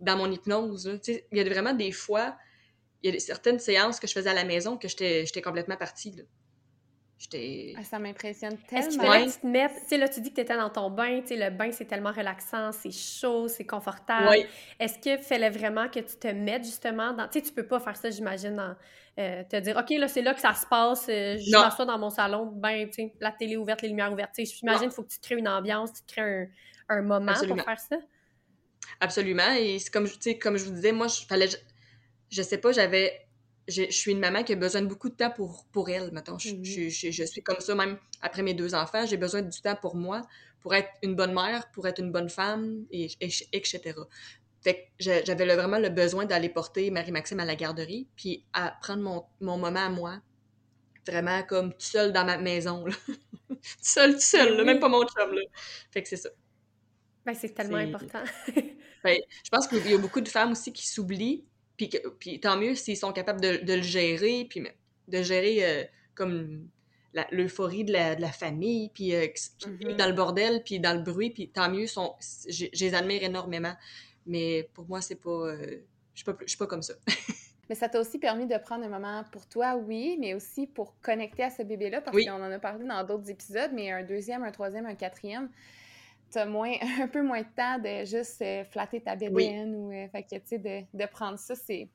dans 0.00 0.16
mon 0.16 0.30
hypnose. 0.30 1.00
Il 1.06 1.38
y 1.38 1.40
a 1.40 1.44
vraiment 1.44 1.72
des 1.72 1.92
fois, 1.92 2.36
il 3.02 3.14
y 3.14 3.16
a 3.16 3.20
certaines 3.20 3.58
séances 3.58 4.00
que 4.00 4.06
je 4.06 4.12
faisais 4.12 4.30
à 4.30 4.34
la 4.34 4.44
maison 4.44 4.76
que 4.76 4.88
j'étais 4.88 5.42
complètement 5.42 5.76
partie, 5.76 6.12
là. 6.12 6.24
Ah, 7.78 7.84
ça 7.84 8.00
m'impressionne 8.00 8.58
tellement. 8.68 9.12
Est-ce 9.12 9.26
que 9.26 9.32
tu 9.34 9.40
te 9.42 9.46
mettre, 9.46 9.74
tu 9.76 9.86
sais, 9.86 9.96
là, 9.96 10.08
tu 10.08 10.20
dis 10.20 10.30
que 10.30 10.34
tu 10.34 10.40
étais 10.40 10.56
dans 10.56 10.70
ton 10.70 10.90
bain, 10.90 11.20
tu 11.20 11.28
sais, 11.28 11.36
le 11.36 11.56
bain, 11.56 11.70
c'est 11.70 11.84
tellement 11.84 12.10
relaxant, 12.10 12.72
c'est 12.72 12.90
chaud, 12.90 13.46
c'est 13.46 13.64
confortable. 13.64 14.26
Oui. 14.28 14.44
Est-ce 14.80 14.98
qu'il 14.98 15.18
fallait 15.18 15.50
vraiment 15.50 15.88
que 15.88 16.00
tu 16.00 16.16
te 16.16 16.26
mettes 16.26 16.64
justement 16.64 17.12
dans, 17.12 17.28
tu 17.28 17.38
sais, 17.38 17.44
tu 17.44 17.52
peux 17.52 17.66
pas 17.66 17.78
faire 17.78 17.96
ça, 17.96 18.10
j'imagine, 18.10 18.56
dans, 18.56 18.74
euh, 19.20 19.44
te 19.44 19.56
dire, 19.60 19.76
OK, 19.76 19.90
là, 19.90 20.08
c'est 20.08 20.22
là 20.22 20.34
que 20.34 20.40
ça 20.40 20.52
se 20.54 20.66
passe, 20.66 21.06
euh, 21.08 21.36
je 21.38 21.56
m'assois 21.56 21.84
dans 21.84 21.98
mon 21.98 22.10
salon, 22.10 22.46
ben, 22.46 22.88
tu 22.88 22.94
sais, 22.94 23.14
la 23.20 23.30
télé 23.30 23.56
ouverte, 23.56 23.82
les 23.82 23.88
lumières 23.88 24.12
ouvertes, 24.12 24.32
tu 24.34 24.44
sais, 24.44 24.56
j'imagine 24.58 24.88
qu'il 24.88 24.92
faut 24.92 25.04
que 25.04 25.12
tu 25.12 25.20
crées 25.20 25.36
une 25.36 25.48
ambiance, 25.48 25.92
tu 25.92 26.02
crées 26.08 26.50
un, 26.88 26.96
un 26.96 27.02
moment 27.02 27.34
pour 27.34 27.62
faire 27.62 27.80
ça. 27.80 27.98
Absolument, 29.00 29.52
et 29.54 29.78
c'est 29.78 29.90
comme, 29.90 30.08
comme 30.40 30.56
je 30.56 30.64
vous 30.64 30.72
disais, 30.72 30.92
moi, 30.92 31.08
je, 31.08 31.26
fallait, 31.26 31.48
je, 31.48 31.56
je 32.30 32.42
sais 32.42 32.58
pas, 32.58 32.72
j'avais 32.72 33.26
je, 33.68 33.90
suis 33.90 34.12
une 34.12 34.18
maman 34.18 34.42
qui 34.42 34.52
a 34.52 34.56
besoin 34.56 34.82
de 34.82 34.86
beaucoup 34.86 35.08
de 35.08 35.14
temps 35.14 35.30
pour, 35.30 35.64
pour 35.72 35.88
elle, 35.88 36.10
mettons. 36.12 36.38
Je, 36.38 36.62
je, 36.62 37.10
je, 37.10 37.24
suis 37.24 37.42
comme 37.42 37.60
ça, 37.60 37.74
même 37.74 37.98
après 38.20 38.42
mes 38.42 38.54
deux 38.54 38.74
enfants, 38.74 39.06
j'ai 39.06 39.16
besoin 39.16 39.42
du 39.42 39.60
temps 39.60 39.76
pour 39.76 39.94
moi, 39.94 40.22
pour 40.60 40.74
être 40.74 40.88
une 41.02 41.14
bonne 41.14 41.34
mère, 41.34 41.70
pour 41.72 41.86
être 41.86 42.00
une 42.00 42.12
bonne 42.12 42.28
femme, 42.28 42.84
et, 42.90 43.08
etc. 43.20 43.94
Fait 44.62 44.90
que 44.98 45.04
j'avais 45.24 45.56
vraiment 45.56 45.78
le 45.78 45.88
besoin 45.88 46.24
d'aller 46.24 46.48
porter 46.48 46.90
Marie-Maxime 46.90 47.40
à 47.40 47.44
la 47.44 47.56
garderie, 47.56 48.08
puis 48.16 48.44
à 48.52 48.76
prendre 48.80 49.02
mon, 49.02 49.24
mon, 49.40 49.58
moment 49.58 49.86
à 49.86 49.88
moi, 49.88 50.20
vraiment 51.06 51.42
comme 51.42 51.72
tout 51.72 51.80
seul 51.80 52.12
dans 52.12 52.24
ma 52.24 52.38
maison, 52.38 52.86
là. 52.86 52.94
tout 53.48 53.56
seul, 53.80 54.14
tout 54.14 54.20
seul, 54.20 54.56
là, 54.56 54.64
même 54.64 54.80
pas 54.80 54.88
mon 54.88 55.02
chum, 55.06 55.32
là. 55.32 55.42
Fait 55.90 56.02
que 56.02 56.08
c'est 56.08 56.16
ça. 56.16 56.30
Ben, 57.24 57.34
c'est 57.34 57.54
tellement 57.54 57.76
important. 57.76 58.22
ben, 59.04 59.16
je 59.44 59.50
pense 59.50 59.68
qu'il 59.68 59.90
y 59.90 59.94
a 59.94 59.98
beaucoup 59.98 60.20
de 60.20 60.28
femmes 60.28 60.52
aussi 60.52 60.72
qui 60.72 60.86
s'oublient, 60.86 61.44
puis, 61.76 62.40
tant 62.40 62.56
mieux 62.56 62.74
s'ils 62.74 62.96
sont 62.96 63.12
capables 63.12 63.40
de, 63.40 63.74
le 63.74 63.82
gérer, 63.82 64.46
puis 64.48 64.62
de 65.08 65.22
gérer 65.22 65.64
euh, 65.64 65.84
comme 66.14 66.68
l'euphorie 67.30 67.84
de 67.84 67.92
la, 67.92 68.14
de 68.14 68.20
la, 68.20 68.32
famille, 68.32 68.90
puis 68.94 69.14
euh, 69.14 69.26
mm-hmm. 69.26 69.96
dans 69.96 70.06
le 70.06 70.12
bordel, 70.12 70.62
puis 70.64 70.80
dans 70.80 70.94
le 70.94 71.02
bruit, 71.02 71.30
puis 71.30 71.48
tant 71.48 71.70
mieux, 71.70 71.86
sont, 71.86 72.14
je, 72.48 72.66
les 72.72 72.94
admire 72.94 73.22
énormément. 73.22 73.74
Mais 74.26 74.68
pour 74.74 74.86
moi, 74.86 75.00
c'est 75.00 75.16
pas... 75.16 75.30
Euh, 75.30 75.82
je 76.14 76.22
suis 76.22 76.24
pas, 76.24 76.36
suis 76.46 76.58
pas 76.58 76.66
comme 76.66 76.82
ça. 76.82 76.94
mais 77.68 77.74
ça 77.74 77.88
t'a 77.88 78.00
aussi 78.00 78.18
permis 78.18 78.46
de 78.46 78.56
prendre 78.58 78.84
un 78.84 78.88
moment 78.88 79.24
pour 79.32 79.46
toi, 79.46 79.76
oui, 79.76 80.16
mais 80.20 80.34
aussi 80.34 80.66
pour 80.66 80.94
connecter 81.00 81.42
à 81.42 81.50
ce 81.50 81.62
bébé-là, 81.62 82.00
parce 82.00 82.16
qu'on 82.16 82.32
en 82.32 82.52
a 82.52 82.58
parlé 82.58 82.86
dans 82.86 83.02
d'autres 83.04 83.30
épisodes, 83.30 83.70
mais 83.74 83.90
un 83.90 84.04
deuxième, 84.04 84.42
un 84.44 84.52
troisième, 84.52 84.86
un 84.86 84.94
quatrième 84.94 85.48
t'as 86.32 86.46
moins, 86.46 86.72
un 87.00 87.08
peu 87.08 87.22
moins 87.22 87.42
de 87.42 87.46
temps 87.54 87.78
de 87.78 88.04
juste 88.04 88.42
euh, 88.42 88.64
flatter 88.64 89.00
ta 89.00 89.14
bédaine 89.14 89.74
ou, 89.76 89.92
euh, 89.92 90.08
fait 90.08 90.22
que, 90.22 90.34
tu 90.36 90.40
sais, 90.46 90.58
de, 90.58 90.82
de, 90.92 91.06
prendre 91.06 91.38
ça, 91.38 91.54
c'est 91.54 91.88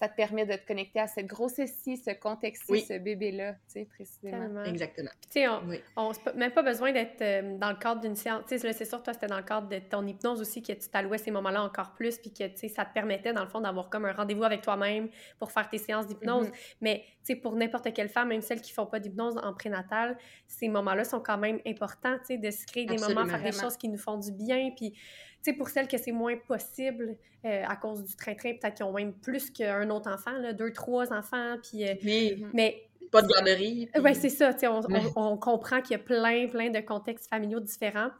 ça 0.00 0.08
te 0.08 0.16
permet 0.16 0.46
de 0.46 0.54
te 0.54 0.66
connecter 0.66 0.98
à 0.98 1.06
cette 1.06 1.26
grossesse-ci, 1.26 1.98
ce 1.98 2.12
contexte-ci, 2.12 2.80
ce 2.80 2.98
bébé-là, 2.98 3.52
tu 3.52 3.58
sais, 3.66 3.84
précisément. 3.84 4.64
Exactement. 4.64 5.10
Tu 5.30 5.42
sais, 5.42 5.48
on 5.48 6.10
n'a 6.10 6.32
même 6.34 6.52
pas 6.52 6.62
besoin 6.62 6.90
d'être 6.90 7.20
euh, 7.20 7.58
dans 7.58 7.68
le 7.68 7.76
cadre 7.76 8.00
d'une 8.00 8.16
séance. 8.16 8.44
Tu 8.48 8.58
sais, 8.58 8.72
c'est 8.72 8.86
sûr, 8.86 9.02
toi, 9.02 9.12
c'était 9.12 9.26
dans 9.26 9.36
le 9.36 9.42
cadre 9.42 9.68
de 9.68 9.78
ton 9.78 10.06
hypnose 10.06 10.40
aussi 10.40 10.62
que 10.62 10.72
tu 10.72 10.88
t'allouais 10.88 11.18
ces 11.18 11.30
moments-là 11.30 11.62
encore 11.62 11.92
plus, 11.92 12.16
puis 12.16 12.32
que, 12.32 12.44
tu 12.44 12.56
sais, 12.56 12.68
ça 12.68 12.86
te 12.86 12.94
permettait, 12.94 13.34
dans 13.34 13.42
le 13.42 13.50
fond, 13.50 13.60
d'avoir 13.60 13.90
comme 13.90 14.06
un 14.06 14.12
rendez-vous 14.12 14.44
avec 14.44 14.62
toi-même 14.62 15.10
pour 15.38 15.52
faire 15.52 15.68
tes 15.68 15.76
séances 15.76 16.06
d'hypnose. 16.06 16.46
Mm-hmm. 16.46 16.76
Mais, 16.80 17.04
tu 17.06 17.34
sais, 17.34 17.36
pour 17.36 17.54
n'importe 17.54 17.92
quelle 17.92 18.08
femme, 18.08 18.28
même 18.28 18.40
celles 18.40 18.62
qui 18.62 18.72
font 18.72 18.86
pas 18.86 19.00
d'hypnose 19.00 19.36
en 19.42 19.52
prénatal, 19.52 20.16
ces 20.46 20.68
moments-là 20.68 21.04
sont 21.04 21.20
quand 21.20 21.36
même 21.36 21.60
importants, 21.66 22.16
tu 22.20 22.26
sais, 22.26 22.38
de 22.38 22.50
se 22.50 22.64
créer 22.64 22.86
des 22.86 22.96
moments, 22.96 23.26
faire 23.26 23.42
des 23.42 23.52
choses 23.52 23.76
qui 23.76 23.90
nous 23.90 23.98
font 23.98 24.16
du 24.16 24.32
bien, 24.32 24.70
puis 24.74 24.94
sais, 25.42 25.52
pour 25.52 25.68
celles 25.68 25.88
que 25.88 25.98
c'est 25.98 26.12
moins 26.12 26.36
possible 26.36 27.16
euh, 27.44 27.64
à 27.66 27.76
cause 27.76 28.04
du 28.04 28.16
train-train, 28.16 28.52
peut-être 28.54 28.74
qu'ils 28.74 28.84
ont 28.84 28.92
même 28.92 29.12
plus 29.12 29.50
qu'un 29.50 29.88
autre 29.90 30.10
enfant, 30.10 30.32
là, 30.32 30.52
deux, 30.52 30.72
trois 30.72 31.12
enfants, 31.12 31.56
puis... 31.62 31.88
Euh, 31.88 31.94
oui. 32.04 32.44
Mais... 32.52 32.82
Pas 33.10 33.22
de 33.22 33.28
garderie. 33.28 33.88
Oui, 34.00 34.14
c'est 34.14 34.28
ça, 34.28 34.54
tu 34.54 34.60
sais, 34.60 34.68
on, 34.68 34.82
on, 35.16 35.36
comprend 35.36 35.80
qu'il 35.80 35.92
y 35.92 35.94
a 35.94 35.98
plein, 35.98 36.46
plein 36.46 36.70
de 36.70 36.78
contextes 36.78 37.28
familiaux 37.28 37.58
différents. 37.58 38.10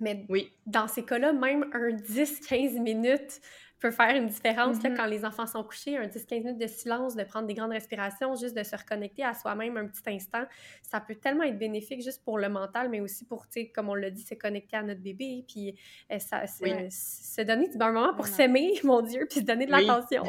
Mais 0.00 0.26
oui. 0.28 0.52
dans 0.66 0.88
ces 0.88 1.04
cas-là, 1.04 1.32
même 1.32 1.66
un 1.72 1.90
10-15 1.90 2.80
minutes 2.80 3.40
peut 3.80 3.90
faire 3.90 4.14
une 4.16 4.26
différence 4.26 4.82
là, 4.82 4.90
mm-hmm. 4.90 4.96
quand 4.96 5.06
les 5.06 5.24
enfants 5.24 5.46
sont 5.46 5.62
couchés, 5.62 5.96
un 5.96 6.06
10-15 6.06 6.38
minutes 6.38 6.58
de 6.58 6.66
silence, 6.66 7.14
de 7.14 7.22
prendre 7.22 7.46
des 7.46 7.54
grandes 7.54 7.70
respirations, 7.70 8.34
juste 8.34 8.56
de 8.56 8.62
se 8.62 8.74
reconnecter 8.76 9.24
à 9.24 9.34
soi-même 9.34 9.76
un 9.76 9.86
petit 9.86 10.02
instant. 10.06 10.44
Ça 10.82 11.00
peut 11.00 11.14
tellement 11.14 11.44
être 11.44 11.58
bénéfique 11.58 12.02
juste 12.02 12.24
pour 12.24 12.38
le 12.38 12.48
mental, 12.48 12.88
mais 12.88 13.00
aussi 13.00 13.24
pour, 13.24 13.46
comme 13.74 13.88
on 13.88 13.94
l'a 13.94 14.10
dit, 14.10 14.22
se 14.22 14.34
connecter 14.34 14.76
à 14.76 14.82
notre 14.82 15.00
bébé, 15.00 15.44
puis 15.46 15.78
euh, 16.10 16.18
ça, 16.18 16.46
se 16.46 17.42
donner 17.42 17.68
du 17.68 17.78
bon 17.78 17.92
moment 17.92 18.14
pour 18.14 18.26
s'aimer, 18.26 18.74
mon 18.84 19.00
Dieu, 19.02 19.26
puis 19.30 19.40
se 19.40 19.44
donner 19.44 19.66
de 19.66 19.70
l'attention. 19.70 20.24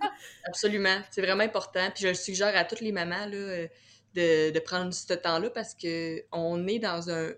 Absolument. 0.44 0.98
C'est 1.10 1.22
vraiment 1.22 1.44
important. 1.44 1.90
Puis 1.94 2.04
je 2.04 2.08
le 2.08 2.14
suggère 2.14 2.56
à 2.56 2.64
toutes 2.64 2.80
les 2.80 2.92
mamans 2.92 3.26
là, 3.26 3.36
euh, 3.36 3.68
de, 4.14 4.50
de 4.50 4.58
prendre 4.60 4.94
ce 4.94 5.12
temps-là 5.12 5.50
parce 5.50 5.74
qu'on 5.74 6.66
est 6.68 6.78
dans 6.78 7.10
un, 7.10 7.32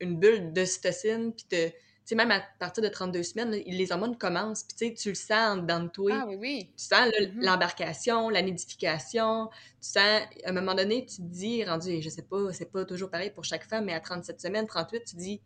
une 0.00 0.18
bulle 0.18 0.52
de 0.52 0.64
cytocine, 0.64 1.32
puis 1.32 1.46
de 1.50 1.72
sais, 2.08 2.14
même 2.14 2.30
à 2.30 2.40
partir 2.58 2.82
de 2.82 2.88
32 2.88 3.22
semaines, 3.22 3.50
les 3.50 3.92
hormones 3.92 4.16
commencent, 4.16 4.64
puis 4.64 4.94
tu 4.94 5.10
le 5.10 5.14
sens 5.14 5.58
dans 5.64 5.82
le 5.82 5.88
toi. 5.90 6.20
Ah 6.22 6.24
oui, 6.26 6.36
oui. 6.36 6.70
Tu 6.76 6.84
sens 6.84 7.08
mm-hmm. 7.08 7.44
l'embarcation, 7.44 8.30
la 8.30 8.40
nidification, 8.40 9.48
tu 9.80 9.88
sens, 9.88 10.22
à 10.44 10.48
un 10.48 10.52
moment 10.52 10.74
donné, 10.74 11.04
tu 11.04 11.16
te 11.16 11.22
dis, 11.22 11.64
rendu, 11.64 12.00
je 12.00 12.08
sais 12.08 12.22
pas, 12.22 12.52
c'est 12.52 12.72
pas 12.72 12.84
toujours 12.84 13.10
pareil 13.10 13.30
pour 13.30 13.44
chaque 13.44 13.64
femme, 13.64 13.84
mais 13.84 13.92
à 13.92 14.00
37 14.00 14.40
semaines, 14.40 14.66
38, 14.66 15.04
tu 15.04 15.16
dis, 15.16 15.38
tu 15.38 15.44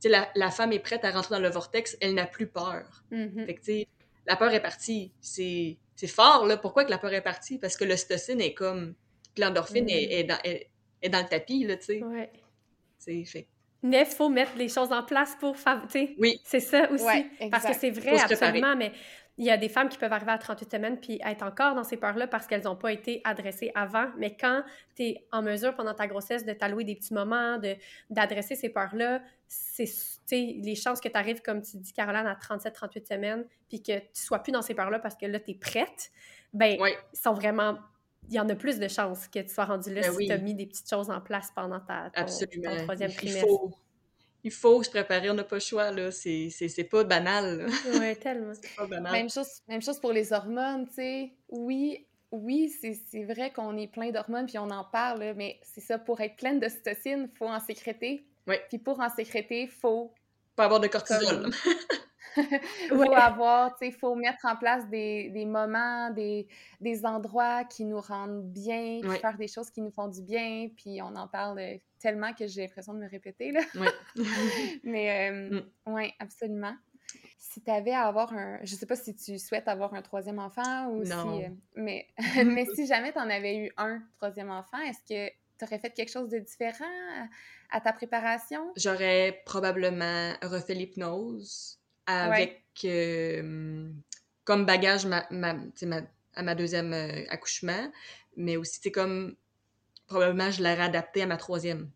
sais, 0.00 0.08
la, 0.08 0.28
la, 0.34 0.50
femme 0.50 0.72
est 0.72 0.78
prête 0.78 1.04
à 1.04 1.10
rentrer 1.10 1.34
dans 1.34 1.42
le 1.42 1.50
vortex, 1.50 1.96
elle 2.00 2.14
n'a 2.14 2.26
plus 2.26 2.46
peur. 2.46 3.04
Fait 3.10 3.54
que, 3.54 3.60
tu 3.60 3.64
sais, 3.64 3.88
la 4.26 4.36
peur 4.36 4.52
est 4.52 4.62
partie. 4.62 5.12
C'est 5.20 5.78
fort, 6.06 6.46
là. 6.46 6.56
Pourquoi 6.56 6.84
que 6.84 6.90
la 6.90 6.98
peur 6.98 7.12
est 7.12 7.22
partie? 7.22 7.58
Parce 7.58 7.76
que 7.76 7.84
l'ocytocine 7.84 8.40
est 8.40 8.54
comme, 8.54 8.94
l'endorphine 9.36 9.88
est, 9.88 10.06
mm-hmm. 10.06 10.10
est, 10.10 10.24
dans, 10.24 10.38
est, 11.02 11.08
dans 11.10 11.22
le 11.22 11.28
tapis, 11.28 11.64
là, 11.64 11.76
tu 11.76 11.84
sais. 11.84 12.02
Ouais. 12.02 12.30
fait 13.26 13.46
mais 13.82 14.06
il 14.08 14.14
faut 14.14 14.28
mettre 14.28 14.56
les 14.56 14.68
choses 14.68 14.92
en 14.92 15.02
place 15.02 15.36
pour 15.40 15.56
faire. 15.56 15.82
Oui. 16.18 16.40
C'est 16.44 16.60
ça 16.60 16.90
aussi. 16.90 17.26
parce 17.50 17.64
que 17.64 17.74
c'est 17.74 17.90
vrai, 17.90 18.18
absolument, 18.18 18.76
mais 18.76 18.92
il 19.38 19.46
y 19.46 19.50
a 19.50 19.56
des 19.56 19.68
femmes 19.68 19.88
qui 19.88 19.96
peuvent 19.96 20.12
arriver 20.12 20.32
à 20.32 20.38
38 20.38 20.70
semaines 20.70 21.00
puis 21.00 21.18
être 21.24 21.42
encore 21.42 21.74
dans 21.74 21.84
ces 21.84 21.96
peurs-là 21.96 22.26
parce 22.26 22.46
qu'elles 22.46 22.64
n'ont 22.64 22.76
pas 22.76 22.92
été 22.92 23.22
adressées 23.24 23.72
avant. 23.74 24.06
Mais 24.18 24.36
quand 24.36 24.62
tu 24.94 25.04
es 25.04 25.26
en 25.32 25.42
mesure 25.42 25.74
pendant 25.74 25.94
ta 25.94 26.06
grossesse 26.06 26.44
de 26.44 26.52
t'allouer 26.52 26.84
des 26.84 26.94
petits 26.94 27.14
moments, 27.14 27.58
d'adresser 28.10 28.56
ces 28.56 28.68
peurs-là, 28.68 29.22
c'est 29.48 29.86
les 30.30 30.74
chances 30.74 31.00
que 31.00 31.08
tu 31.08 31.16
arrives, 31.16 31.40
comme 31.40 31.62
tu 31.62 31.78
dis, 31.78 31.92
Caroline, 31.92 32.26
à 32.26 32.34
37-38 32.34 33.08
semaines, 33.08 33.44
puis 33.68 33.82
que 33.82 33.98
tu 33.98 34.22
sois 34.22 34.40
plus 34.40 34.52
dans 34.52 34.62
ces 34.62 34.74
peurs-là 34.74 34.98
parce 34.98 35.16
que 35.16 35.26
là, 35.26 35.40
tu 35.40 35.52
es 35.52 35.54
prête, 35.54 36.10
ben, 36.52 36.78
sont 37.14 37.32
vraiment 37.32 37.78
il 38.28 38.34
y 38.34 38.40
en 38.40 38.48
a 38.48 38.54
plus 38.54 38.78
de 38.78 38.88
chances 38.88 39.28
que 39.28 39.40
tu 39.40 39.48
sois 39.48 39.64
rendu 39.64 39.92
là 39.92 40.02
ben 40.02 40.12
si 40.12 40.26
tu 40.26 40.32
as 40.32 40.38
mis 40.38 40.54
des 40.54 40.66
petites 40.66 40.88
choses 40.88 41.10
en 41.10 41.20
place 41.20 41.50
pendant 41.54 41.80
ta, 41.80 42.10
ton, 42.10 42.24
troisième 42.84 43.12
trimestre. 43.12 43.44
Il 43.44 43.48
faut, 43.48 43.72
il 44.44 44.50
faut 44.50 44.82
se 44.82 44.90
préparer, 44.90 45.30
on 45.30 45.34
n'a 45.34 45.44
pas 45.44 45.56
le 45.56 45.60
choix, 45.60 45.90
là. 45.90 46.10
C'est 46.10 46.88
pas 46.90 47.04
banal. 47.04 47.66
Oui, 47.94 48.16
tellement. 48.16 48.52
pas 48.76 48.86
banal. 48.86 49.12
Même 49.12 49.30
chose, 49.30 49.62
même 49.68 49.82
chose 49.82 50.00
pour 50.00 50.12
les 50.12 50.32
hormones, 50.32 50.86
tu 50.88 50.94
sais. 50.94 51.32
Oui, 51.48 52.06
oui, 52.32 52.72
c'est 52.80 53.24
vrai 53.24 53.52
qu'on 53.52 53.76
est 53.76 53.88
plein 53.88 54.10
d'hormones, 54.10 54.46
puis 54.46 54.58
on 54.58 54.70
en 54.70 54.84
parle, 54.84 55.34
mais 55.36 55.60
c'est 55.62 55.82
ça, 55.82 55.98
pour 55.98 56.20
être 56.22 56.36
pleine 56.36 56.58
de 56.58 56.68
cytocine, 56.68 57.28
il 57.30 57.36
faut 57.36 57.46
en 57.46 57.60
sécréter. 57.60 58.26
Oui. 58.46 58.56
Puis 58.68 58.78
pour 58.78 59.00
en 59.00 59.10
sécréter, 59.10 59.62
il 59.62 59.70
faut... 59.70 60.14
Pas 60.56 60.64
avoir 60.64 60.80
de 60.80 60.88
cortisol. 60.88 61.50
il 62.36 62.88
faut 62.88 63.12
avoir, 63.12 63.76
tu 63.76 63.86
sais, 63.86 63.92
faut 63.92 64.14
mettre 64.14 64.44
en 64.44 64.56
place 64.56 64.88
des, 64.88 65.30
des 65.30 65.44
moments, 65.44 66.10
des, 66.10 66.46
des, 66.80 67.04
endroits 67.04 67.64
qui 67.64 67.84
nous 67.84 68.00
rendent 68.00 68.44
bien, 68.44 69.00
faire 69.20 69.36
des 69.36 69.48
choses 69.48 69.70
qui 69.70 69.82
nous 69.82 69.90
font 69.90 70.08
du 70.08 70.22
bien, 70.22 70.68
puis 70.76 71.00
on 71.02 71.14
en 71.16 71.28
parle 71.28 71.60
tellement 71.98 72.32
que 72.34 72.46
j'ai 72.46 72.62
l'impression 72.62 72.94
de 72.94 72.98
me 72.98 73.08
répéter, 73.08 73.52
là. 73.52 73.60
Mais, 74.84 75.30
euh, 75.30 75.50
mm. 75.50 75.62
oui, 75.86 76.12
absolument. 76.18 76.74
Si 77.38 77.62
tu 77.62 77.70
avais 77.70 77.92
à 77.92 78.06
avoir 78.06 78.32
un... 78.32 78.58
Je 78.62 78.74
sais 78.74 78.86
pas 78.86 78.96
si 78.96 79.14
tu 79.14 79.38
souhaites 79.38 79.68
avoir 79.68 79.92
un 79.94 80.02
troisième 80.02 80.38
enfant 80.38 80.88
ou 80.88 81.04
si... 81.04 81.12
Euh, 81.12 81.48
mais, 81.76 82.06
mais 82.46 82.64
si 82.74 82.86
jamais 82.86 83.12
tu 83.12 83.18
en 83.18 83.28
avais 83.28 83.56
eu 83.56 83.70
un 83.76 84.02
troisième 84.16 84.50
enfant, 84.50 84.78
est-ce 84.78 85.00
que 85.00 85.28
tu 85.58 85.64
aurais 85.64 85.78
fait 85.78 85.90
quelque 85.90 86.10
chose 86.10 86.28
de 86.28 86.38
différent 86.38 86.84
à 87.70 87.80
ta 87.80 87.92
préparation? 87.92 88.72
J'aurais 88.76 89.42
probablement 89.44 90.32
refait 90.42 90.74
l'hypnose 90.74 91.81
avec 92.06 92.62
comme 94.44 94.66
bagage 94.66 95.06
ma, 95.06 95.26
ma, 95.30 95.54
à 96.34 96.42
ma 96.42 96.54
deuxième 96.54 96.92
euh, 96.92 97.24
accouchement, 97.28 97.90
mais 98.36 98.56
aussi, 98.56 98.80
c'est 98.82 98.90
comme 98.90 99.36
probablement 100.06 100.50
je 100.50 100.62
l'aurais 100.62 100.80
adapté 100.80 101.22
à 101.22 101.26
ma 101.26 101.36
troisième. 101.36 101.90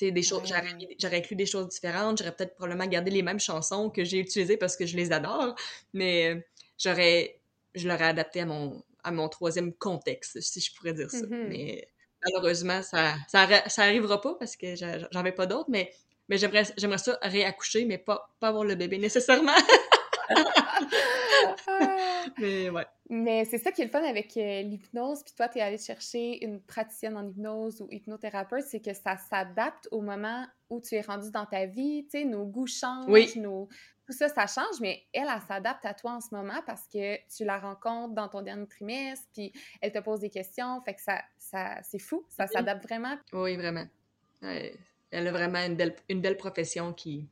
des 0.00 0.22
choses, 0.22 0.42
j'aurais 0.44 1.16
inclus 1.16 1.36
des 1.36 1.46
choses 1.46 1.68
différentes, 1.68 2.18
j'aurais 2.18 2.34
peut-être 2.34 2.54
probablement 2.54 2.86
gardé 2.86 3.10
les 3.10 3.22
mêmes 3.22 3.40
chansons 3.40 3.90
que 3.90 4.04
j'ai 4.04 4.18
utilisées 4.18 4.56
parce 4.56 4.76
que 4.76 4.86
je 4.86 4.96
les 4.96 5.12
adore, 5.12 5.54
mais 5.92 6.34
euh, 6.34 6.40
j'aurais, 6.78 7.40
je 7.74 7.88
l'aurais 7.88 8.06
adapté 8.06 8.40
à 8.40 8.46
mon, 8.46 8.82
à 9.04 9.12
mon 9.12 9.28
troisième 9.28 9.72
contexte, 9.72 10.40
si 10.40 10.60
je 10.60 10.74
pourrais 10.74 10.94
dire 10.94 11.10
ça. 11.10 11.18
Mm-hmm. 11.18 11.48
Mais 11.48 11.88
malheureusement, 12.24 12.82
ça, 12.82 13.14
ça, 13.28 13.46
ça 13.68 13.82
arrivera 13.82 14.20
pas 14.20 14.34
parce 14.34 14.56
que 14.56 14.74
j'en 14.74 15.20
avais 15.20 15.32
pas 15.32 15.46
d'autres, 15.46 15.70
mais, 15.70 15.92
mais 16.28 16.38
j'aimerais, 16.38 16.64
j'aimerais 16.76 16.98
ça 16.98 17.18
réaccoucher, 17.22 17.84
mais 17.84 17.98
pas, 17.98 18.28
pas 18.40 18.48
avoir 18.48 18.64
le 18.64 18.74
bébé 18.74 18.98
nécessairement. 18.98 19.52
mais 22.38 22.70
ouais. 22.70 22.86
Mais 23.08 23.44
c'est 23.44 23.58
ça 23.58 23.70
qui 23.70 23.82
est 23.82 23.84
le 23.84 23.90
fun 23.90 24.02
avec 24.02 24.36
euh, 24.36 24.62
l'hypnose, 24.62 25.22
puis 25.22 25.32
toi, 25.36 25.48
tu 25.48 25.58
es 25.58 25.60
allé 25.60 25.78
chercher 25.78 26.44
une 26.44 26.60
praticienne 26.60 27.16
en 27.16 27.28
hypnose 27.28 27.80
ou 27.80 27.88
hypnothérapeute, 27.90 28.64
c'est 28.64 28.80
que 28.80 28.92
ça 28.92 29.16
s'adapte 29.16 29.86
au 29.92 30.00
moment 30.00 30.44
où 30.68 30.80
tu 30.80 30.96
es 30.96 31.00
rendu 31.00 31.30
dans 31.30 31.46
ta 31.46 31.66
vie, 31.66 32.06
tu 32.10 32.18
sais, 32.18 32.24
nos 32.24 32.44
goûts 32.44 32.66
changent, 32.66 33.08
oui. 33.08 33.32
nos, 33.36 33.68
tout 34.06 34.12
ça, 34.12 34.28
ça 34.28 34.46
change, 34.46 34.80
mais 34.80 35.04
elle, 35.12 35.28
elle, 35.32 35.42
s'adapte 35.46 35.84
à 35.84 35.94
toi 35.94 36.12
en 36.12 36.20
ce 36.20 36.34
moment 36.34 36.60
parce 36.66 36.86
que 36.86 37.16
tu 37.36 37.44
la 37.44 37.58
rencontres 37.58 38.14
dans 38.14 38.28
ton 38.28 38.42
dernier 38.42 38.66
trimestre, 38.66 39.26
puis 39.32 39.52
elle 39.80 39.92
te 39.92 39.98
pose 39.98 40.20
des 40.20 40.30
questions. 40.30 40.80
Fait 40.82 40.94
que 40.94 41.02
ça, 41.02 41.22
ça 41.38 41.78
c'est 41.82 41.98
fou, 41.98 42.24
ça 42.28 42.46
s'adapte 42.46 42.84
vraiment. 42.84 43.16
Oui, 43.32 43.56
vraiment. 43.56 43.86
Elle 45.10 45.28
a 45.28 45.32
vraiment 45.32 45.64
une 45.64 45.76
belle, 45.76 45.94
une 46.08 46.20
belle 46.20 46.36
profession 46.36 46.92
qui 46.92 47.26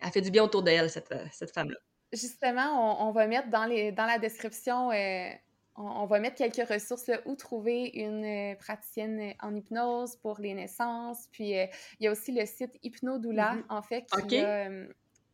a 0.00 0.10
fait 0.10 0.20
du 0.20 0.30
bien 0.30 0.44
autour 0.44 0.62
d'elle, 0.62 0.90
cette, 0.90 1.14
cette 1.32 1.52
femme-là. 1.52 1.78
Justement, 2.12 3.06
on, 3.06 3.10
va 3.12 3.26
mettre 3.26 3.48
dans, 3.48 3.64
les, 3.64 3.90
dans 3.90 4.04
la 4.04 4.18
description, 4.18 4.90
euh, 4.90 5.30
on, 5.76 6.04
va 6.04 6.20
mettre 6.20 6.36
quelques 6.36 6.68
ressources 6.68 7.10
où 7.24 7.36
trouver 7.36 7.90
une 7.94 8.24
euh, 8.24 8.54
praticienne 8.56 9.32
en 9.40 9.54
hypnose 9.54 10.16
pour 10.16 10.38
les 10.38 10.52
naissances. 10.52 11.28
Puis 11.32 11.58
euh, 11.58 11.66
il 11.98 12.04
y 12.04 12.08
a 12.08 12.12
aussi 12.12 12.32
le 12.32 12.44
site 12.44 12.78
Hypnodoula, 12.82 13.54
mm-hmm. 13.54 13.64
en 13.70 13.82
fait, 13.82 14.06
qui 14.28 14.42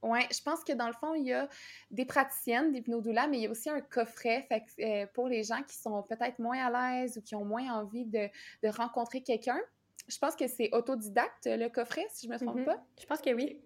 oui, 0.02 0.20
je 0.32 0.40
pense 0.42 0.62
que 0.62 0.72
dans 0.72 0.86
le 0.86 0.92
fond, 0.92 1.14
il 1.14 1.26
y 1.26 1.32
a 1.32 1.48
des 1.90 2.04
praticiennes 2.04 2.72
d'hypnodoula, 2.72 3.26
mais 3.26 3.38
il 3.38 3.42
y 3.42 3.46
a 3.46 3.50
aussi 3.50 3.68
un 3.68 3.80
coffret 3.80 4.46
fait 4.48 4.64
euh, 4.80 5.06
pour 5.12 5.28
les 5.28 5.42
gens 5.42 5.62
qui 5.64 5.76
sont 5.76 6.02
peut-être 6.04 6.38
moins 6.38 6.58
à 6.58 7.00
l'aise 7.00 7.18
ou 7.18 7.22
qui 7.22 7.34
ont 7.34 7.44
moins 7.44 7.72
envie 7.72 8.04
de, 8.04 8.28
rencontrer 8.68 9.22
quelqu'un. 9.22 9.58
Je 10.08 10.18
pense 10.18 10.34
que 10.34 10.46
c'est 10.46 10.70
autodidacte, 10.72 11.46
le 11.46 11.68
coffret, 11.68 12.06
si 12.10 12.26
je 12.26 12.32
ne 12.32 12.38
me 12.38 12.38
trompe 12.38 12.60
mm-hmm. 12.60 12.64
pas. 12.64 12.84
Je 13.00 13.06
pense 13.06 13.20
que 13.20 13.34
oui. 13.34 13.60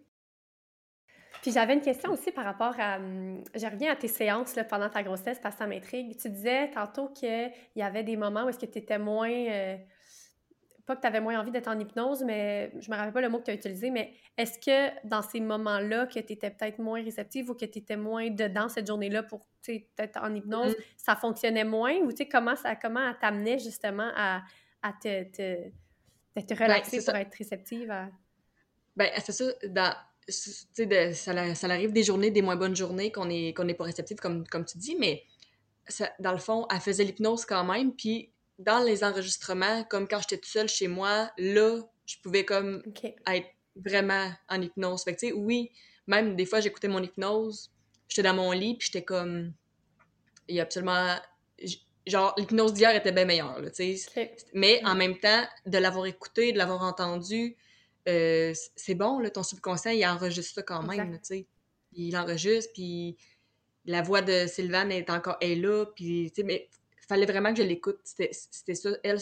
Puis 1.43 1.51
j'avais 1.51 1.75
une 1.75 1.81
question 1.81 2.13
aussi 2.13 2.31
par 2.31 2.45
rapport 2.45 2.75
à. 2.79 2.97
Hum, 2.97 3.43
je 3.55 3.67
reviens 3.67 3.93
à 3.93 3.97
tes 3.97 4.09
séances 4.09 4.55
là, 4.55 4.65
pendant 4.65 4.89
ta 4.89 5.03
grossesse 5.03 5.39
parce 5.41 5.57
que 5.57 5.59
ça 5.59 5.67
m'intrigue. 5.67 6.17
Tu 6.17 6.31
disais 6.31 6.71
tantôt 6.71 7.09
qu'il 7.09 7.53
y 7.75 7.83
avait 7.83 8.05
des 8.05 8.17
moments 8.17 8.45
où 8.45 8.49
est-ce 8.49 8.59
que 8.59 8.67
tu 8.67 8.79
étais 8.79 8.99
moins. 8.99 9.31
Euh, 9.31 9.77
pas 10.87 10.97
que 10.97 11.01
tu 11.01 11.07
avais 11.07 11.21
moins 11.21 11.39
envie 11.39 11.53
d'être 11.53 11.69
en 11.69 11.79
hypnose, 11.79 12.25
mais 12.25 12.73
je 12.81 12.91
me 12.91 12.97
rappelle 12.97 13.13
pas 13.13 13.21
le 13.21 13.29
mot 13.29 13.39
que 13.39 13.45
tu 13.45 13.51
as 13.53 13.55
utilisé, 13.55 13.91
mais 13.91 14.15
est-ce 14.37 14.59
que 14.59 15.07
dans 15.07 15.23
ces 15.23 15.39
moments-là, 15.39 16.07
que 16.07 16.19
tu 16.19 16.33
étais 16.33 16.51
peut-être 16.51 16.81
moins 16.81 17.03
réceptive 17.03 17.51
ou 17.51 17.55
que 17.55 17.65
tu 17.65 17.79
étais 17.79 17.97
moins 17.97 18.31
dedans 18.31 18.69
cette 18.69 18.89
journée-là 18.89 19.23
pour 19.23 19.47
être 19.69 20.21
en 20.21 20.35
hypnose, 20.35 20.73
mm-hmm. 20.73 20.85
ça 20.97 21.15
fonctionnait 21.15 21.65
moins? 21.65 21.95
Ou 21.99 22.11
comment 22.31 22.57
ça 22.57 22.75
comment 22.77 23.13
t'amenait 23.21 23.59
justement 23.59 24.11
à, 24.17 24.43
à 24.83 24.93
te, 24.93 25.23
te, 25.25 25.71
te, 26.35 26.55
ben, 26.55 26.65
relaxer 26.65 27.05
pour 27.05 27.15
être 27.15 27.35
réceptive 27.35 27.91
à... 27.91 28.09
Ben, 28.97 29.11
c'est 29.25 29.33
ça, 29.33 29.45
dans, 29.69 29.95
de, 30.29 31.13
ça, 31.13 31.55
ça, 31.55 31.67
arrive 31.69 31.93
des 31.93 32.03
journées, 32.03 32.31
des 32.31 32.43
moins 32.43 32.57
bonnes 32.57 32.77
journées 32.77 33.11
qu'on 33.11 33.27
n'est 33.27 33.55
qu'on 33.55 33.69
est 33.69 33.75
pas 33.75 33.85
réceptive, 33.85 34.19
comme, 34.19 34.47
comme 34.47 34.65
tu 34.65 34.79
dis, 34.79 34.97
mais 34.97 35.23
ça, 35.89 36.11
dans 36.19 36.33
le 36.33 36.39
fond, 36.39 36.67
elle 36.71 36.81
faisait 36.81 37.05
l'hypnose 37.05 37.45
quand 37.45 37.65
même, 37.65 37.95
puis 37.95 38.33
dans 38.59 38.83
les 38.83 39.03
enregistrements, 39.05 39.85
comme 39.85 40.07
quand 40.07 40.21
j'étais 40.21 40.37
toute 40.37 40.51
seule 40.51 40.69
chez 40.69 40.89
moi, 40.89 41.31
là, 41.39 41.81
je 42.07 42.17
pouvais 42.23 42.45
comme 42.45 42.83
être 43.27 43.49
vraiment 43.77 44.31
en 44.49 44.61
hypnose. 44.61 45.03
Fait 45.05 45.15
que, 45.15 45.21
tu 45.21 45.29
sais, 45.29 45.33
oui, 45.33 45.71
même 46.07 46.37
des 46.37 46.47
fois, 46.47 46.61
j'écoutais 46.61 46.89
mon 46.89 47.03
hypnose, 47.03 47.73
j'étais 48.09 48.23
dans 48.23 48.35
mon 48.35 48.53
lit, 48.53 48.77
puis 48.77 48.87
j'étais 48.87 49.05
comme... 49.05 49.53
Il 50.49 50.57
y 50.57 50.61
a 50.61 50.65
absolument... 50.65 51.17
Genre, 52.07 52.35
l'hypnose 52.37 52.73
d'hier 52.75 52.95
était 52.97 53.13
bien 53.13 53.25
meilleure, 53.25 53.61
tu 53.75 53.97
sais. 53.97 54.35
Mais 54.55 54.81
en 54.85 54.95
même 54.95 55.19
temps, 55.19 55.45
de 55.67 55.79
l'avoir 55.79 56.07
écouté, 56.07 56.53
de 56.53 56.59
l'avoir 56.59 56.83
entendu, 56.83 57.57
euh, 58.09 58.53
c'est 58.75 58.95
bon, 58.95 59.21
là, 59.21 59.31
ton 59.31 59.43
subconscient, 59.43 59.93
il 59.93 60.05
enregistre 60.07 60.55
ça 60.55 60.63
quand 60.63 60.83
même, 60.83 61.13
tu 61.15 61.19
sais. 61.23 61.47
Il 61.93 62.17
enregistre, 62.17 62.73
puis 62.73 63.17
la 63.85 64.03
voix 64.03 64.23
de 64.23 64.47
Sylvane 64.47 64.91
est 64.91 65.11
encore 65.11 65.37
est 65.41 65.55
là, 65.55 65.87
puis, 65.95 66.31
tu 66.31 66.41
sais, 66.41 66.43
mais 66.43 66.69
fallait 67.13 67.27
vraiment 67.27 67.53
que 67.53 67.63
je 67.63 67.67
l'écoute. 67.67 68.01
C'était 68.05 68.75
ça. 68.75 68.91
Elle, 69.03 69.19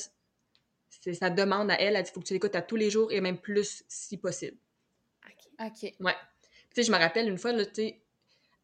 c'est 0.89 1.15
sa 1.15 1.31
demande 1.31 1.71
à 1.71 1.81
elle. 1.81 1.97
Elle 1.97 2.05
dit 2.05 2.11
faut 2.11 2.21
que 2.21 2.27
tu 2.27 2.35
l'écoutes 2.35 2.55
à 2.55 2.63
tous 2.63 2.77
les 2.77 2.91
jours 2.91 3.11
et 3.11 3.21
même 3.21 3.39
plus 3.39 3.85
si 3.89 4.17
possible. 4.17 4.57
OK. 5.27 5.67
OK. 5.67 5.95
Ouais. 6.01 6.15
Tu 6.43 6.77
sais, 6.77 6.83
je 6.85 6.93
me 6.93 6.99
rappelle 6.99 7.29
une 7.29 7.39
fois, 7.39 7.53
là, 7.53 7.67
tu 7.67 7.75
sais, 7.75 8.03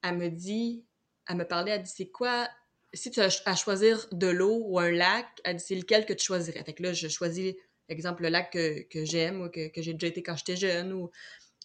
elle 0.03 0.17
me 0.17 0.29
dit, 0.29 0.85
elle 1.29 1.37
me 1.37 1.45
parlait, 1.45 1.73
elle 1.73 1.83
dit 1.83 1.93
c'est 1.93 2.11
quoi, 2.11 2.49
si 2.97 3.11
tu 3.11 3.21
as 3.21 3.43
à 3.45 3.55
choisir 3.55 4.07
de 4.13 4.27
l'eau 4.27 4.63
ou 4.65 4.79
un 4.79 4.91
lac, 4.91 5.27
elle 5.45 5.57
dit 5.57 5.65
c'est 5.65 5.75
lequel 5.75 6.07
que 6.07 6.13
tu 6.13 6.25
choisirais? 6.25 6.65
Fait 6.65 6.75
que 6.75 6.83
là, 6.83 6.93
je 6.93 7.09
choisis, 7.09 7.55
exemple, 7.89 8.23
le 8.23 8.31
lac 8.31 8.53
que, 8.53 8.83
que 8.89 9.05
j'aime 9.05 9.43
ou 9.43 9.49
que, 9.49 9.69
que 9.69 9.83
j'ai 9.83 9.93
déjà 9.93 10.09
été 10.09 10.23
quand 10.23 10.37
j'étais 10.37 10.57
jeune. 10.57 10.93
Ou... 10.93 11.11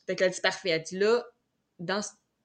Fait 0.06 0.20
elle 0.20 0.32
dit 0.32 0.42
parfait. 0.42 0.70
Elle 0.70 0.84
dit 0.84 1.00
là, 1.00 1.26
dans, 1.80 2.02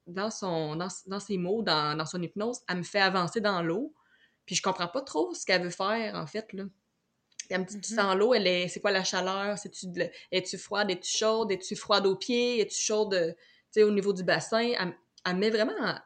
dans, 0.06 0.30
son, 0.30 0.76
dans, 0.76 0.88
dans 1.06 1.20
ses 1.20 1.36
mots, 1.36 1.62
dans, 1.62 1.96
dans 1.96 2.06
son 2.06 2.22
hypnose, 2.22 2.60
elle 2.68 2.78
me 2.78 2.82
fait 2.82 3.00
avancer 3.00 3.40
dans 3.40 3.62
l'eau. 3.62 3.94
Puis 4.46 4.54
je 4.54 4.62
comprends 4.62 4.88
pas 4.88 5.02
trop 5.02 5.34
ce 5.34 5.44
qu'elle 5.44 5.62
veut 5.62 5.70
faire, 5.70 6.14
en 6.14 6.26
fait, 6.26 6.52
là. 6.52 6.64
Elle 7.48 7.60
me 7.60 7.64
dit, 7.64 7.80
tu 7.80 7.92
mm-hmm. 7.92 7.96
sens 7.96 8.16
l'eau, 8.16 8.34
elle 8.34 8.46
est, 8.46 8.68
c'est 8.68 8.80
quoi 8.80 8.90
la 8.90 9.04
chaleur? 9.04 9.56
C'est-tu 9.58 9.86
es-tu 10.32 10.58
froide? 10.58 10.90
Es-tu 10.90 11.16
chaude? 11.16 11.52
Es-tu 11.52 11.76
froide 11.76 12.06
aux 12.06 12.16
pieds? 12.16 12.60
Es-tu 12.60 12.76
chaude, 12.76 13.14
euh, 13.14 13.32
tu 13.32 13.38
sais, 13.70 13.82
au 13.84 13.92
niveau 13.92 14.12
du 14.12 14.24
bassin? 14.24 14.72
Elle, 15.24 15.36
met 15.36 15.50
vraiment, 15.50 15.98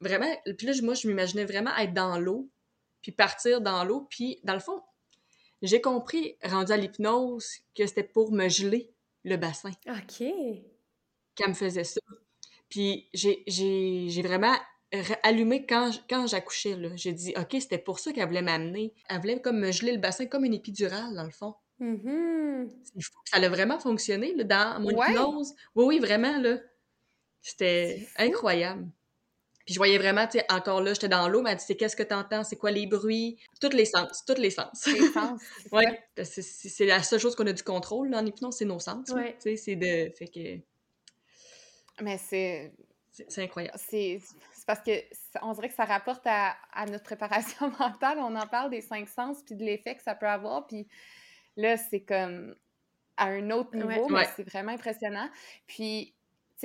vraiment, 0.00 0.32
puis 0.56 0.66
là, 0.66 0.72
moi, 0.82 0.94
je 0.94 1.06
m'imaginais 1.08 1.44
vraiment 1.44 1.74
être 1.76 1.92
dans 1.92 2.18
l'eau, 2.18 2.50
puis 3.02 3.12
partir 3.12 3.60
dans 3.60 3.84
l'eau, 3.84 4.06
puis 4.10 4.40
dans 4.44 4.54
le 4.54 4.60
fond, 4.60 4.82
j'ai 5.62 5.80
compris, 5.80 6.36
rendu 6.42 6.72
à 6.72 6.76
l'hypnose, 6.76 7.46
que 7.74 7.86
c'était 7.86 8.04
pour 8.04 8.32
me 8.32 8.48
geler 8.48 8.90
le 9.24 9.36
bassin. 9.36 9.70
OK. 9.88 10.24
Qu'elle 11.34 11.48
me 11.48 11.54
faisait 11.54 11.84
ça. 11.84 12.00
Puis 12.68 13.08
j'ai, 13.12 14.22
vraiment 14.22 14.56
allumé 15.22 15.66
quand, 15.66 15.90
quand 16.08 16.26
j'accouchais. 16.26 16.76
J'ai 16.96 17.12
dit, 17.12 17.34
OK, 17.36 17.56
c'était 17.60 17.78
pour 17.78 17.98
ça 17.98 18.12
qu'elle 18.12 18.26
voulait 18.26 18.42
m'amener. 18.42 18.94
Elle 19.08 19.20
voulait 19.20 19.40
comme 19.40 19.58
me 19.58 19.70
geler 19.70 19.92
le 19.92 19.98
bassin 19.98 20.26
comme 20.26 20.44
une 20.44 20.54
épidurale, 20.54 21.14
dans 21.14 21.24
le 21.24 21.30
fond. 21.30 21.54
Mm-hmm. 21.80 22.68
Ça 23.24 23.36
a 23.38 23.48
vraiment 23.48 23.78
fonctionné 23.78 24.34
là, 24.34 24.44
dans 24.44 24.80
mon 24.80 24.90
hypnose. 24.90 25.54
Oui, 25.74 25.84
oui, 25.84 25.98
vraiment. 25.98 26.38
là. 26.38 26.58
C'était 27.42 28.06
incroyable. 28.16 28.90
Puis 29.70 29.74
je 29.76 29.78
voyais 29.78 29.98
vraiment, 29.98 30.26
tu 30.26 30.36
sais, 30.36 30.44
encore 30.50 30.80
là, 30.80 30.94
j'étais 30.94 31.08
dans 31.08 31.28
l'eau, 31.28 31.42
mais 31.42 31.52
elle 31.52 31.58
dit, 31.58 31.64
c'est 31.64 31.76
qu'est-ce 31.76 31.94
que 31.94 32.02
tu 32.02 32.12
entends, 32.12 32.42
c'est 32.42 32.56
quoi 32.56 32.72
les 32.72 32.88
bruits, 32.88 33.38
tous 33.60 33.68
les 33.68 33.84
sens, 33.84 34.24
tous 34.26 34.34
les 34.34 34.50
sens. 34.50 34.84
Les 34.86 35.06
sens. 35.12 35.40
oui, 35.72 35.84
c'est 36.24 36.86
la 36.86 37.04
seule 37.04 37.20
chose 37.20 37.36
qu'on 37.36 37.46
a 37.46 37.52
du 37.52 37.62
contrôle 37.62 38.12
en 38.12 38.26
hypnose, 38.26 38.56
c'est 38.56 38.64
nos 38.64 38.80
sens. 38.80 39.06
Tu 39.06 39.14
sais, 39.38 39.56
c'est 39.56 39.76
de. 39.76 40.12
Fait 40.18 40.26
que. 40.26 42.02
Mais 42.02 42.18
c'est. 42.18 42.72
C'est 43.12 43.44
incroyable. 43.44 43.78
C'est 43.78 44.20
parce 44.66 44.80
que 44.80 44.90
on 45.40 45.52
dirait 45.52 45.68
que 45.68 45.76
ça 45.76 45.84
rapporte 45.84 46.26
à, 46.26 46.56
notre 46.88 47.04
préparation 47.04 47.70
mentale. 47.78 48.18
On 48.18 48.34
en 48.34 48.48
parle 48.48 48.70
des 48.70 48.80
cinq 48.80 49.08
sens 49.08 49.38
puis 49.46 49.54
de 49.54 49.62
l'effet 49.62 49.94
que 49.94 50.02
ça 50.02 50.16
peut 50.16 50.26
avoir. 50.26 50.66
Puis 50.66 50.88
là, 51.56 51.76
c'est 51.76 52.00
comme 52.00 52.56
à 53.16 53.26
un 53.26 53.50
autre 53.50 53.76
niveau, 53.76 54.08
mais 54.08 54.26
c'est 54.34 54.42
vraiment 54.42 54.72
impressionnant. 54.72 55.30
Puis, 55.68 56.12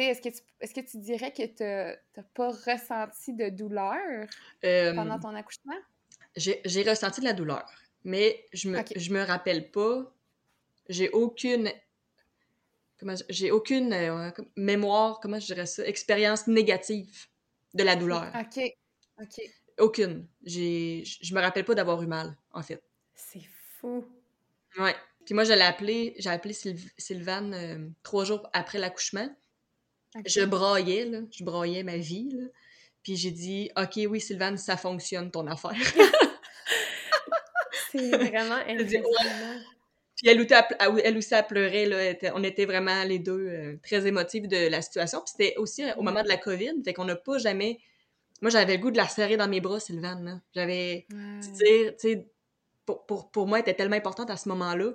est-ce 0.04 0.22
que 0.22 0.30
tu, 0.30 0.42
est-ce 0.60 0.74
que 0.74 0.82
tu 0.82 0.98
dirais 0.98 1.32
que 1.32 1.46
tu 1.46 1.64
n'as 1.64 2.24
pas 2.34 2.50
ressenti 2.50 3.34
de 3.34 3.50
douleur 3.50 4.28
pendant 4.62 5.20
ton 5.20 5.36
accouchement? 5.36 5.78
J'ai, 6.36 6.84
ressenti 6.88 7.22
de 7.22 7.26
la 7.26 7.34
douleur, 7.34 7.70
mais 8.04 8.46
je 8.54 8.70
me, 8.70 8.80
je 8.96 9.14
me 9.14 9.24
rappelle 9.24 9.72
pas. 9.72 10.12
J'ai 10.90 11.10
aucune 11.10 11.72
j'ai 13.30 13.52
aucune 13.52 13.94
euh, 13.94 14.32
mémoire, 14.56 15.20
comment 15.20 15.40
je 15.40 15.48
dirais 15.48 15.66
ça, 15.66 15.86
expérience 15.86 16.48
négative 16.48 17.28
de 17.74 17.84
la 17.84 17.96
douleur. 17.96 18.32
OK. 18.36 18.62
OK. 19.22 19.42
Aucune. 19.78 20.28
J'ai, 20.44 21.04
je 21.06 21.36
me 21.36 21.42
rappelle 21.42 21.66
pas 21.66 21.76
d'avoir 21.76 22.02
eu 22.02 22.08
mal, 22.08 22.36
en 22.52 22.64
fait. 22.64 22.82
C'est 23.14 23.44
fou. 23.80 24.06
Ouais. 24.78 24.96
Puis 25.26 25.34
moi, 25.34 25.44
je 25.44 25.54
l'ai 25.54 25.62
appelé, 25.62 26.16
j'ai 26.18 26.30
appelé 26.30 26.54
Sylvane 26.54 27.54
euh, 27.54 27.90
trois 28.04 28.24
jours 28.26 28.48
après 28.54 28.78
l'accouchement. 28.78 29.30
Je 30.26 30.46
braillais, 30.46 31.06
là. 31.06 31.20
Je 31.32 31.44
braillais 31.44 31.84
ma 31.84 31.98
vie, 31.98 32.30
là. 32.32 32.46
Puis 33.04 33.16
j'ai 33.18 33.32
dit, 33.32 33.70
OK, 33.78 34.00
oui, 34.10 34.20
Sylvane, 34.20 34.58
ça 34.58 34.78
fonctionne, 34.78 35.30
ton 35.30 35.46
affaire. 35.48 35.76
C'est 37.92 38.10
vraiment 38.10 38.56
impressionnant. 38.68 39.62
Puis 40.16 40.28
elle, 40.30 40.48
elle 41.04 41.18
aussi, 41.18 41.34
elle 41.34 41.46
pleurait. 41.46 41.86
Là, 41.86 42.14
on 42.34 42.44
était 42.44 42.66
vraiment 42.66 43.04
les 43.04 43.20
deux 43.20 43.48
euh, 43.48 43.76
très 43.84 44.08
émotifs 44.08 44.48
de 44.48 44.70
la 44.70 44.82
situation. 44.82 45.20
Puis 45.20 45.34
c'était 45.38 45.58
aussi 45.58 45.84
euh, 45.84 45.94
au 45.98 46.02
moment 46.02 46.24
de 46.24 46.30
la 46.30 46.38
COVID. 46.38 46.82
Fait 46.84 46.94
qu'on 46.94 47.06
n'a 47.06 47.16
pas 47.16 47.38
jamais. 47.38 47.80
Moi, 48.42 48.50
j'avais 48.50 48.78
le 48.78 48.82
goût 48.82 48.92
de 48.92 48.98
la 48.98 49.08
serrer 49.08 49.38
dans 49.38 49.48
mes 49.48 49.62
bras, 49.62 49.80
Sylvane. 49.80 50.42
J'avais. 50.54 51.06
Tu 51.10 51.66
sais, 51.98 52.28
pour, 52.86 53.06
pour, 53.06 53.30
pour, 53.30 53.48
moi, 53.48 53.60
elle 53.60 53.64
était 53.64 53.74
tellement 53.74 53.98
importante 53.98 54.30
à 54.30 54.38
ce 54.38 54.48
moment-là 54.50 54.94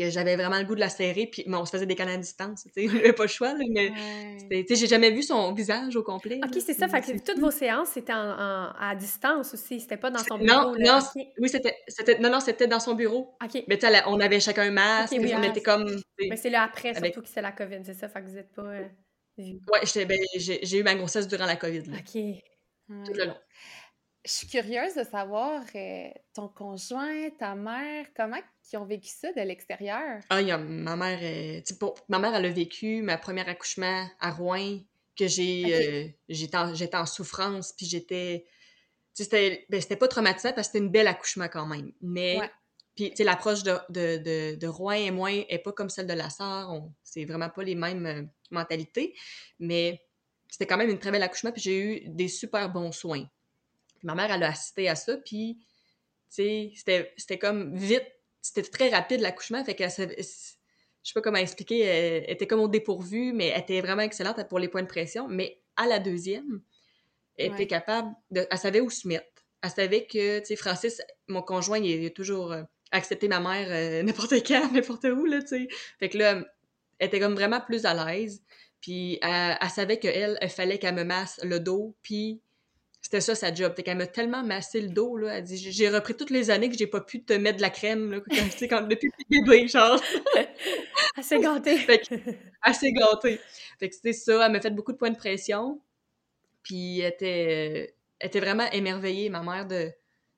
que 0.00 0.10
j'avais 0.10 0.36
vraiment 0.36 0.58
le 0.58 0.64
goût 0.64 0.74
de 0.74 0.80
la 0.80 0.88
serrer, 0.88 1.26
puis 1.26 1.44
on 1.46 1.64
se 1.64 1.70
faisait 1.70 1.86
des 1.86 1.94
câlins 1.94 2.14
à 2.14 2.18
distance, 2.18 2.64
tu 2.64 2.70
sais, 2.72 2.88
j'avais 2.88 3.12
pas 3.12 3.24
le 3.24 3.28
choix, 3.28 3.52
là, 3.52 3.58
mais 3.58 4.64
tu 4.64 4.66
sais, 4.68 4.76
j'ai 4.76 4.86
jamais 4.86 5.10
vu 5.10 5.22
son 5.22 5.52
visage 5.52 5.96
au 5.96 6.02
complet. 6.02 6.40
OK, 6.44 6.60
c'est 6.64 6.74
ça, 6.74 6.88
fait 6.88 7.00
que 7.00 7.24
toutes 7.24 7.38
vos 7.38 7.50
séances, 7.50 7.90
c'était 7.90 8.12
en, 8.12 8.72
à 8.78 8.94
distance 8.96 9.54
aussi, 9.54 9.80
c'était 9.80 9.96
pas 9.96 10.10
dans 10.10 10.18
son 10.20 10.38
bureau. 10.38 10.74
Non, 10.74 10.74
non, 10.78 10.98
oui, 11.38 11.48
c'était, 11.48 11.76
non, 12.20 12.30
non, 12.30 12.40
c'était 12.40 12.66
dans 12.66 12.80
son 12.80 12.94
bureau. 12.94 13.36
OK. 13.44 13.64
Mais 13.68 13.78
tu 13.78 13.86
sais, 13.86 14.02
on 14.06 14.20
avait 14.20 14.40
chacun 14.40 14.62
un 14.62 14.70
masque, 14.70 15.14
on 15.16 15.42
était 15.42 15.62
comme... 15.62 15.86
Mais 16.18 16.36
c'est 16.36 16.50
là 16.50 16.62
après, 16.62 16.94
surtout 16.94 17.22
que 17.22 17.28
c'est 17.28 17.42
la 17.42 17.52
COVID, 17.52 17.80
c'est 17.84 17.94
ça, 17.94 18.08
fait 18.08 18.20
que 18.20 18.26
vous 18.26 18.38
êtes 18.38 18.52
pas... 18.52 18.62
Euh, 18.62 18.84
ouais, 19.38 20.04
ben, 20.06 20.18
j'ai 20.34 20.78
eu 20.78 20.82
ma 20.82 20.94
grossesse 20.94 21.28
durant 21.28 21.46
la 21.46 21.56
COVID, 21.56 21.82
là. 21.90 21.96
OK. 21.98 22.22
Tout 23.06 23.12
le 23.14 23.24
long. 23.26 23.36
Je 24.24 24.32
suis 24.32 24.46
curieuse 24.46 24.94
de 24.94 25.04
savoir, 25.04 25.62
euh, 25.74 26.08
ton 26.34 26.48
conjoint, 26.48 27.30
ta 27.38 27.54
mère, 27.54 28.06
comment 28.14 28.36
ils 28.70 28.76
ont 28.76 28.84
vécu 28.84 29.08
ça 29.08 29.32
de 29.32 29.40
l'extérieur? 29.40 30.20
Ah, 30.28 30.42
y 30.42 30.50
a, 30.50 30.58
ma 30.58 30.94
mère, 30.94 31.18
euh, 31.22 31.60
ma 32.10 32.18
mère, 32.18 32.34
elle 32.34 32.44
a 32.44 32.50
vécu 32.50 33.00
ma 33.00 33.16
première 33.16 33.48
accouchement 33.48 34.06
à 34.20 34.30
Rouen, 34.30 34.78
que 35.16 35.26
j'ai, 35.26 35.64
euh, 35.74 36.08
j'étais, 36.28 36.96
en, 36.96 37.06
souffrance, 37.06 37.72
puis 37.72 37.86
j'étais, 37.86 38.44
c'était, 39.14 39.64
ben, 39.70 39.80
c'était 39.80 39.96
pas 39.96 40.08
traumatisant 40.08 40.52
parce 40.52 40.68
que 40.68 40.72
c'était 40.72 40.84
une 40.84 40.90
belle 40.90 41.08
accouchement 41.08 41.48
quand 41.48 41.66
même, 41.66 41.90
mais, 42.02 42.38
puis, 42.96 43.10
tu 43.10 43.16
sais, 43.16 43.24
l'approche 43.24 43.62
de, 43.62 43.78
de, 43.88 44.54
de, 44.54 44.66
Rouen 44.66 44.92
et 44.92 45.10
moi 45.10 45.30
est 45.32 45.62
pas 45.64 45.72
comme 45.72 45.88
celle 45.88 46.06
de 46.06 46.12
la 46.12 46.28
sœur, 46.28 46.70
c'est 47.02 47.24
vraiment 47.24 47.48
pas 47.48 47.62
les 47.62 47.74
mêmes 47.74 48.28
mentalités, 48.50 49.14
mais 49.58 50.02
c'était 50.50 50.66
quand 50.66 50.76
même 50.76 50.90
une 50.90 50.98
très 50.98 51.10
belle 51.10 51.22
accouchement, 51.22 51.52
puis 51.52 51.62
j'ai 51.62 51.78
eu 51.80 52.08
des 52.10 52.28
super 52.28 52.70
bons 52.70 52.92
soins 52.92 53.26
ma 54.02 54.14
mère, 54.14 54.30
elle 54.30 54.42
a 54.42 54.48
assisté 54.48 54.88
à 54.88 54.94
ça, 54.94 55.16
puis, 55.18 55.58
tu 56.34 56.70
sais, 56.76 57.12
c'était 57.16 57.38
comme 57.38 57.74
vite, 57.74 58.06
c'était 58.40 58.62
très 58.62 58.88
rapide 58.88 59.20
l'accouchement, 59.20 59.64
fait 59.64 59.74
qu'elle 59.74 59.90
savait, 59.90 60.16
je 60.18 60.22
sais 60.22 61.14
pas 61.14 61.20
comment 61.20 61.38
expliquer, 61.38 61.80
elle 61.80 62.30
était 62.30 62.46
comme 62.46 62.60
au 62.60 62.68
dépourvu, 62.68 63.32
mais 63.32 63.48
elle 63.48 63.60
était 63.60 63.80
vraiment 63.80 64.02
excellente 64.02 64.48
pour 64.48 64.58
les 64.58 64.68
points 64.68 64.82
de 64.82 64.88
pression, 64.88 65.28
mais 65.28 65.60
à 65.76 65.86
la 65.86 65.98
deuxième, 65.98 66.62
elle 67.36 67.52
était 67.52 67.66
capable 67.66 68.14
de, 68.30 68.46
elle 68.50 68.58
savait 68.58 68.80
où 68.80 68.90
se 68.90 69.08
mettre. 69.08 69.26
Elle 69.62 69.70
savait 69.70 70.06
que, 70.06 70.40
tu 70.40 70.46
sais, 70.46 70.56
Francis, 70.56 71.02
mon 71.28 71.42
conjoint, 71.42 71.78
il 71.78 72.06
a 72.06 72.10
toujours 72.10 72.52
euh, 72.52 72.62
accepté 72.92 73.28
ma 73.28 73.40
mère 73.40 73.66
euh, 73.70 74.02
n'importe 74.04 74.46
quand, 74.46 74.70
n'importe 74.72 75.04
où, 75.04 75.24
là, 75.24 75.40
tu 75.40 75.48
sais. 75.48 75.68
Fait 75.98 76.08
que 76.08 76.18
là, 76.18 76.42
elle 76.98 77.06
était 77.08 77.20
comme 77.20 77.34
vraiment 77.34 77.60
plus 77.60 77.84
à 77.84 77.94
l'aise. 77.94 78.42
Puis 78.80 79.18
elle, 79.22 79.58
elle 79.60 79.70
savait 79.70 79.98
qu'elle, 79.98 80.38
il 80.40 80.48
fallait 80.48 80.78
qu'elle 80.78 80.94
me 80.94 81.04
masse 81.04 81.40
le 81.42 81.60
dos, 81.60 81.96
puis 82.02 82.40
c'était 83.00 83.20
ça 83.20 83.34
sa 83.34 83.52
job. 83.52 83.72
Fait 83.74 83.82
qu'elle 83.82 83.96
m'a 83.96 84.06
tellement 84.06 84.42
massé 84.42 84.80
le 84.80 84.88
dos, 84.88 85.16
là. 85.16 85.38
Elle 85.38 85.44
dit 85.44 85.56
J'ai 85.56 85.88
repris 85.88 86.14
toutes 86.14 86.30
les 86.30 86.50
années 86.50 86.68
que 86.68 86.76
j'ai 86.76 86.86
pas 86.86 87.00
pu 87.00 87.24
te 87.24 87.32
mettre 87.32 87.56
de 87.56 87.62
la 87.62 87.70
crème, 87.70 88.12
là, 88.12 88.20
tu 88.30 88.50
sais, 88.50 88.68
quand, 88.68 88.82
depuis 88.82 89.10
le 89.30 89.40
bébé, 89.40 89.68
genre. 89.68 90.00
assez 91.16 91.38
gâtée. 91.40 91.78
fait 91.78 91.98
gâtée. 92.92 93.40
Fait 93.78 93.88
que 93.88 93.94
c'était 93.94 94.12
ça. 94.12 94.46
Elle 94.46 94.52
m'a 94.52 94.60
fait 94.60 94.70
beaucoup 94.70 94.92
de 94.92 94.98
points 94.98 95.10
de 95.10 95.16
pression. 95.16 95.80
Puis 96.62 97.00
elle 97.00 97.12
était, 97.12 97.94
était 98.20 98.40
vraiment 98.40 98.70
émerveillée, 98.70 99.30
ma 99.30 99.42
mère, 99.42 99.66
de, 99.66 99.90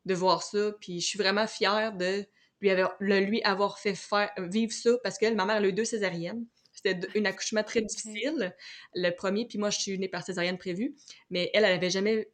de 0.04 0.14
voir 0.14 0.42
ça. 0.42 0.72
Puis 0.80 1.00
je 1.00 1.06
suis 1.06 1.18
vraiment 1.18 1.46
fière 1.46 1.92
de 1.92 2.24
lui 2.60 2.70
avoir, 2.70 2.96
lui 3.00 3.42
avoir 3.42 3.78
fait 3.78 3.94
faire, 3.94 4.30
vivre 4.38 4.72
ça 4.72 4.90
parce 5.02 5.18
que 5.18 5.32
ma 5.34 5.44
mère, 5.44 5.56
elle 5.56 5.64
a 5.64 5.68
eu 5.68 5.72
deux 5.72 5.84
césariennes. 5.84 6.46
C'était 6.72 6.98
un 7.18 7.24
accouchement 7.26 7.62
très 7.62 7.82
difficile, 7.82 8.54
le 8.94 9.10
premier, 9.10 9.46
puis 9.46 9.58
moi, 9.58 9.70
je 9.70 9.78
suis 9.78 9.98
née 9.98 10.08
par 10.08 10.24
césarienne 10.24 10.58
prévue. 10.58 10.94
Mais 11.30 11.50
elle, 11.52 11.64
elle 11.64 11.74
avait 11.74 11.90
jamais 11.90 12.28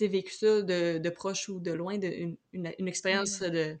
vécu 0.00 0.32
ça 0.32 0.62
de, 0.62 0.98
de, 0.98 1.10
proche 1.10 1.48
ou 1.48 1.60
de 1.60 1.72
loin, 1.72 1.98
de, 1.98 2.06
une, 2.06 2.36
une, 2.52 2.88
expérience 2.88 3.40
de, 3.40 3.76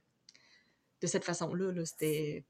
de 1.00 1.06
cette 1.06 1.24
façon-là. 1.24 1.72
-là, 1.72 1.84
c'était 1.84 2.44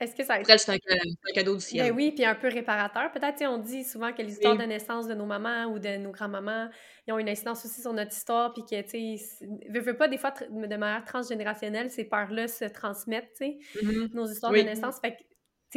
Est-ce 0.00 0.14
que 0.14 0.24
ça 0.24 0.34
a 0.34 0.40
été... 0.40 0.58
c'est 0.58 0.72
un, 0.72 1.32
cadeau 1.34 1.54
du 1.56 1.60
ciel. 1.60 1.88
Ben 1.88 1.96
oui, 1.96 2.12
puis 2.12 2.24
un 2.24 2.34
peu 2.34 2.48
réparateur. 2.48 3.12
Peut-être, 3.12 3.42
on 3.46 3.58
dit 3.58 3.84
souvent 3.84 4.12
que 4.12 4.22
les 4.22 4.32
histoires 4.32 4.56
de 4.56 4.64
naissance 4.64 5.06
de 5.06 5.14
nos 5.14 5.26
mamans 5.26 5.66
ou 5.66 5.78
de 5.78 5.96
nos 5.96 6.10
grands-mamans, 6.10 6.68
ils 7.06 7.12
ont 7.12 7.18
une 7.18 7.28
incidence 7.28 7.64
aussi 7.64 7.80
sur 7.80 7.92
notre 7.92 8.12
histoire, 8.12 8.52
puis 8.52 8.62
que, 8.62 8.80
tu 8.82 9.18
sais, 9.18 9.46
veux, 9.70 9.80
veux 9.80 9.96
pas, 9.96 10.08
des 10.08 10.18
fois, 10.18 10.32
de 10.32 10.76
manière 10.76 11.04
transgénérationnelle, 11.04 11.90
ces 11.90 12.04
peurs-là 12.04 12.48
se 12.48 12.64
transmettent, 12.64 13.32
tu 13.36 13.44
sais, 13.44 13.58
mm-hmm. 13.76 14.14
nos 14.14 14.26
histoires 14.26 14.52
de 14.52 14.58
naissance. 14.58 14.98
Fait 15.00 15.12
que 15.12 15.22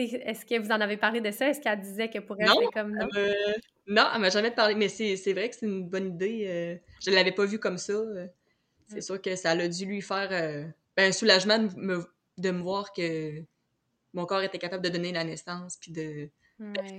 est-ce 0.01 0.45
que 0.45 0.59
vous 0.59 0.71
en 0.71 0.81
avez 0.81 0.97
parlé 0.97 1.21
de 1.21 1.31
ça? 1.31 1.49
Est-ce 1.49 1.61
qu'elle 1.61 1.79
disait 1.79 2.09
que 2.09 2.19
pour 2.19 2.35
elle, 2.39 2.49
c'était 2.49 2.65
comme 2.73 2.95
non? 2.95 3.07
Non, 3.87 4.05
elle 4.13 4.21
m'a 4.21 4.29
jamais 4.29 4.51
parlé, 4.51 4.75
mais 4.75 4.89
c'est 4.89 5.33
vrai 5.33 5.49
que 5.49 5.55
c'est 5.55 5.65
une 5.65 5.87
bonne 5.87 6.15
idée. 6.15 6.45
Euh, 6.47 6.75
je 7.01 7.09
ne 7.09 7.15
l'avais 7.15 7.31
pas 7.31 7.45
vu 7.45 7.57
comme 7.57 7.77
ça. 7.77 7.93
Euh. 7.93 8.27
C'est 8.87 9.01
sûr 9.01 9.21
que 9.21 9.35
ça 9.35 9.51
a 9.51 9.67
dû 9.67 9.85
lui 9.85 10.01
faire 10.01 10.29
euh, 10.31 10.65
ben, 10.95 11.09
un 11.09 11.11
soulagement 11.11 11.57
de 11.57 11.75
me, 11.75 12.05
de 12.37 12.51
me, 12.51 12.61
voir 12.61 12.93
que 12.93 13.43
mon 14.13 14.25
corps 14.25 14.41
était 14.41 14.59
capable 14.59 14.83
de 14.83 14.89
donner 14.89 15.11
la 15.11 15.23
naissance, 15.23 15.77
puis 15.77 15.91
de 15.91 16.29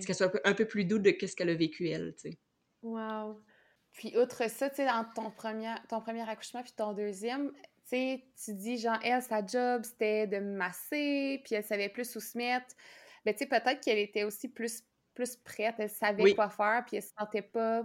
qu'elle 0.06 0.14
soit 0.14 0.32
un 0.44 0.54
peu, 0.54 0.66
plus 0.66 0.84
doux 0.84 0.98
de 0.98 1.14
ce 1.20 1.34
qu'elle 1.34 1.50
a 1.50 1.54
vécu, 1.54 1.88
elle, 1.88 2.14
tu 2.14 2.30
sais. 2.30 2.38
Wow! 2.82 3.42
Puis, 3.92 4.16
outre 4.16 4.48
ça, 4.48 4.70
tu 4.70 4.76
sais, 4.76 4.88
entre 4.88 5.14
ton 5.14 5.30
premier, 5.30 5.74
ton 5.88 6.00
premier 6.00 6.28
accouchement 6.28 6.62
puis 6.62 6.72
ton 6.76 6.92
deuxième, 6.92 7.50
tu 7.52 7.96
sais, 7.96 8.24
tu 8.44 8.54
dis, 8.54 8.78
genre, 8.78 8.98
elle, 9.02 9.22
sa 9.22 9.44
job, 9.44 9.82
c'était 9.84 10.26
de 10.26 10.38
masser, 10.38 11.40
puis 11.44 11.56
elle 11.56 11.64
savait 11.64 11.88
plus 11.88 12.14
où 12.14 12.20
se 12.20 12.38
mettre. 12.38 12.76
Mais 13.26 13.32
tu 13.32 13.40
sais, 13.40 13.46
peut-être 13.46 13.80
qu'elle 13.80 13.98
était 13.98 14.24
aussi 14.24 14.48
plus, 14.48 14.84
plus 15.18 15.34
prête, 15.34 15.74
elle 15.78 15.90
savait 15.90 16.32
quoi 16.32 16.48
faire, 16.48 16.84
puis 16.86 16.96
elle 16.96 17.02
se 17.02 17.10
sentait 17.18 17.42
pas, 17.42 17.82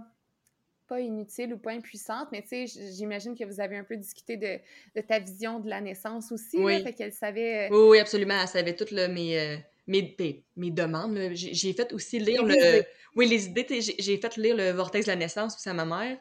pas 0.86 1.00
inutile 1.00 1.52
ou 1.54 1.58
pas 1.58 1.72
impuissante. 1.72 2.28
Mais 2.30 2.42
tu 2.42 2.68
sais, 2.68 2.92
j'imagine 2.92 3.36
que 3.36 3.42
vous 3.42 3.60
avez 3.60 3.76
un 3.76 3.82
peu 3.82 3.96
discuté 3.96 4.36
de, 4.36 4.60
de, 4.94 5.00
ta 5.04 5.18
vision 5.18 5.58
de 5.58 5.68
la 5.68 5.80
naissance 5.80 6.30
aussi, 6.30 6.58
oui. 6.58 6.80
fait 6.84 6.92
qu'elle 6.92 7.12
savait... 7.12 7.66
Euh, 7.66 7.74
oui, 7.74 7.88
oui, 7.90 7.98
absolument, 7.98 8.38
elle 8.40 8.46
savait 8.46 8.76
toutes 8.76 8.92
mes, 8.92 9.40
euh, 9.40 9.56
mes, 9.88 10.14
ben, 10.16 10.34
mes, 10.56 10.70
demandes. 10.70 11.18
J'ai 11.32 11.72
fait 11.72 11.92
aussi 11.92 12.20
lire 12.20 12.44
le... 12.44 12.84
Oui, 13.16 13.26
les 13.26 13.46
idées, 13.46 13.66
j'ai 13.80 14.16
fait 14.18 14.36
lire 14.36 14.56
le 14.56 14.70
Vortex 14.70 15.06
de 15.06 15.10
la 15.10 15.16
naissance 15.16 15.56
aussi 15.56 15.68
à 15.68 15.74
ma 15.74 15.84
mère. 15.84 16.16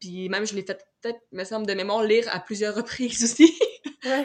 Puis 0.00 0.28
même, 0.28 0.44
je 0.44 0.54
l'ai 0.54 0.62
fait 0.62 0.84
peut-être, 1.00 1.20
me 1.30 1.44
semble, 1.44 1.66
de 1.66 1.72
mémoire, 1.72 2.02
lire 2.02 2.26
à 2.30 2.40
plusieurs 2.40 2.74
reprises 2.80 3.24
aussi. 3.24 3.58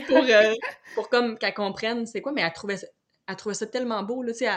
pour, 0.07 0.17
euh, 0.17 0.53
pour 0.95 1.07
comme 1.07 1.37
qu'elle 1.37 1.53
comprenne 1.53 2.05
c'est 2.05 2.19
quoi, 2.19 2.33
mais 2.33 2.41
elle 2.41 2.51
trouvait, 2.51 2.79
elle 3.27 3.35
trouvait 3.37 3.55
ça 3.55 3.65
tellement 3.65 4.03
beau, 4.03 4.23
là, 4.23 4.33
tu 4.33 4.39
sais, 4.39 4.49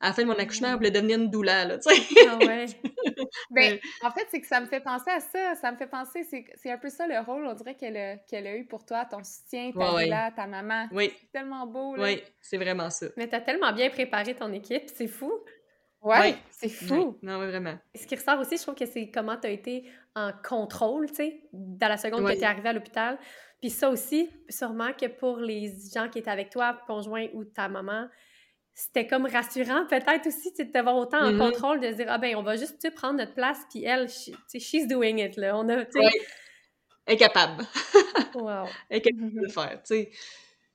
à, 0.00 0.08
la 0.08 0.12
fin 0.12 0.22
de 0.22 0.28
mon 0.28 0.38
accouchement, 0.38 0.68
elle 0.68 0.76
voulait 0.76 0.90
devenir 0.90 1.18
une 1.18 1.30
douleur, 1.30 1.66
là, 1.66 1.78
tu 1.78 1.94
sais. 1.94 2.02
Ah 2.28 2.38
ouais. 2.38 2.66
ben, 3.50 3.78
en 4.02 4.10
fait, 4.10 4.26
c'est 4.30 4.40
que 4.40 4.46
ça 4.46 4.60
me 4.60 4.66
fait 4.66 4.80
penser 4.80 5.10
à 5.10 5.20
ça. 5.20 5.54
Ça 5.54 5.72
me 5.72 5.76
fait 5.76 5.86
penser, 5.86 6.24
c'est 6.24 6.70
un 6.70 6.78
peu 6.78 6.88
ça 6.88 7.06
le 7.06 7.18
rôle, 7.20 7.46
on 7.46 7.54
dirait 7.54 7.74
qu'elle 7.74 7.96
a, 8.46 8.56
eu 8.56 8.64
pour 8.66 8.84
toi, 8.84 9.04
ton 9.04 9.22
soutien, 9.24 9.72
ta 9.72 9.94
ouais, 9.94 10.08
ta 10.08 10.46
maman. 10.46 10.88
Oui. 10.92 11.12
C'est 11.20 11.32
tellement 11.32 11.66
beau, 11.66 11.96
là. 11.96 12.04
Oui, 12.04 12.22
c'est 12.40 12.58
vraiment 12.58 12.90
ça. 12.90 13.06
Mais 13.16 13.28
t'as 13.28 13.40
tellement 13.40 13.72
bien 13.72 13.90
préparé 13.90 14.34
ton 14.34 14.52
équipe, 14.52 14.84
c'est 14.94 15.08
fou. 15.08 15.32
Ouais, 16.00 16.36
c'est 16.50 16.68
fou. 16.68 17.18
Non, 17.22 17.38
vraiment. 17.38 17.76
Ce 17.94 18.06
qui 18.06 18.14
ressort 18.14 18.38
aussi, 18.38 18.56
je 18.56 18.62
trouve 18.62 18.76
que 18.76 18.86
c'est 18.86 19.10
comment 19.10 19.36
tu 19.36 19.48
as 19.48 19.50
été 19.50 19.84
en 20.14 20.30
contrôle, 20.48 21.08
tu 21.08 21.16
sais, 21.16 21.40
dans 21.52 21.88
la 21.88 21.96
seconde 21.96 22.24
que 22.24 22.32
tu 22.32 22.38
es 22.38 22.44
arrivée 22.44 22.68
à 22.68 22.72
l'hôpital. 22.72 23.18
Puis 23.60 23.70
ça 23.70 23.90
aussi, 23.90 24.30
sûrement 24.48 24.92
que 24.92 25.06
pour 25.06 25.38
les 25.38 25.72
gens 25.92 26.08
qui 26.08 26.20
étaient 26.20 26.30
avec 26.30 26.50
toi, 26.50 26.78
conjoint 26.86 27.26
ou 27.34 27.44
ta 27.44 27.68
maman, 27.68 28.06
c'était 28.78 29.08
comme 29.08 29.26
rassurant 29.26 29.86
peut-être 29.86 30.28
aussi 30.28 30.52
de 30.56 30.62
te 30.70 30.78
voir 30.80 30.96
autant 30.96 31.18
en 31.18 31.32
mm-hmm. 31.32 31.38
contrôle, 31.38 31.80
de 31.80 31.90
dire 31.90 32.06
ah 32.08 32.18
ben 32.18 32.36
on 32.36 32.42
va 32.42 32.56
juste 32.56 32.88
prendre 32.94 33.18
notre 33.18 33.34
place 33.34 33.58
puis 33.70 33.82
elle, 33.84 34.08
sais, 34.08 34.32
she's 34.60 34.86
doing 34.86 35.18
it 35.18 35.36
là, 35.36 35.56
on 35.58 35.68
a, 35.68 35.78
ouais. 35.78 36.10
Incapable. 37.08 37.64
wow. 38.34 38.66
Incapable 38.90 39.34
de 39.34 39.40
le 39.40 39.48
faire, 39.48 39.82
tu 39.82 39.94
sais. 39.94 40.10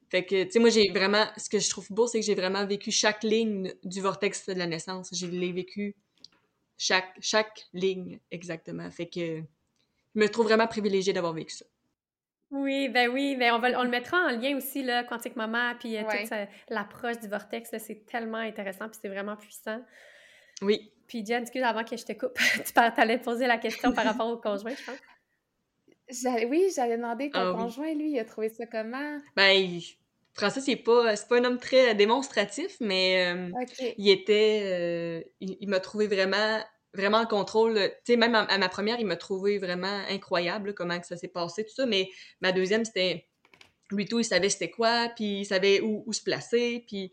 Fait 0.10 0.26
que, 0.26 0.43
tu 0.43 0.51
sais, 0.51 0.60
moi, 0.60 0.70
j'ai 0.70 0.91
vraiment. 0.91 1.26
Ce 1.38 1.49
que 1.49 1.60
je 1.60 1.70
trouve 1.70 1.88
beau, 1.91 2.08
c'est 2.08 2.20
que 2.20 2.26
j'ai 2.26 2.36
vraiment 2.36 2.66
vécu 2.66 2.91
chaque 2.91 3.24
ligne 3.24 3.74
du 3.84 4.01
vortex 4.01 4.47
de 4.47 4.54
la 4.54 4.68
naissance. 4.68 5.10
J'ai 5.12 5.28
vécu 5.51 5.95
chaque, 6.78 7.16
chaque 7.20 7.66
ligne, 7.74 8.20
exactement. 8.30 8.89
Fait 8.91 9.08
que 9.08 9.38
je 9.39 10.20
me 10.20 10.28
trouve 10.28 10.45
vraiment 10.45 10.68
privilégiée 10.68 11.14
d'avoir 11.14 11.34
vécu 11.34 11.56
ça. 11.56 11.66
Oui, 12.54 12.88
ben 12.89 13.10
oui, 13.10 13.36
ben 13.36 13.51
on, 13.54 13.60
va, 13.60 13.80
on 13.80 13.84
le 13.84 13.89
mettra 13.89 14.18
en 14.18 14.30
lien 14.30 14.56
aussi, 14.56 14.84
là, 14.84 15.04
Quantique 15.04 15.36
Maman, 15.36 15.74
puis 15.80 15.97
euh, 15.97 16.04
toute 16.04 16.32
l'approche 16.70 17.20
du 17.20 17.28
vortex, 17.28 17.72
c'est 17.80 18.06
tellement 18.06 18.38
intéressant, 18.38 18.88
puis 18.88 18.99
c'est 19.01 19.10
vraiment 19.10 19.36
puissant. 19.36 19.82
Oui. 20.62 20.91
Puis 21.08 21.26
Jen, 21.26 21.41
excuse, 21.41 21.64
avant 21.64 21.84
que 21.84 21.97
je 21.97 22.06
te 22.06 22.14
coupe, 22.14 22.38
tu 22.66 22.74
allais 22.76 23.18
poser 23.18 23.47
la 23.47 23.58
question 23.58 23.91
par 23.91 24.06
rapport 24.06 24.30
au 24.30 24.38
conjoint, 24.38 24.74
je 24.76 24.86
pense. 24.86 26.45
Oui, 26.47 26.72
j'allais 26.76 26.97
demander 26.97 27.32
ton 27.32 27.39
ah 27.39 27.54
conjoint, 27.58 27.93
lui, 27.95 28.12
il 28.12 28.20
a 28.20 28.26
trouvé 28.26 28.49
ça 28.49 28.68
comment? 28.68 29.18
Ben, 29.36 29.80
Francis, 30.34 30.64
c'est 30.64 30.76
pas, 30.76 31.16
pas 31.30 31.38
un 31.38 31.43
homme 31.45 31.60
très 31.60 31.95
démonstratif, 31.95 32.78
mais 32.80 33.34
euh, 33.34 33.49
il 33.97 34.10
était. 34.10 34.62
Euh, 34.64 35.22
il, 35.39 35.68
m'a 35.70 35.80
trouvé 35.80 36.08
vraiment, 36.08 36.60
vraiment 36.94 37.20
en 37.20 37.26
contrôle. 37.26 37.76
Tu 37.76 38.14
sais, 38.14 38.18
même 38.18 38.36
à, 38.36 38.58
ma 38.58 38.70
première, 38.70 39.00
il 39.00 39.06
m'a 39.06 39.16
trouvé 39.16 39.58
vraiment 39.58 40.02
incroyable 40.10 40.74
comment 40.74 41.00
que 41.00 41.08
ça 41.08 41.18
s'est 41.18 41.28
passé, 41.28 41.64
tout 41.64 41.74
ça. 41.74 41.86
Mais 41.86 42.10
ma 42.41 42.52
deuxième, 42.52 42.86
c'était. 42.86 43.28
Lui, 43.91 44.06
tout, 44.06 44.20
il 44.20 44.26
savait 44.26 44.50
c'était 44.50 44.72
quoi, 44.72 45.10
puis 45.16 45.41
il 45.41 45.46
savait 45.46 45.82
où, 45.82 46.12
se 46.12 46.24
placer, 46.24 46.84
puis. 46.88 47.12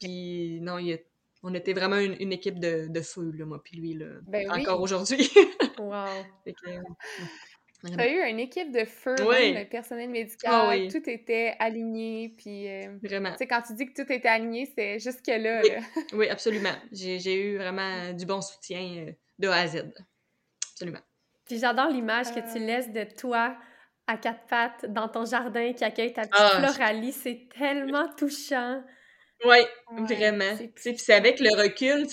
Puis, 0.00 0.60
non, 0.60 0.78
il 0.78 0.98
on 1.46 1.52
était 1.52 1.74
vraiment 1.74 1.98
une, 1.98 2.32
équipe 2.32 2.58
de, 2.58 2.86
de 2.88 3.00
feu, 3.02 3.30
là, 3.36 3.44
moi, 3.44 3.62
puis 3.62 3.76
lui, 3.76 3.92
là, 3.92 4.06
ben 4.26 4.50
encore 4.50 4.80
aujourd'hui. 4.80 5.30
wow! 5.78 6.06
Tu 7.84 8.00
as 8.00 8.08
eu 8.08 8.30
une 8.30 8.40
équipe 8.40 8.72
de 8.72 8.84
feu, 8.84 9.14
le 9.18 9.64
personnel 9.64 10.08
médical, 10.08 10.52
ah 10.52 10.90
tout 10.90 11.08
était 11.08 11.54
aligné, 11.58 12.34
puis... 12.36 12.68
Euh, 12.68 12.96
vraiment. 13.02 13.32
Tu 13.32 13.38
sais, 13.38 13.46
quand 13.46 13.62
tu 13.62 13.74
dis 13.74 13.86
que 13.86 14.02
tout 14.02 14.10
était 14.10 14.28
aligné, 14.28 14.70
c'est 14.76 14.98
jusque-là. 14.98 15.60
Oui, 15.62 15.70
oui 16.14 16.28
absolument. 16.28 16.74
J'ai 16.92 17.34
eu 17.34 17.58
vraiment 17.58 18.12
du 18.12 18.24
bon 18.26 18.40
soutien 18.40 19.06
euh, 19.06 19.12
de 19.38 19.48
A 19.48 19.56
à 19.56 19.66
Z. 19.66 19.92
Absolument. 20.72 21.00
Puis 21.46 21.58
j'adore 21.58 21.88
l'image 21.88 22.34
que 22.34 22.40
tu 22.52 22.58
laisses 22.58 22.90
de 22.90 23.04
toi 23.04 23.56
à 24.06 24.16
quatre 24.16 24.46
pattes 24.46 24.86
dans 24.92 25.08
ton 25.08 25.24
jardin 25.24 25.72
qui 25.72 25.84
accueille 25.84 26.12
ta 26.12 26.22
petite 26.22 26.34
ah, 26.38 26.58
Floralie. 26.58 27.12
C'est 27.12 27.48
tellement 27.58 28.08
touchant. 28.16 28.82
Oui, 29.44 29.58
vraiment. 29.90 30.56
Puis 30.74 30.96
c'est 30.98 31.12
avec 31.12 31.38
le 31.40 31.50
recul, 31.60 32.06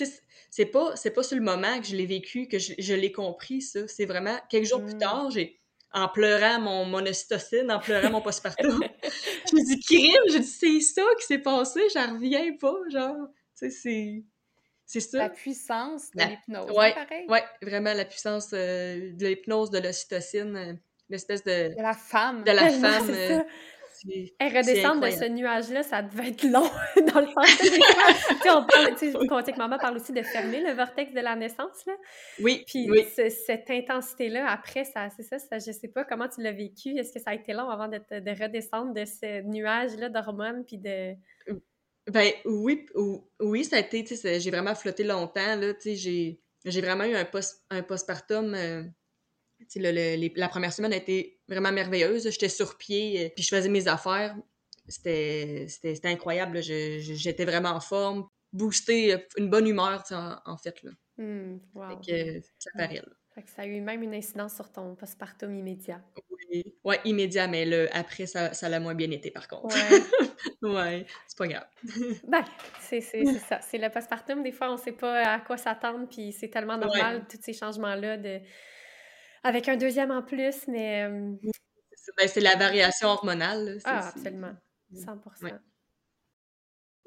c'est 0.50 0.66
pas, 0.66 0.94
pas 1.14 1.22
sur 1.22 1.36
le 1.36 1.42
moment 1.42 1.80
que 1.80 1.86
je 1.86 1.96
l'ai 1.96 2.04
vécu, 2.04 2.46
que 2.46 2.58
je, 2.58 2.94
l'ai 2.94 3.12
compris, 3.12 3.62
ça. 3.62 3.88
C'est 3.88 4.04
vraiment 4.04 4.38
quelques 4.50 4.66
jours 4.66 4.84
plus 4.84 4.94
mmh. 4.94 4.98
tard, 4.98 5.30
j'ai 5.30 5.61
en 5.94 6.08
pleurant 6.08 6.60
mon, 6.60 6.84
mon 6.86 7.04
en 7.04 7.78
pleurant 7.78 8.10
mon 8.10 8.20
postpartum. 8.20 8.80
je 9.02 9.54
me 9.54 9.64
dis, 9.64 9.80
crime, 9.80 10.22
je 10.28 10.38
dis, 10.38 10.44
c'est 10.46 10.80
ça 10.80 11.02
qui 11.18 11.26
s'est 11.26 11.38
passé, 11.38 11.80
j'en 11.94 12.14
reviens 12.14 12.56
pas, 12.60 12.76
genre, 12.90 13.28
tu 13.58 13.68
sais, 13.68 13.70
c'est... 13.70 14.24
C'est 14.84 15.00
ça. 15.00 15.18
La 15.18 15.30
puissance 15.30 16.10
de 16.10 16.22
l'hypnose, 16.22 16.70
ouais, 16.76 16.92
pareil? 16.92 17.24
Oui, 17.28 17.38
vraiment 17.62 17.94
la 17.94 18.04
puissance 18.04 18.50
euh, 18.52 19.12
de 19.14 19.26
l'hypnose, 19.26 19.70
de 19.70 19.78
l'ocytocine, 19.78 20.56
euh, 20.56 20.74
l'espèce 21.08 21.42
de... 21.44 21.74
De 21.74 21.80
la 21.82 21.94
femme. 21.94 22.44
De 22.44 22.50
la 22.50 22.68
femme. 22.70 23.44
Elle 24.38 24.56
redescendre 24.56 25.06
de 25.06 25.10
ce 25.10 25.28
nuage-là, 25.28 25.82
ça 25.82 26.02
devait 26.02 26.28
être 26.28 26.44
long 26.44 26.68
dans 27.12 27.20
le 27.20 27.26
sens. 27.26 27.70
on 28.46 28.64
parle, 28.64 28.96
tu 28.98 29.12
sais, 29.12 29.56
maman 29.56 29.78
parle 29.78 29.96
aussi 29.96 30.12
de 30.12 30.22
fermer 30.22 30.60
le 30.60 30.72
vortex 30.72 31.12
de 31.12 31.20
la 31.20 31.36
naissance, 31.36 31.84
là. 31.86 31.94
Oui, 32.40 32.64
Puis 32.66 32.88
cette 33.46 33.70
intensité-là, 33.70 34.50
après, 34.50 34.84
ça, 34.84 35.08
c'est 35.16 35.22
ça, 35.22 35.38
ça, 35.38 35.58
je 35.58 35.72
sais 35.72 35.88
pas 35.88 36.04
comment 36.04 36.28
tu 36.28 36.42
l'as 36.42 36.52
vécu. 36.52 36.96
Est-ce 36.98 37.12
que 37.12 37.20
ça 37.20 37.30
a 37.30 37.34
été 37.34 37.52
long 37.52 37.68
avant 37.68 37.88
de, 37.88 37.98
de 37.98 38.42
redescendre 38.42 38.92
de 38.92 39.04
ce 39.04 39.42
nuage-là 39.42 40.08
d'hormones, 40.08 40.64
puis 40.64 40.78
de... 40.78 41.14
Ben 42.10 42.32
oui, 42.44 42.86
oui, 43.40 43.64
ça 43.64 43.76
a 43.76 43.78
été, 43.78 44.02
tu 44.02 44.16
sais, 44.16 44.40
j'ai 44.40 44.50
vraiment 44.50 44.74
flotté 44.74 45.04
longtemps, 45.04 45.56
là, 45.56 45.72
tu 45.74 45.96
sais, 45.96 46.38
j'ai 46.64 46.80
vraiment 46.80 47.04
eu 47.04 47.14
un, 47.14 47.24
post, 47.24 47.64
un 47.70 47.82
postpartum... 47.82 48.54
Euh, 48.54 48.82
la 49.80 50.48
première 50.48 50.72
semaine 50.72 50.92
a 50.92 50.96
été 50.96 51.40
vraiment 51.48 51.72
merveilleuse. 51.72 52.30
J'étais 52.30 52.48
sur 52.48 52.76
pied, 52.76 53.26
euh, 53.26 53.28
puis 53.34 53.44
je 53.44 53.48
faisais 53.48 53.68
mes 53.68 53.88
affaires. 53.88 54.36
C'était 54.88 55.66
incroyable. 56.04 56.62
J'étais 56.62 57.44
vraiment 57.44 57.70
en 57.70 57.80
forme, 57.80 58.28
boosté, 58.52 59.14
euh, 59.14 59.18
une 59.36 59.48
bonne 59.48 59.66
humeur, 59.66 60.02
en, 60.10 60.56
fait. 60.56 60.82
Là. 60.82 60.90
Mmh, 61.18 61.60
ça 62.58 62.70
paraît. 62.76 63.02
ça 63.46 63.62
a 63.62 63.66
eu 63.66 63.80
même 63.80 64.02
une 64.02 64.14
incidence 64.14 64.54
sur 64.54 64.70
ton 64.70 64.94
postpartum 64.94 65.54
immédiat. 65.54 66.02
Oui, 66.50 66.74
ouais, 66.84 67.00
immédiat, 67.04 67.46
mais 67.46 67.64
le, 67.64 67.88
après, 67.96 68.26
ça, 68.26 68.52
ça 68.52 68.68
l'a 68.68 68.80
moins 68.80 68.94
bien 68.94 69.10
été, 69.10 69.30
par 69.30 69.48
contre. 69.48 69.74
Ouais, 70.62 71.06
c'est 71.28 71.38
pas 71.38 71.46
grave. 71.46 71.66
ben, 72.28 72.44
c'est 72.80 73.00
ça. 73.00 73.60
C'est 73.60 73.78
le 73.78 73.88
postpartum. 73.88 74.42
Des 74.42 74.52
fois, 74.52 74.72
on 74.72 74.76
sait 74.76 74.92
pas 74.92 75.34
à 75.34 75.40
quoi 75.40 75.56
s'attendre, 75.56 76.08
puis 76.08 76.32
c'est 76.32 76.48
tellement 76.48 76.76
normal, 76.76 77.26
tous 77.30 77.38
ces 77.40 77.52
changements-là, 77.52 78.16
de 78.18 78.40
avec 79.42 79.68
un 79.68 79.76
deuxième 79.76 80.10
en 80.10 80.22
plus, 80.22 80.66
mais. 80.68 81.08
Ben, 82.18 82.28
c'est 82.28 82.40
la 82.40 82.56
variation 82.56 83.08
hormonale. 83.08 83.78
ah, 83.84 84.08
absolument. 84.08 84.54
100 84.94 85.20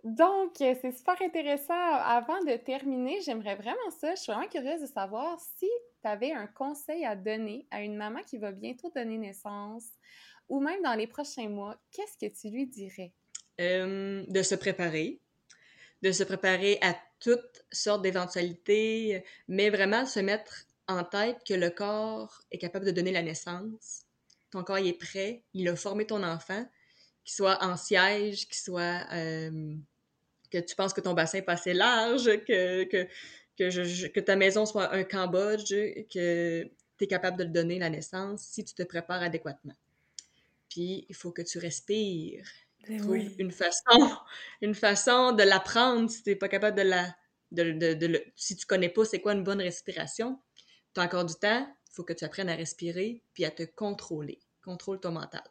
Donc, 0.04 0.62
euh, 0.62 0.74
c'est 0.82 0.92
super 0.92 1.22
intéressant. 1.22 1.74
Avant 1.74 2.44
de 2.44 2.56
terminer, 2.58 3.20
j'aimerais 3.22 3.56
vraiment 3.56 3.92
ça. 4.00 4.16
Je 4.16 4.22
suis 4.22 4.32
vraiment 4.32 4.48
curieuse 4.48 4.82
de 4.82 4.88
savoir 4.88 5.40
si 5.40 5.68
tu 6.02 6.08
avais 6.08 6.32
un 6.32 6.48
conseil 6.48 7.06
à 7.06 7.16
donner 7.16 7.68
à 7.72 7.82
une 7.82 7.98
maman 7.98 8.22
qui 8.22 8.38
va 8.38 8.52
bientôt 8.52 8.90
donner 8.96 9.18
naissance 9.18 9.86
ou 10.48 10.60
même 10.60 10.82
dans 10.82 10.94
les 10.94 11.08
prochains 11.08 11.50
mois. 11.50 11.76
Qu'est-ce 11.92 12.18
que 12.18 12.32
tu 12.34 12.50
lui 12.50 12.68
dirais? 12.68 13.14
de 13.58 14.42
se 14.44 14.54
préparer, 14.54 15.22
de 16.02 16.12
se 16.12 16.26
préparer 16.26 16.78
à 16.82 16.94
toutes 17.22 17.66
sortes 17.72 18.02
d'éventualités, 18.02 19.24
mais 19.48 19.70
vraiment 19.70 20.06
se 20.06 20.20
mettre 20.20 20.66
en 20.88 21.04
tête 21.04 21.38
que 21.48 21.54
le 21.54 21.70
corps 21.70 22.42
est 22.52 22.58
capable 22.58 22.86
de 22.86 22.92
donner 22.92 23.12
la 23.12 23.22
naissance. 23.24 24.04
Ton 24.52 24.64
corps 24.64 24.78
est 24.78 24.94
prêt, 24.94 25.44
il 25.54 25.68
a 25.68 25.76
formé 25.76 26.06
ton 26.06 26.24
enfant, 26.24 26.66
qu'il 27.24 27.36
soit 27.36 27.64
en 27.64 27.76
siège, 27.76 28.48
qu'il 28.48 28.58
soit 28.58 29.06
euh, 29.12 29.76
que 30.52 30.58
tu 30.60 30.76
penses 30.76 30.94
que 30.94 31.02
ton 31.02 31.14
bassin 31.14 31.40
est 31.40 31.50
assez 31.50 31.74
large, 31.74 32.26
que, 32.46 32.84
que, 32.86 33.08
que, 33.58 34.08
que 34.08 34.20
ta 34.20 34.36
maison 34.36 34.66
soit 34.66 34.94
un 34.94 35.04
Cambodge, 35.04 35.74
que 36.14 36.64
tu 36.98 37.04
es 37.04 37.08
capable 37.08 37.38
de 37.38 37.44
le 37.44 37.50
donner 37.50 37.80
la 37.80 37.90
naissance 37.90 38.42
si 38.44 38.64
tu 38.64 38.74
te 38.74 38.84
prépares 38.84 39.24
adéquatement. 39.24 39.76
Puis 40.70 41.06
il 41.10 41.16
faut 41.16 41.32
que 41.32 41.42
tu 41.42 41.58
respires. 41.60 42.46
Oui. 42.88 43.36
une 43.40 43.52
façon, 43.52 44.16
une 44.62 44.76
façon 44.76 45.32
de 45.32 45.42
l'apprendre 45.42 46.08
si 46.08 46.22
tu 46.22 46.30
n'es 46.30 46.36
pas 46.36 46.50
capable 46.50 46.78
de 46.78 46.84
la. 46.84 47.16
De, 47.52 47.72
de, 47.72 47.94
de, 47.94 48.24
si 48.36 48.56
tu 48.56 48.66
connais 48.66 48.90
pas 48.90 49.06
c'est 49.06 49.22
quoi 49.22 49.34
une 49.34 49.44
bonne 49.44 49.62
respiration, 49.62 50.40
tu 50.96 51.02
as 51.02 51.04
encore 51.04 51.26
du 51.26 51.36
temps, 51.36 51.68
il 51.90 51.94
faut 51.94 52.04
que 52.04 52.14
tu 52.14 52.26
apprennes 52.26 52.50
à 52.50 52.56
respirer 52.56 53.22
puis 53.34 53.46
à 53.46 53.52
te 53.52 53.64
contrôler. 53.64 54.40
Contrôle 54.64 55.00
ton 55.00 55.12
mental. 55.12 55.44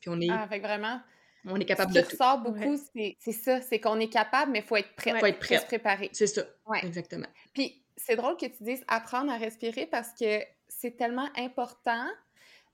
Puis 0.00 0.10
on 0.10 0.20
est. 0.20 0.30
Ah, 0.30 0.48
fait 0.48 0.58
vraiment. 0.58 1.00
On 1.44 1.56
est 1.56 1.64
capable 1.64 1.92
de 1.92 2.00
tout. 2.00 2.10
ressort 2.10 2.38
beaucoup, 2.38 2.76
c'est 2.94 3.32
ça, 3.32 3.60
c'est 3.60 3.80
qu'on 3.80 3.98
est 3.98 4.08
capable, 4.08 4.52
mais 4.52 4.60
il 4.60 4.64
faut 4.64 4.76
être 4.76 4.94
prêt. 4.94 5.10
Il 5.10 5.18
faut 5.18 5.26
être 5.26 5.40
prêt. 5.40 5.58
se 5.58 5.66
préparer. 5.66 6.08
C'est 6.12 6.28
ça. 6.28 6.42
Exactement. 6.82 7.26
Puis 7.52 7.82
c'est 7.96 8.14
drôle 8.14 8.36
que 8.36 8.46
tu 8.46 8.62
dises 8.62 8.84
apprendre 8.86 9.32
à 9.32 9.38
respirer 9.38 9.86
parce 9.86 10.10
que 10.18 10.40
c'est 10.68 10.96
tellement 10.96 11.28
important 11.36 12.06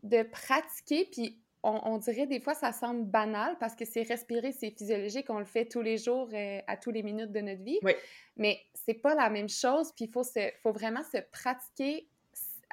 de 0.02 0.22
pratiquer, 0.22 1.08
puis 1.10 1.40
on, 1.62 1.98
dirait 1.98 2.26
des 2.26 2.40
fois 2.40 2.54
ça 2.54 2.72
semble 2.72 3.04
banal 3.04 3.56
parce 3.58 3.74
que 3.74 3.84
c'est 3.84 4.02
respirer, 4.02 4.52
c'est 4.52 4.70
physiologique, 4.70 5.28
on 5.28 5.38
le 5.38 5.44
fait 5.44 5.66
tous 5.66 5.82
les 5.82 5.98
jours, 5.98 6.28
euh, 6.32 6.60
à 6.66 6.76
tous 6.76 6.90
les 6.90 7.02
minutes 7.02 7.32
de 7.32 7.40
notre 7.40 7.62
vie. 7.62 7.78
Oui. 7.82 7.92
Mais 8.36 8.60
c'est 8.74 8.94
pas 8.94 9.14
la 9.14 9.28
même 9.30 9.48
chose, 9.48 9.92
puis 9.92 10.06
il 10.06 10.10
faut, 10.10 10.22
faut 10.62 10.72
vraiment 10.72 11.02
se 11.02 11.18
pratiquer 11.32 12.08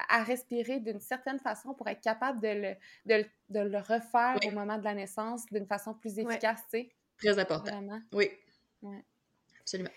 à 0.10 0.24
respirer 0.24 0.80
d'une 0.80 1.00
certaine 1.00 1.40
façon 1.40 1.74
pour 1.74 1.88
être 1.88 2.02
capable 2.02 2.42
de 2.42 2.48
le, 2.48 2.76
de, 3.06 3.26
de 3.50 3.60
le 3.62 3.78
refaire 3.78 4.38
au 4.46 4.52
moment 4.52 4.78
de 4.78 4.84
la 4.84 4.94
naissance 4.94 5.46
d'une 5.52 5.66
façon 5.66 5.94
plus 5.94 6.20
efficace, 6.20 6.62
tu 6.72 6.80
sais. 6.80 6.90
Très 7.18 7.40
important. 7.40 7.72
Vraiment. 7.72 8.02
Oui. 8.12 8.30
Absolument. 9.62 9.90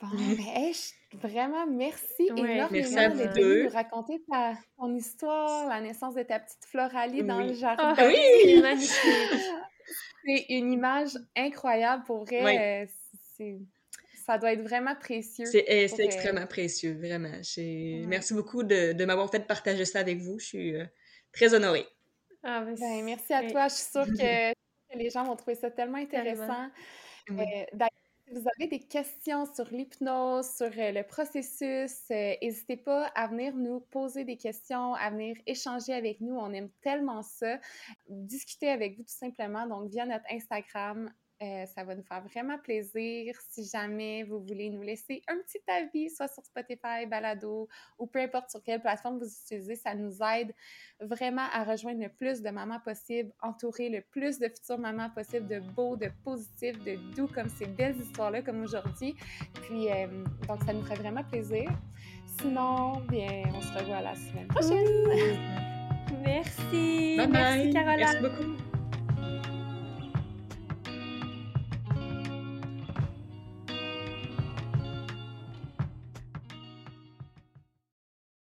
Bon, 0.00 0.08
ben, 0.16 0.72
vraiment, 1.14 1.66
merci 1.66 2.28
énormément 2.28 2.68
de 2.68 3.64
nous 3.64 3.70
raconter 3.70 4.22
ta, 4.30 4.54
ton 4.76 4.94
histoire, 4.94 5.68
la 5.68 5.80
naissance 5.80 6.14
de 6.14 6.22
ta 6.22 6.38
petite 6.38 6.64
Floralie 6.66 7.24
dans 7.24 7.40
le 7.40 7.52
jardin. 7.52 7.94
Ah 7.96 8.06
oui! 8.06 8.62
C'est 10.24 10.46
une 10.50 10.72
image 10.72 11.12
incroyable 11.36 12.04
pour 12.04 12.24
vrai. 12.24 12.86
Euh, 13.40 13.56
ça 14.28 14.36
doit 14.36 14.52
être 14.52 14.62
vraiment 14.62 14.94
précieux. 14.94 15.46
C'est 15.46 15.64
eh, 15.66 15.88
extrêmement 16.00 16.46
précieux, 16.46 16.94
vraiment. 16.94 17.40
Merci 18.06 18.34
beaucoup 18.34 18.62
de, 18.62 18.92
de 18.92 19.04
m'avoir 19.04 19.30
fait 19.30 19.46
partager 19.46 19.84
ça 19.84 20.00
avec 20.00 20.18
vous. 20.18 20.38
Je 20.38 20.44
suis 20.44 20.76
euh, 20.76 20.84
très 21.32 21.54
honorée. 21.54 21.86
Ah, 22.42 22.60
ben, 22.60 22.74
ben, 22.78 23.04
merci 23.04 23.32
à 23.32 23.50
toi. 23.50 23.68
Je 23.68 23.74
suis 23.74 23.90
sûre 23.90 24.04
que, 24.18 24.52
les 24.96 25.10
gens 25.10 25.24
vont 25.24 25.34
trouver 25.34 25.54
ça 25.54 25.70
tellement 25.70 25.98
intéressant. 25.98 26.68
Euh, 27.30 27.34
si 28.28 28.34
vous 28.34 28.46
avez 28.56 28.68
des 28.68 28.80
questions 28.80 29.46
sur 29.54 29.66
l'hypnose, 29.70 30.46
sur 30.56 30.66
euh, 30.66 30.92
le 30.92 31.02
processus, 31.02 32.10
euh, 32.10 32.34
n'hésitez 32.42 32.76
pas 32.76 33.06
à 33.14 33.26
venir 33.28 33.54
nous 33.54 33.80
poser 33.80 34.24
des 34.24 34.36
questions, 34.36 34.94
à 34.94 35.10
venir 35.10 35.36
échanger 35.46 35.94
avec 35.94 36.20
nous. 36.20 36.34
On 36.34 36.52
aime 36.52 36.70
tellement 36.82 37.22
ça. 37.22 37.58
Discuter 38.08 38.70
avec 38.70 38.96
vous 38.96 39.02
tout 39.02 39.08
simplement, 39.08 39.66
donc 39.66 39.90
via 39.90 40.06
notre 40.06 40.26
Instagram, 40.30 41.10
euh, 41.40 41.66
ça 41.66 41.84
va 41.84 41.94
nous 41.94 42.02
faire 42.02 42.22
vraiment 42.22 42.58
plaisir. 42.58 43.34
Si 43.50 43.64
jamais 43.64 44.24
vous 44.24 44.40
voulez 44.40 44.70
nous 44.70 44.82
laisser 44.82 45.22
un 45.28 45.36
petit 45.36 45.60
avis, 45.68 46.10
soit 46.10 46.26
sur 46.26 46.44
Spotify, 46.44 47.06
Balado 47.08 47.68
ou 47.98 48.06
peu 48.06 48.18
importe 48.20 48.50
sur 48.50 48.62
quelle 48.62 48.80
plateforme 48.80 49.18
vous 49.18 49.30
utilisez, 49.30 49.76
ça 49.76 49.94
nous 49.94 50.18
aide 50.22 50.52
vraiment 51.00 51.46
à 51.52 51.62
rejoindre 51.62 52.02
le 52.02 52.08
plus 52.08 52.42
de 52.42 52.50
mamans 52.50 52.80
possible, 52.80 53.32
entourer 53.40 53.88
le 53.88 54.00
plus 54.00 54.40
de 54.40 54.48
futures 54.48 54.78
mamans 54.78 55.10
possible 55.10 55.46
de 55.46 55.60
beaux, 55.60 55.96
de 55.96 56.10
positifs, 56.24 56.78
de 56.82 56.96
doux, 57.14 57.28
comme 57.28 57.48
ces 57.48 57.66
belles 57.66 57.96
histoires-là, 57.96 58.42
comme 58.42 58.62
aujourd'hui. 58.62 59.14
Puis, 59.62 59.92
euh, 59.92 60.06
donc, 60.48 60.64
ça 60.64 60.72
nous 60.72 60.82
ferait 60.82 60.96
vraiment 60.96 61.22
plaisir. 61.22 61.70
Sinon, 62.40 63.00
bien, 63.08 63.44
on 63.54 63.60
se 63.60 63.78
revoit 63.78 64.00
la 64.00 64.14
semaine 64.16 64.48
prochaine. 64.48 65.68
Merci. 66.24 67.16
Bye 67.16 67.26
bye. 67.28 67.32
Merci, 67.32 67.70
Caroline. 67.72 67.98
Merci 67.98 68.20
beaucoup. 68.22 68.67